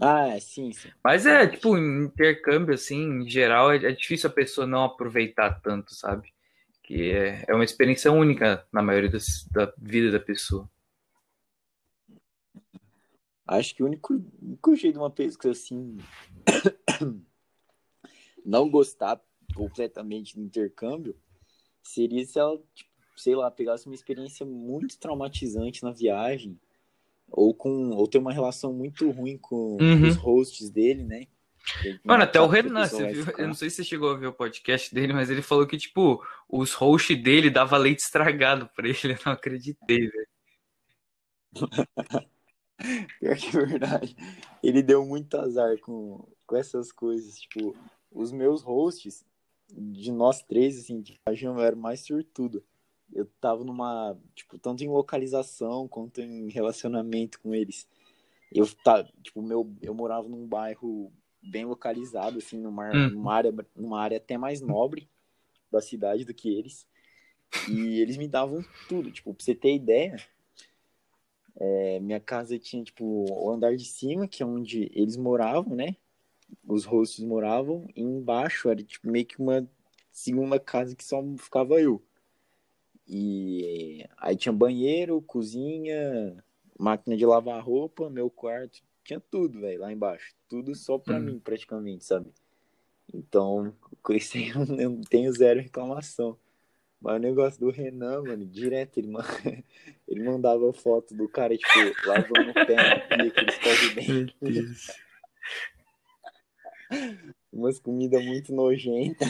Ah, 0.00 0.36
sim, 0.40 0.72
sim. 0.72 0.90
Mas 1.04 1.26
é, 1.26 1.46
tipo, 1.46 1.78
intercâmbio, 1.78 2.74
assim, 2.74 3.22
em 3.22 3.28
geral, 3.28 3.70
é, 3.70 3.76
é 3.76 3.92
difícil 3.92 4.28
a 4.28 4.32
pessoa 4.32 4.66
não 4.66 4.82
aproveitar 4.82 5.60
tanto, 5.60 5.94
sabe? 5.94 6.32
Que 6.82 7.12
é, 7.12 7.44
é 7.48 7.54
uma 7.54 7.64
experiência 7.64 8.10
única 8.10 8.66
na 8.72 8.82
maioria 8.82 9.10
das, 9.10 9.46
da 9.50 9.72
vida 9.78 10.10
da 10.10 10.20
pessoa. 10.20 10.68
Acho 13.46 13.74
que 13.74 13.82
o 13.82 13.86
único, 13.86 14.14
único 14.40 14.74
jeito 14.74 14.94
de 14.94 14.98
uma 14.98 15.10
pessoa 15.10 15.52
assim 15.52 15.96
não 18.44 18.70
gostar 18.70 19.20
completamente 19.54 20.36
do 20.36 20.42
intercâmbio 20.42 21.16
seria 21.82 22.24
se 22.24 22.38
ela, 22.38 22.58
tipo, 22.74 22.90
sei 23.16 23.34
lá, 23.34 23.50
pegasse 23.50 23.86
uma 23.86 23.94
experiência 23.94 24.46
muito 24.46 24.98
traumatizante 24.98 25.82
na 25.82 25.92
viagem 25.92 26.58
ou 27.28 27.54
com 27.54 27.90
ou 27.90 28.06
ter 28.06 28.18
uma 28.18 28.32
relação 28.32 28.72
muito 28.72 29.10
ruim 29.10 29.38
com 29.38 29.76
uhum. 29.80 30.08
os 30.08 30.16
hosts 30.16 30.70
dele, 30.70 31.04
né? 31.04 31.26
Mano, 32.04 32.24
até 32.24 32.40
o 32.40 32.46
Renan, 32.46 32.86
viu, 32.86 33.24
eu 33.38 33.46
não 33.46 33.54
sei 33.54 33.70
se 33.70 33.76
você 33.76 33.84
chegou 33.84 34.10
a 34.10 34.16
ver 34.16 34.26
o 34.26 34.32
podcast 34.32 34.92
dele, 34.94 35.12
mas 35.12 35.30
ele 35.30 35.42
falou 35.42 35.66
que, 35.66 35.78
tipo, 35.78 36.24
os 36.48 36.72
hosts 36.74 37.22
dele 37.22 37.50
dava 37.50 37.76
leite 37.76 38.00
estragado 38.00 38.68
pra 38.74 38.88
ele. 38.88 38.98
Eu 39.04 39.18
não 39.24 39.32
acreditei, 39.32 40.08
velho. 40.08 40.28
Pior 43.20 43.36
que 43.36 43.56
é 43.56 43.66
verdade. 43.66 44.16
Ele 44.62 44.82
deu 44.82 45.06
muito 45.06 45.36
azar 45.36 45.78
com, 45.78 46.26
com 46.46 46.56
essas 46.56 46.90
coisas. 46.90 47.38
Tipo, 47.38 47.76
os 48.10 48.32
meus 48.32 48.62
hosts, 48.62 49.24
de 49.70 50.10
nós 50.10 50.42
três, 50.42 50.78
assim, 50.78 51.00
de 51.00 51.20
eu 51.42 51.60
era 51.60 51.76
mais 51.76 52.00
sortudo. 52.00 52.64
Eu 53.12 53.26
tava 53.40 53.62
numa, 53.62 54.18
tipo, 54.34 54.58
tanto 54.58 54.82
em 54.82 54.88
localização 54.88 55.86
quanto 55.86 56.20
em 56.20 56.48
relacionamento 56.50 57.38
com 57.40 57.54
eles. 57.54 57.86
Eu, 58.50 58.66
tá, 58.82 59.04
tipo, 59.22 59.40
meu, 59.42 59.70
eu 59.80 59.94
morava 59.94 60.28
num 60.28 60.46
bairro 60.46 61.12
bem 61.42 61.64
localizado, 61.64 62.38
assim, 62.38 62.58
numa, 62.58 62.90
hum. 62.92 63.10
numa, 63.10 63.34
área, 63.34 63.54
numa 63.74 64.00
área 64.00 64.16
até 64.16 64.38
mais 64.38 64.60
nobre 64.60 65.08
da 65.70 65.80
cidade 65.80 66.24
do 66.24 66.34
que 66.34 66.48
eles. 66.48 66.86
E 67.68 68.00
eles 68.00 68.16
me 68.16 68.28
davam 68.28 68.64
tudo, 68.88 69.10
tipo, 69.10 69.34
pra 69.34 69.44
você 69.44 69.54
ter 69.54 69.74
ideia, 69.74 70.16
é, 71.56 72.00
minha 72.00 72.20
casa 72.20 72.58
tinha, 72.58 72.82
tipo, 72.82 73.04
o 73.04 73.50
andar 73.50 73.76
de 73.76 73.84
cima, 73.84 74.26
que 74.26 74.42
é 74.42 74.46
onde 74.46 74.90
eles 74.94 75.16
moravam, 75.16 75.74
né? 75.74 75.96
Os 76.66 76.84
hosts 76.84 77.24
moravam, 77.24 77.86
e 77.94 78.02
embaixo 78.02 78.68
era, 78.68 78.82
tipo, 78.82 79.10
meio 79.10 79.26
que 79.26 79.40
uma 79.40 79.68
segunda 80.10 80.58
casa 80.58 80.94
que 80.94 81.04
só 81.04 81.22
ficava 81.38 81.80
eu. 81.80 82.02
E 83.06 84.06
aí 84.18 84.36
tinha 84.36 84.52
banheiro, 84.52 85.20
cozinha, 85.22 86.42
máquina 86.78 87.16
de 87.16 87.26
lavar 87.26 87.62
roupa, 87.62 88.08
meu 88.08 88.30
quarto, 88.30 88.82
tinha 89.04 89.20
tudo, 89.20 89.60
velho, 89.60 89.80
lá 89.80 89.92
embaixo. 89.92 90.34
Tudo 90.48 90.74
só 90.74 90.98
pra 90.98 91.16
hum. 91.16 91.20
mim, 91.20 91.38
praticamente, 91.38 92.04
sabe? 92.04 92.32
Então, 93.12 93.74
com 94.02 94.12
isso 94.12 94.36
aí 94.36 94.48
eu 94.48 94.66
não 94.66 95.00
tenho 95.02 95.32
zero 95.32 95.60
reclamação. 95.60 96.36
Mas 97.00 97.16
o 97.16 97.18
negócio 97.18 97.58
do 97.58 97.70
Renan, 97.70 98.22
mano, 98.22 98.46
direto, 98.46 98.98
ele, 98.98 99.08
ele 100.06 100.22
mandava 100.22 100.72
foto 100.72 101.14
do 101.14 101.28
cara, 101.28 101.56
tipo, 101.56 101.72
lavando 102.06 102.50
o 102.50 102.54
pé 102.54 102.76
na 102.76 103.00
pia, 103.00 103.30
que 103.30 103.40
eles 103.40 103.58
correm 103.58 103.94
bem. 103.94 104.32
Umas 107.52 107.80
comidas 107.80 108.24
muito 108.24 108.54
nojentas. 108.54 109.28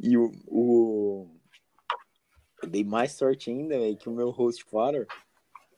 E 0.00 0.16
o, 0.16 0.32
o... 0.46 1.28
Eu 2.62 2.70
dei 2.70 2.82
mais 2.82 3.12
sorte 3.12 3.50
ainda, 3.50 3.78
velho, 3.78 3.96
que 3.96 4.08
o 4.08 4.12
meu 4.12 4.30
host 4.30 4.64
father, 4.64 5.06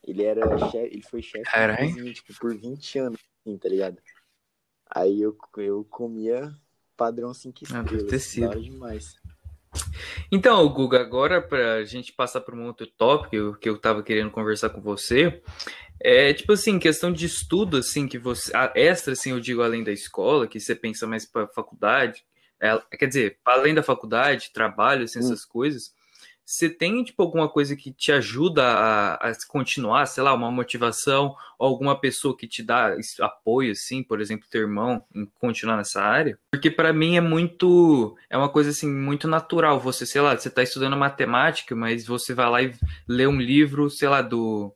ele 0.03 0.23
era 0.23 0.57
chefe, 0.69 0.93
ele 0.93 1.03
foi 1.03 1.21
chefe 1.21 2.13
tipo, 2.13 2.33
por 2.39 2.55
20 2.55 2.99
anos, 2.99 3.19
assim, 3.41 3.57
tá 3.57 3.69
ligado? 3.69 3.97
Aí 4.89 5.21
eu, 5.21 5.37
eu 5.57 5.85
comia 5.85 6.51
padrão 6.97 7.33
5 7.33 7.59
ah, 7.71 7.83
estrelas. 8.15 8.57
Ah, 8.57 8.59
demais. 8.59 9.15
Então, 10.31 10.67
Guga, 10.69 10.99
agora 10.99 11.41
para 11.41 11.75
a 11.75 11.85
gente 11.85 12.11
passar 12.11 12.41
para 12.41 12.55
um 12.55 12.65
outro 12.65 12.87
tópico 12.87 13.55
que 13.57 13.69
eu 13.69 13.75
estava 13.75 14.01
querendo 14.01 14.31
conversar 14.31 14.69
com 14.69 14.81
você, 14.81 15.41
é 15.99 16.33
tipo 16.33 16.53
assim, 16.53 16.79
questão 16.79 17.11
de 17.11 17.25
estudo, 17.25 17.77
assim, 17.77 18.07
que 18.07 18.17
você. 18.17 18.51
extra, 18.75 19.13
assim, 19.13 19.31
eu 19.31 19.39
digo 19.39 19.61
além 19.61 19.83
da 19.83 19.91
escola, 19.91 20.47
que 20.47 20.59
você 20.59 20.75
pensa 20.75 21.05
mais 21.05 21.25
para 21.25 21.47
faculdade, 21.47 22.23
é, 22.59 22.77
quer 22.97 23.07
dizer, 23.07 23.37
além 23.45 23.73
da 23.73 23.83
faculdade, 23.83 24.51
trabalho, 24.51 25.03
assim, 25.03 25.19
hum. 25.19 25.23
essas 25.23 25.45
coisas. 25.45 25.93
Você 26.49 26.67
tem, 26.67 27.03
tipo, 27.03 27.21
alguma 27.21 27.47
coisa 27.47 27.75
que 27.75 27.93
te 27.93 28.11
ajuda 28.11 28.63
a, 28.63 29.13
a, 29.29 29.31
continuar, 29.47 30.07
sei 30.07 30.23
lá, 30.23 30.33
uma 30.33 30.49
motivação, 30.49 31.35
alguma 31.59 31.95
pessoa 31.95 32.35
que 32.35 32.47
te 32.47 32.63
dá 32.63 32.95
apoio, 33.19 33.71
assim, 33.71 34.01
por 34.01 34.19
exemplo, 34.19 34.47
teu 34.49 34.61
irmão, 34.61 35.05
em 35.13 35.27
continuar 35.39 35.77
nessa 35.77 36.01
área? 36.01 36.39
Porque 36.49 36.71
para 36.71 36.91
mim 36.91 37.15
é 37.15 37.21
muito, 37.21 38.17
é 38.27 38.35
uma 38.35 38.49
coisa, 38.49 38.71
assim, 38.71 38.91
muito 38.91 39.27
natural. 39.27 39.79
Você, 39.79 40.07
sei 40.07 40.21
lá, 40.21 40.35
você 40.35 40.49
tá 40.49 40.63
estudando 40.63 40.97
matemática, 40.97 41.75
mas 41.75 42.07
você 42.07 42.33
vai 42.33 42.49
lá 42.49 42.63
e 42.63 42.73
lê 43.07 43.27
um 43.27 43.39
livro, 43.39 43.87
sei 43.87 44.09
lá, 44.09 44.23
do 44.23 44.73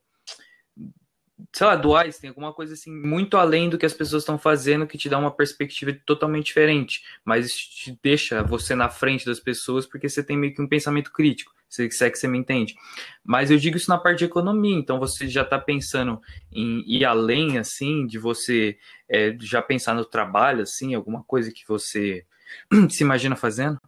sei 1.51 1.67
lá, 1.67 1.75
do 1.75 1.95
Einstein, 1.95 2.29
alguma 2.29 2.53
coisa 2.53 2.73
assim, 2.73 2.91
muito 2.91 3.35
além 3.35 3.69
do 3.69 3.77
que 3.77 3.85
as 3.85 3.93
pessoas 3.93 4.23
estão 4.23 4.37
fazendo, 4.37 4.87
que 4.87 4.97
te 4.97 5.09
dá 5.09 5.17
uma 5.17 5.31
perspectiva 5.31 5.91
totalmente 6.05 6.45
diferente, 6.45 7.03
mas 7.25 7.51
te 7.51 7.97
deixa 8.01 8.43
você 8.43 8.75
na 8.75 8.89
frente 8.89 9.25
das 9.25 9.39
pessoas 9.39 9.85
porque 9.85 10.07
você 10.07 10.23
tem 10.23 10.37
meio 10.37 10.53
que 10.53 10.61
um 10.61 10.67
pensamento 10.67 11.11
crítico, 11.11 11.51
se 11.73 12.05
é 12.05 12.09
que 12.09 12.17
você 12.17 12.27
me 12.27 12.37
entende. 12.37 12.75
Mas 13.23 13.49
eu 13.49 13.57
digo 13.57 13.77
isso 13.77 13.89
na 13.89 13.97
parte 13.97 14.19
de 14.19 14.25
economia, 14.25 14.77
então 14.77 14.99
você 14.99 15.27
já 15.27 15.41
está 15.41 15.57
pensando 15.57 16.21
em 16.51 16.83
ir 16.85 17.05
além, 17.05 17.57
assim, 17.57 18.05
de 18.05 18.19
você 18.19 18.77
é, 19.09 19.35
já 19.39 19.61
pensar 19.61 19.95
no 19.95 20.05
trabalho, 20.05 20.61
assim, 20.61 20.93
alguma 20.93 21.23
coisa 21.23 21.51
que 21.51 21.67
você 21.67 22.25
se 22.89 23.03
imagina 23.03 23.35
fazendo? 23.35 23.79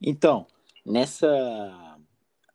Então, 0.00 0.46
nessa 0.84 1.96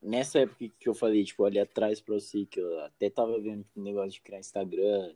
nessa 0.02 0.40
época 0.40 0.68
que 0.80 0.90
eu 0.90 0.96
falei, 0.96 1.24
tipo, 1.24 1.46
ali 1.46 1.60
atrás 1.60 2.02
pra 2.02 2.16
você, 2.16 2.46
que 2.46 2.60
eu 2.60 2.80
até 2.86 3.10
tava 3.10 3.40
vendo 3.40 3.64
tipo, 3.64 3.80
um 3.80 3.84
negócio 3.84 4.12
de 4.12 4.22
criar 4.22 4.40
Instagram, 4.40 5.14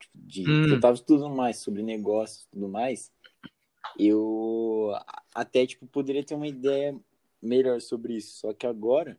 tipo, 0.00 0.12
de, 0.14 0.50
hum. 0.50 0.68
eu 0.68 0.80
tava 0.80 0.94
estudando 0.94 1.34
mais 1.34 1.58
sobre 1.58 1.82
negócios 1.82 2.44
e 2.44 2.48
tudo 2.50 2.68
mais, 2.68 3.12
eu 3.98 4.90
até, 5.34 5.66
tipo, 5.66 5.86
poderia 5.86 6.24
ter 6.24 6.34
uma 6.34 6.48
ideia 6.48 6.98
melhor 7.40 7.80
sobre 7.80 8.14
isso. 8.16 8.38
Só 8.38 8.52
que 8.52 8.66
agora 8.66 9.18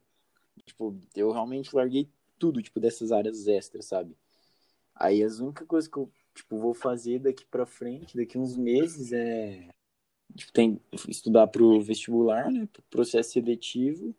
Tipo, 0.66 0.96
eu 1.16 1.32
realmente 1.32 1.76
larguei 1.76 2.10
tudo, 2.38 2.62
tipo, 2.62 2.80
dessas 2.80 3.12
áreas 3.12 3.48
extras, 3.48 3.86
sabe? 3.86 4.16
Aí 4.96 5.24
as 5.24 5.40
únicas 5.40 5.68
coisas 5.68 5.90
que 5.90 5.98
eu, 5.98 6.12
tipo, 6.34 6.60
vou 6.60 6.74
fazer 6.74 7.20
daqui 7.20 7.46
pra 7.46 7.66
frente, 7.66 8.16
daqui 8.16 8.38
uns 8.38 8.56
meses, 8.56 9.12
é 9.12 9.70
tipo, 10.36 10.52
tem 10.52 10.80
estudar 11.08 11.48
pro 11.48 11.82
vestibular, 11.82 12.52
né? 12.52 12.68
Pro 12.72 12.84
processo 12.84 13.32
seletivo 13.32 14.16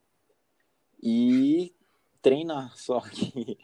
e 1.02 1.72
treinar, 2.20 2.74
só 2.78 3.00
que 3.00 3.58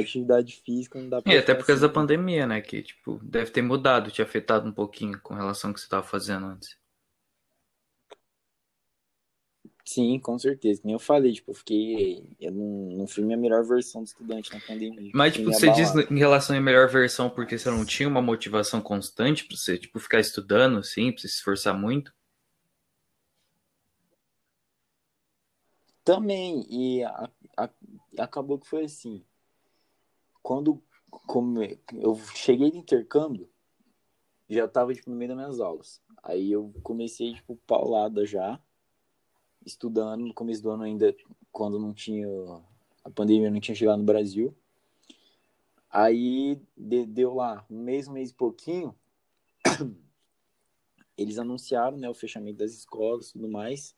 atividade 0.00 0.60
física 0.64 0.98
não 1.00 1.08
dá 1.08 1.20
pra 1.22 1.32
E 1.32 1.36
até 1.36 1.52
por 1.52 1.66
causa 1.66 1.82
da 1.82 1.88
assim. 1.88 1.94
pandemia, 1.94 2.46
né? 2.46 2.60
Que, 2.60 2.80
tipo, 2.80 3.18
deve 3.24 3.50
ter 3.50 3.60
mudado, 3.62 4.10
te 4.12 4.22
afetado 4.22 4.68
um 4.68 4.72
pouquinho 4.72 5.18
com 5.20 5.34
relação 5.34 5.70
ao 5.70 5.74
que 5.74 5.80
você 5.80 5.86
estava 5.86 6.06
fazendo 6.06 6.46
antes. 6.46 6.76
Sim, 9.84 10.18
com 10.18 10.38
certeza. 10.38 10.80
Nem 10.84 10.92
eu 10.94 10.98
falei, 10.98 11.32
tipo, 11.32 11.50
eu 11.50 11.54
fiquei. 11.54 12.26
Eu 12.40 12.52
não, 12.52 12.96
não 12.98 13.06
fui 13.06 13.22
minha 13.24 13.36
melhor 13.36 13.64
versão 13.64 14.02
de 14.02 14.08
estudante 14.10 14.52
na 14.52 14.60
pandemia. 14.60 15.12
Mas, 15.14 15.34
tipo, 15.34 15.52
você 15.52 15.70
diz 15.70 15.94
em 16.10 16.18
relação 16.18 16.56
à 16.56 16.60
melhor 16.60 16.88
versão 16.88 17.28
porque 17.30 17.58
você 17.58 17.70
não 17.70 17.84
tinha 17.84 18.08
uma 18.08 18.22
motivação 18.22 18.80
constante 18.80 19.44
pra 19.44 19.56
você, 19.56 19.78
tipo, 19.78 19.98
ficar 20.00 20.20
estudando, 20.20 20.78
assim, 20.78 21.12
pra 21.12 21.20
você 21.20 21.28
se 21.28 21.34
esforçar 21.36 21.74
muito? 21.78 22.12
Também, 26.04 26.64
e 26.68 27.04
a- 27.04 27.30
a- 27.56 27.70
acabou 28.18 28.58
que 28.58 28.66
foi 28.68 28.84
assim. 28.84 29.24
Quando 30.42 30.82
eu 31.94 32.16
cheguei 32.34 32.70
do 32.70 32.76
intercâmbio, 32.78 33.48
já 34.48 34.66
tava, 34.68 34.92
tipo, 34.94 35.10
no 35.10 35.16
meio 35.16 35.28
das 35.28 35.36
minhas 35.38 35.60
aulas. 35.60 36.00
Aí 36.22 36.52
eu 36.52 36.72
comecei, 36.82 37.34
tipo, 37.34 37.56
paulada 37.66 38.26
já, 38.26 38.60
estudando 39.64 40.26
no 40.26 40.34
começo 40.34 40.62
do 40.62 40.70
ano 40.70 40.82
ainda, 40.82 41.14
quando 41.50 41.78
não 41.78 41.92
tinha. 41.92 42.26
A 43.04 43.10
pandemia 43.10 43.50
não 43.50 43.60
tinha 43.60 43.74
chegado 43.74 43.98
no 43.98 44.04
Brasil. 44.04 44.54
Aí 45.90 46.60
de- 46.76 47.06
deu 47.06 47.34
lá 47.34 47.64
um 47.70 47.82
mês, 47.82 48.08
um 48.08 48.12
mês 48.12 48.30
e 48.30 48.34
pouquinho, 48.34 48.94
eles 51.18 51.38
anunciaram, 51.38 51.98
né, 51.98 52.08
o 52.08 52.14
fechamento 52.14 52.58
das 52.58 52.72
escolas 52.72 53.28
e 53.28 53.32
tudo 53.34 53.48
mais, 53.48 53.94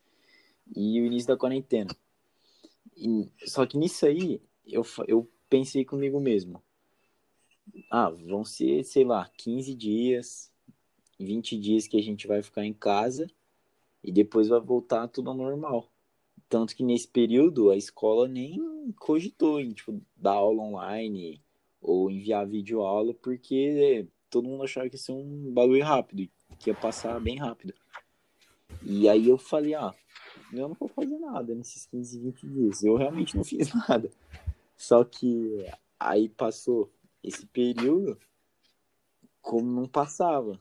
e 0.75 1.01
o 1.01 1.07
início 1.07 1.29
da 1.29 1.37
quarentena. 1.37 1.95
E- 2.97 3.31
só 3.47 3.65
que 3.67 3.79
nisso 3.79 4.07
aí, 4.07 4.43
eu, 4.67 4.83
eu 5.07 5.31
pensei 5.55 5.85
comigo 5.85 6.19
mesmo, 6.19 6.61
ah, 7.89 8.11
vão 8.11 8.45
ser, 8.45 8.83
sei 8.83 9.05
lá, 9.05 9.31
15 9.37 9.73
dias, 9.73 10.51
20 11.17 11.57
dias 11.57 11.87
que 11.87 11.97
a 11.97 12.03
gente 12.03 12.27
vai 12.27 12.43
ficar 12.43 12.65
em 12.65 12.73
casa, 12.73 13.31
e 14.03 14.11
depois 14.11 14.49
vai 14.49 14.59
voltar 14.59 15.07
tudo 15.07 15.31
ao 15.31 15.37
normal. 15.37 15.89
Tanto 16.49 16.75
que 16.75 16.83
nesse 16.83 17.07
período, 17.07 17.71
a 17.71 17.77
escola 17.77 18.27
nem 18.27 18.93
cogitou 18.99 19.61
em, 19.61 19.71
tipo, 19.71 20.03
dar 20.17 20.33
aula 20.33 20.61
online 20.61 21.41
ou 21.81 22.11
enviar 22.11 22.49
vídeo 22.49 22.81
aula, 22.81 23.15
porque 23.15 24.09
todo 24.29 24.49
mundo 24.49 24.65
achava 24.65 24.89
que 24.89 24.97
ia 24.97 25.01
ser 25.01 25.13
um 25.13 25.53
bagulho 25.53 25.85
rápido, 25.85 26.29
que 26.59 26.69
ia 26.69 26.75
passar 26.75 27.21
bem 27.21 27.39
rápido. 27.39 27.73
E 28.83 29.09
aí 29.09 29.29
eu 29.29 29.39
falei, 29.39 29.75
ah, 29.75 29.95
eu 30.53 30.67
não 30.67 30.75
vou 30.75 30.89
fazer 30.89 31.17
nada 31.17 31.55
nesses 31.55 31.87
15, 31.87 32.19
20 32.19 32.47
dias. 32.49 32.83
Eu 32.83 32.97
realmente 32.97 33.37
não 33.37 33.45
fiz 33.45 33.73
nada. 33.89 34.11
Só 34.77 35.05
que 35.05 35.67
aí 35.99 36.29
passou 36.29 36.93
esse 37.23 37.47
período, 37.47 38.19
como 39.41 39.71
não 39.71 39.89
passava. 39.89 40.61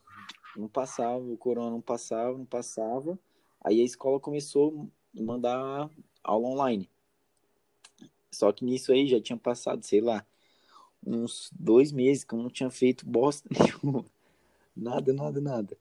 Não 0.55 0.67
passava, 0.67 1.23
o 1.23 1.37
corona 1.37 1.71
não 1.71 1.81
passava, 1.81 2.37
não 2.37 2.45
passava. 2.45 3.19
Aí 3.63 3.81
a 3.81 3.85
escola 3.85 4.19
começou 4.19 4.89
a 5.17 5.21
mandar 5.21 5.89
aula 6.23 6.47
online. 6.47 6.89
Só 8.31 8.51
que 8.51 8.65
nisso 8.65 8.91
aí 8.91 9.07
já 9.07 9.21
tinha 9.21 9.37
passado, 9.37 9.83
sei 9.83 10.01
lá, 10.01 10.25
uns 11.05 11.49
dois 11.53 11.91
meses 11.91 12.23
que 12.23 12.33
eu 12.33 12.39
não 12.39 12.49
tinha 12.49 12.69
feito 12.69 13.05
bosta 13.05 13.47
nenhuma. 13.51 14.05
Nada, 14.75 15.13
nada, 15.13 15.39
nada. 15.39 15.77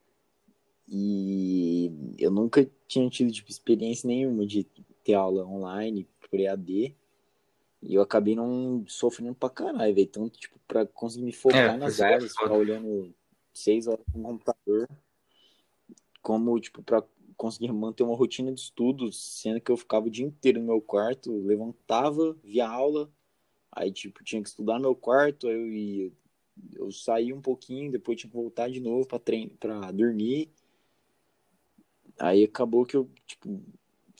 E 0.88 1.90
eu 2.18 2.30
nunca 2.30 2.68
tinha 2.86 3.08
tido 3.08 3.32
tipo, 3.32 3.50
experiência 3.50 4.06
nenhuma 4.06 4.44
de 4.44 4.64
ter 5.02 5.14
aula 5.14 5.46
online 5.46 6.06
por 6.20 6.38
EAD. 6.38 6.94
E 7.82 7.94
eu 7.94 8.02
acabei 8.02 8.36
não 8.36 8.84
sofrendo 8.86 9.34
pra 9.34 9.50
caralho, 9.50 9.94
velho. 9.94 10.06
Tanto, 10.06 10.38
tipo, 10.38 10.58
pra 10.68 10.86
conseguir 10.86 11.24
me 11.24 11.32
focar 11.32 11.74
É, 11.74 11.76
nas 11.76 12.00
é, 12.00 12.14
aulas, 12.14 12.32
foda. 12.32 12.44
ficar 12.44 12.52
olhando 12.58 13.14
seis 13.52 13.86
horas 13.86 14.04
no 14.14 14.22
computador, 14.22 14.88
como, 16.22 16.58
tipo, 16.60 16.82
pra 16.82 17.02
conseguir 17.36 17.72
manter 17.72 18.04
uma 18.04 18.16
rotina 18.16 18.52
de 18.52 18.60
estudos, 18.60 19.40
sendo 19.40 19.60
que 19.60 19.70
eu 19.70 19.76
ficava 19.76 20.06
o 20.06 20.10
dia 20.10 20.24
inteiro 20.24 20.60
no 20.60 20.66
meu 20.66 20.80
quarto, 20.80 21.32
levantava, 21.44 22.34
via 22.44 22.68
aula, 22.68 23.10
aí, 23.70 23.90
tipo, 23.90 24.22
tinha 24.22 24.40
que 24.40 24.48
estudar 24.48 24.74
no 24.74 24.82
meu 24.82 24.94
quarto, 24.94 25.48
aí 25.48 25.54
eu 25.54 25.72
ia, 25.72 26.12
eu 26.74 26.92
saía 26.92 27.34
um 27.34 27.42
pouquinho, 27.42 27.90
depois 27.90 28.18
tinha 28.18 28.30
que 28.30 28.36
voltar 28.36 28.70
de 28.70 28.80
novo 28.80 29.06
pra, 29.06 29.18
trein... 29.18 29.48
pra 29.48 29.90
dormir. 29.90 30.50
Aí 32.18 32.44
acabou 32.44 32.86
que 32.86 32.96
eu, 32.96 33.10
tipo, 33.26 33.60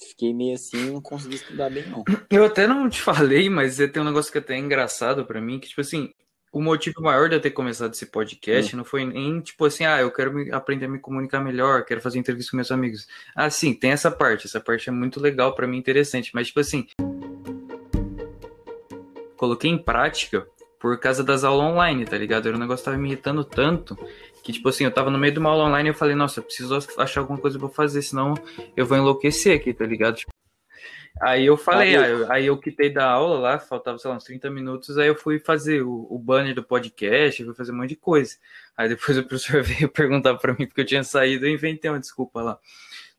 fiquei 0.08 0.34
meio 0.34 0.54
assim, 0.54 0.90
não 0.92 1.00
consegui 1.00 1.36
estudar 1.36 1.70
bem, 1.70 1.86
não. 1.86 2.04
Eu 2.30 2.44
até 2.44 2.66
não 2.66 2.88
te 2.88 3.00
falei, 3.00 3.48
mas 3.48 3.76
tem 3.76 4.02
um 4.02 4.04
negócio 4.04 4.30
que 4.30 4.38
é 4.38 4.40
até 4.40 4.56
engraçado 4.56 5.24
pra 5.24 5.40
mim, 5.40 5.58
que, 5.58 5.68
tipo 5.68 5.80
assim, 5.80 6.10
o 6.52 6.60
motivo 6.60 7.00
maior 7.00 7.28
de 7.28 7.36
eu 7.36 7.40
ter 7.40 7.50
começado 7.50 7.94
esse 7.94 8.06
podcast 8.06 8.76
não 8.76 8.84
foi 8.84 9.04
nem, 9.06 9.40
tipo 9.40 9.64
assim, 9.64 9.84
ah, 9.86 10.00
eu 10.00 10.10
quero 10.10 10.34
me- 10.34 10.52
aprender 10.52 10.84
a 10.84 10.88
me 10.88 10.98
comunicar 10.98 11.40
melhor, 11.40 11.84
quero 11.84 12.00
fazer 12.02 12.18
entrevista 12.18 12.50
com 12.50 12.56
meus 12.58 12.70
amigos. 12.70 13.06
Ah, 13.34 13.48
sim, 13.48 13.72
tem 13.72 13.90
essa 13.92 14.10
parte, 14.10 14.46
essa 14.46 14.60
parte 14.60 14.88
é 14.88 14.92
muito 14.92 15.18
legal 15.18 15.54
pra 15.54 15.66
mim, 15.66 15.78
interessante, 15.78 16.30
mas, 16.34 16.48
tipo 16.48 16.60
assim, 16.60 16.86
coloquei 19.36 19.70
em 19.70 19.78
prática 19.78 20.46
por 20.82 20.98
causa 20.98 21.22
das 21.24 21.44
aulas 21.44 21.64
online, 21.72 22.04
tá 22.04 22.18
ligado? 22.18 22.48
Era 22.48 22.56
um 22.56 22.60
negócio 22.60 22.84
que 22.84 22.90
tava 22.90 23.00
me 23.00 23.08
irritando 23.08 23.44
tanto 23.44 23.96
que, 24.42 24.52
tipo 24.52 24.68
assim, 24.68 24.84
eu 24.84 24.90
tava 24.90 25.08
no 25.10 25.18
meio 25.18 25.32
de 25.32 25.38
uma 25.38 25.48
aula 25.50 25.64
online 25.66 25.88
e 25.88 25.92
eu 25.92 25.94
falei, 25.94 26.16
nossa, 26.16 26.40
eu 26.40 26.44
preciso 26.44 26.76
achar 26.98 27.20
alguma 27.20 27.38
coisa 27.38 27.56
pra 27.58 27.68
fazer, 27.68 28.02
senão 28.02 28.34
eu 28.76 28.84
vou 28.84 28.98
enlouquecer 28.98 29.56
aqui, 29.56 29.72
tá 29.72 29.86
ligado? 29.86 30.16
Tipo, 30.16 30.32
Aí 31.20 31.44
eu 31.46 31.56
falei, 31.56 31.94
Ah, 31.94 32.02
ah, 32.02 32.08
eu- 32.08 32.32
aí 32.32 32.46
eu 32.46 32.58
quitei 32.58 32.90
da 32.90 33.08
aula 33.08 33.38
lá, 33.38 33.58
faltava, 33.58 33.98
sei 33.98 34.10
lá, 34.10 34.16
uns 34.16 34.24
30 34.24 34.50
minutos, 34.50 34.98
aí 34.98 35.06
eu 35.06 35.14
fui 35.14 35.38
fazer 35.38 35.82
o, 35.82 36.06
o 36.10 36.18
banner 36.18 36.54
do 36.54 36.64
podcast, 36.64 37.44
fui 37.44 37.54
fazer 37.54 37.70
um 37.70 37.76
monte 37.76 37.90
de 37.90 37.96
coisa. 37.96 38.34
Aí 38.76 38.88
depois 38.88 39.16
o 39.16 39.22
professor 39.28 39.62
veio 39.62 39.88
perguntar 39.88 40.34
pra 40.36 40.52
mim 40.54 40.66
porque 40.66 40.80
eu 40.80 40.86
tinha 40.86 41.04
saído, 41.04 41.46
eu 41.46 41.50
inventei 41.52 41.88
uma 41.90 42.00
desculpa 42.00 42.42
lá. 42.42 42.58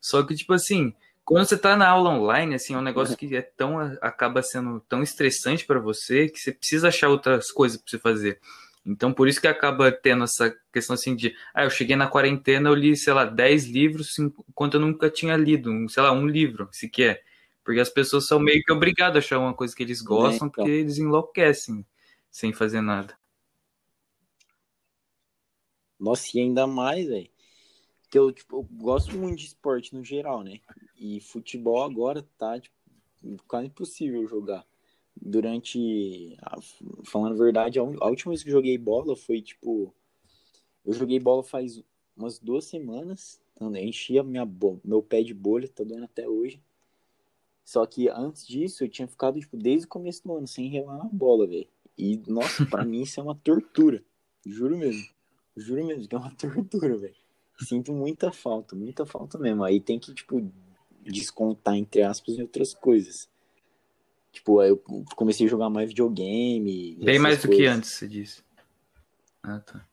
Só 0.01 0.21
que, 0.23 0.35
tipo 0.35 0.51
assim, 0.53 0.93
quando 1.25 1.45
você 1.47 1.57
tá 1.57 1.75
na 1.75 1.87
aula 1.87 2.09
online, 2.09 2.55
assim, 2.55 2.73
é 2.73 2.77
um 2.77 2.81
negócio 2.81 3.15
que 3.15 3.35
é 3.35 3.41
tão, 3.41 3.79
acaba 4.01 4.41
sendo 4.43 4.79
tão 4.81 5.01
estressante 5.01 5.65
pra 5.65 5.79
você 5.79 6.27
que 6.29 6.39
você 6.39 6.51
precisa 6.51 6.89
achar 6.89 7.09
outras 7.09 7.51
coisas 7.51 7.77
pra 7.77 7.89
você 7.89 7.97
fazer. 7.97 8.39
Então, 8.85 9.13
por 9.13 9.29
isso 9.29 9.39
que 9.39 9.47
acaba 9.47 9.89
tendo 9.91 10.25
essa 10.25 10.53
questão 10.71 10.93
assim 10.95 11.15
de, 11.15 11.33
ah, 11.53 11.63
eu 11.63 11.69
cheguei 11.69 11.95
na 11.95 12.07
quarentena, 12.07 12.69
eu 12.69 12.75
li, 12.75 12.97
sei 12.97 13.13
lá, 13.13 13.23
10 13.23 13.65
livros, 13.65 14.19
enquanto 14.19 14.73
eu 14.73 14.81
nunca 14.81 15.09
tinha 15.09 15.37
lido, 15.37 15.71
um, 15.71 15.87
sei 15.87 16.03
lá, 16.03 16.11
um 16.11 16.27
livro, 16.27 16.67
sequer. 16.71 17.23
Porque 17.63 17.79
as 17.79 17.89
pessoas 17.89 18.27
são 18.27 18.39
meio 18.39 18.61
que 18.61 18.73
obrigadas 18.73 19.15
a 19.15 19.19
achar 19.19 19.39
uma 19.39 19.53
coisa 19.53 19.73
que 19.73 19.83
eles 19.83 20.01
gostam, 20.01 20.47
É, 20.47 20.49
então. 20.49 20.49
porque 20.65 20.69
eles 20.69 20.97
enlouquecem 20.97 21.85
sem 22.29 22.51
fazer 22.51 22.81
nada. 22.81 23.17
Nossa, 25.97 26.37
e 26.37 26.41
ainda 26.41 26.67
mais, 26.67 27.07
velho. 27.07 27.32
Que 28.13 28.19
eu, 28.19 28.31
tipo, 28.31 28.57
eu 28.57 28.67
gosto 28.73 29.17
muito 29.17 29.39
de 29.39 29.47
esporte 29.47 29.95
no 29.95 30.03
geral, 30.03 30.43
né? 30.43 30.59
E 30.99 31.19
futebol 31.19 31.81
agora 31.81 32.21
tá, 32.37 32.59
tipo, 32.59 32.75
quase 33.47 33.65
impossível 33.65 34.27
jogar. 34.27 34.63
Durante. 35.19 36.37
Falando 37.05 37.33
a 37.33 37.43
verdade, 37.43 37.79
a 37.79 37.83
última 37.83 38.29
vez 38.29 38.43
que 38.43 38.51
joguei 38.51 38.77
bola 38.77 39.15
foi, 39.15 39.41
tipo. 39.41 39.91
Eu 40.85 40.93
joguei 40.93 41.19
bola 41.19 41.41
faz 41.41 41.83
umas 42.15 42.37
duas 42.37 42.65
semanas. 42.65 43.41
Então, 43.55 43.75
eu 43.75 43.83
enchi 43.83 44.19
a 44.19 44.23
minha, 44.23 44.47
meu 44.85 45.01
pé 45.01 45.23
de 45.23 45.33
bolha, 45.33 45.67
tá 45.67 45.83
doendo 45.83 46.05
até 46.05 46.29
hoje. 46.29 46.61
Só 47.65 47.83
que 47.83 48.09
antes 48.09 48.45
disso, 48.45 48.83
eu 48.83 48.89
tinha 48.89 49.07
ficado, 49.07 49.39
tipo, 49.39 49.57
desde 49.57 49.87
o 49.87 49.89
começo 49.89 50.23
do 50.23 50.35
ano, 50.35 50.45
sem 50.45 50.67
relar 50.67 50.99
na 50.99 51.09
bola, 51.11 51.47
velho. 51.47 51.67
E, 51.97 52.21
nossa, 52.27 52.63
pra 52.63 52.85
mim 52.85 53.01
isso 53.01 53.19
é 53.19 53.23
uma 53.23 53.33
tortura. 53.33 54.05
Juro 54.45 54.77
mesmo. 54.77 55.03
Juro 55.57 55.83
mesmo 55.83 56.07
que 56.07 56.13
é 56.13 56.19
uma 56.19 56.35
tortura, 56.35 56.95
velho. 56.95 57.22
Sinto 57.63 57.93
muita 57.93 58.31
falta, 58.31 58.75
muita 58.75 59.05
falta 59.05 59.37
mesmo. 59.37 59.63
Aí 59.63 59.79
tem 59.79 59.99
que, 59.99 60.13
tipo, 60.13 60.51
descontar, 61.01 61.75
entre 61.75 62.01
aspas, 62.01 62.37
em 62.37 62.41
outras 62.41 62.73
coisas. 62.73 63.29
Tipo, 64.31 64.59
aí 64.59 64.69
eu 64.69 64.83
comecei 65.15 65.45
a 65.45 65.49
jogar 65.49 65.69
mais 65.69 65.89
videogame. 65.89 66.97
Bem 67.03 67.19
mais 67.19 67.37
do 67.37 67.49
que 67.49 67.55
coisas. 67.55 67.77
antes, 67.77 67.91
você 67.91 68.07
disse. 68.07 68.43
Ah, 69.43 69.59
tá. 69.59 69.85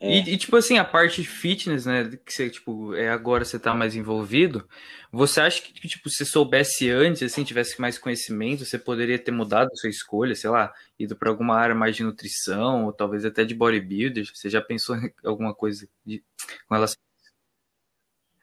É. 0.00 0.20
E, 0.20 0.34
e, 0.34 0.36
tipo 0.36 0.56
assim, 0.56 0.78
a 0.78 0.84
parte 0.84 1.24
fitness, 1.24 1.84
né, 1.86 2.08
que 2.24 2.32
você, 2.32 2.48
tipo, 2.48 2.94
é 2.94 3.08
agora 3.10 3.44
você 3.44 3.58
tá 3.58 3.74
mais 3.74 3.96
envolvido, 3.96 4.68
você 5.10 5.40
acha 5.40 5.60
que, 5.60 5.88
tipo, 5.88 6.08
se 6.08 6.24
soubesse 6.24 6.88
antes, 6.90 7.22
assim, 7.22 7.42
tivesse 7.42 7.80
mais 7.80 7.98
conhecimento, 7.98 8.64
você 8.64 8.78
poderia 8.78 9.18
ter 9.18 9.32
mudado 9.32 9.68
a 9.72 9.76
sua 9.76 9.90
escolha, 9.90 10.34
sei 10.36 10.50
lá, 10.50 10.72
ido 10.98 11.16
pra 11.16 11.30
alguma 11.30 11.56
área 11.56 11.74
mais 11.74 11.96
de 11.96 12.04
nutrição, 12.04 12.84
ou 12.86 12.92
talvez 12.92 13.24
até 13.24 13.44
de 13.44 13.54
bodybuilder, 13.54 14.24
você 14.32 14.48
já 14.48 14.62
pensou 14.62 14.96
em 14.96 15.12
alguma 15.24 15.52
coisa 15.52 15.88
de, 16.06 16.22
com 16.68 16.74
relação 16.74 16.96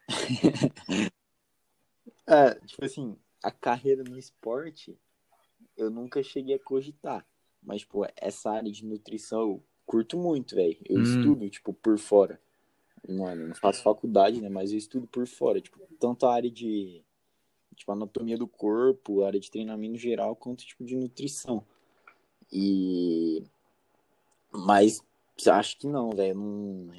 É, 2.28 2.56
tipo 2.66 2.84
assim, 2.84 3.16
a 3.44 3.52
carreira 3.52 4.04
no 4.04 4.18
esporte 4.18 4.98
eu 5.78 5.90
nunca 5.90 6.24
cheguei 6.24 6.56
a 6.56 6.60
cogitar. 6.60 7.26
Mas, 7.62 7.82
tipo, 7.82 8.06
essa 8.16 8.52
área 8.52 8.72
de 8.72 8.86
nutrição 8.86 9.62
curto 9.86 10.18
muito, 10.18 10.56
velho. 10.56 10.78
Eu 10.88 11.00
hum. 11.00 11.04
estudo, 11.04 11.50
tipo, 11.50 11.74
por 11.74 11.98
fora. 11.98 12.40
Mano, 13.08 13.48
não 13.48 13.56
faço 13.56 13.84
faculdade, 13.84 14.42
né? 14.42 14.50
Mas 14.50 14.72
eu 14.72 14.78
estudo 14.78 15.08
por 15.08 15.28
fora. 15.28 15.62
Tipo, 15.62 15.80
tanto 16.00 16.26
a 16.26 16.34
área 16.34 16.50
de 16.50 17.04
tipo, 17.76 17.92
anatomia 17.92 18.38
do 18.38 18.48
corpo, 18.48 19.24
área 19.24 19.40
de 19.40 19.52
treinamento 19.52 19.98
geral, 19.98 20.36
quanto 20.36 20.66
tipo 20.66 20.84
de 20.84 20.96
nutrição. 20.96 21.64
E 22.52 23.44
mas 24.52 25.04
acho 25.48 25.78
que 25.78 25.88
não, 25.88 26.12
velho. 26.12 26.92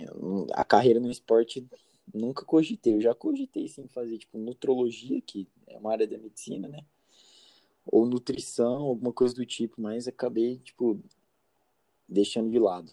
A 0.52 0.64
carreira 0.64 1.00
no 1.00 1.10
esporte 1.10 1.66
nunca 2.12 2.44
cogitei. 2.44 2.94
Eu 2.94 3.00
já 3.00 3.14
cogitei 3.14 3.66
sim 3.68 3.88
fazer 3.88 4.18
tipo 4.18 4.38
nutrologia, 4.38 5.20
que 5.22 5.48
é 5.66 5.78
uma 5.78 5.92
área 5.92 6.06
da 6.06 6.18
medicina, 6.18 6.68
né? 6.68 6.84
Ou 7.86 8.04
nutrição, 8.04 8.82
alguma 8.82 9.12
coisa 9.12 9.34
do 9.34 9.46
tipo, 9.46 9.80
mas 9.80 10.06
acabei 10.06 10.58
tipo 10.58 11.00
deixando 12.08 12.50
de 12.50 12.58
lado. 12.58 12.92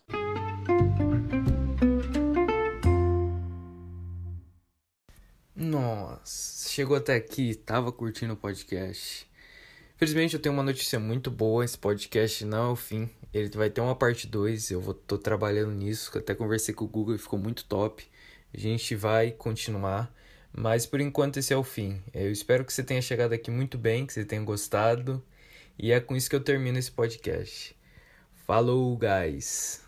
Nossa, 5.55 6.69
chegou 6.69 6.97
até 6.97 7.15
aqui, 7.15 7.55
tava 7.55 7.91
curtindo 7.91 8.33
o 8.33 8.37
podcast. 8.37 9.27
Felizmente 9.95 10.33
eu 10.33 10.41
tenho 10.41 10.53
uma 10.53 10.63
notícia 10.63 10.99
muito 10.99 11.31
boa, 11.31 11.63
esse 11.63 11.77
podcast 11.77 12.43
não 12.43 12.69
é 12.69 12.71
o 12.71 12.75
fim. 12.75 13.09
Ele 13.33 13.49
vai 13.49 13.69
ter 13.69 13.79
uma 13.79 13.95
parte 13.95 14.27
2, 14.27 14.71
eu 14.71 14.81
vou, 14.81 14.93
tô 14.93 15.17
trabalhando 15.17 15.71
nisso, 15.71 16.15
até 16.17 16.35
conversei 16.35 16.73
com 16.73 16.85
o 16.85 16.87
Google 16.87 17.15
e 17.15 17.17
ficou 17.17 17.39
muito 17.39 17.65
top. 17.65 18.05
A 18.53 18.57
gente 18.59 18.95
vai 18.95 19.31
continuar, 19.31 20.13
mas 20.51 20.85
por 20.85 20.99
enquanto 20.99 21.37
esse 21.37 21.53
é 21.53 21.57
o 21.57 21.63
fim. 21.63 22.01
Eu 22.13 22.31
espero 22.31 22.65
que 22.65 22.73
você 22.73 22.83
tenha 22.83 23.01
chegado 23.01 23.33
aqui 23.33 23.49
muito 23.49 23.77
bem, 23.77 24.05
que 24.05 24.13
você 24.13 24.25
tenha 24.25 24.43
gostado. 24.43 25.23
E 25.79 25.91
é 25.91 25.99
com 25.99 26.15
isso 26.15 26.29
que 26.29 26.35
eu 26.35 26.43
termino 26.43 26.77
esse 26.77 26.91
podcast. 26.91 27.75
Falou, 28.45 28.97
guys! 28.97 29.79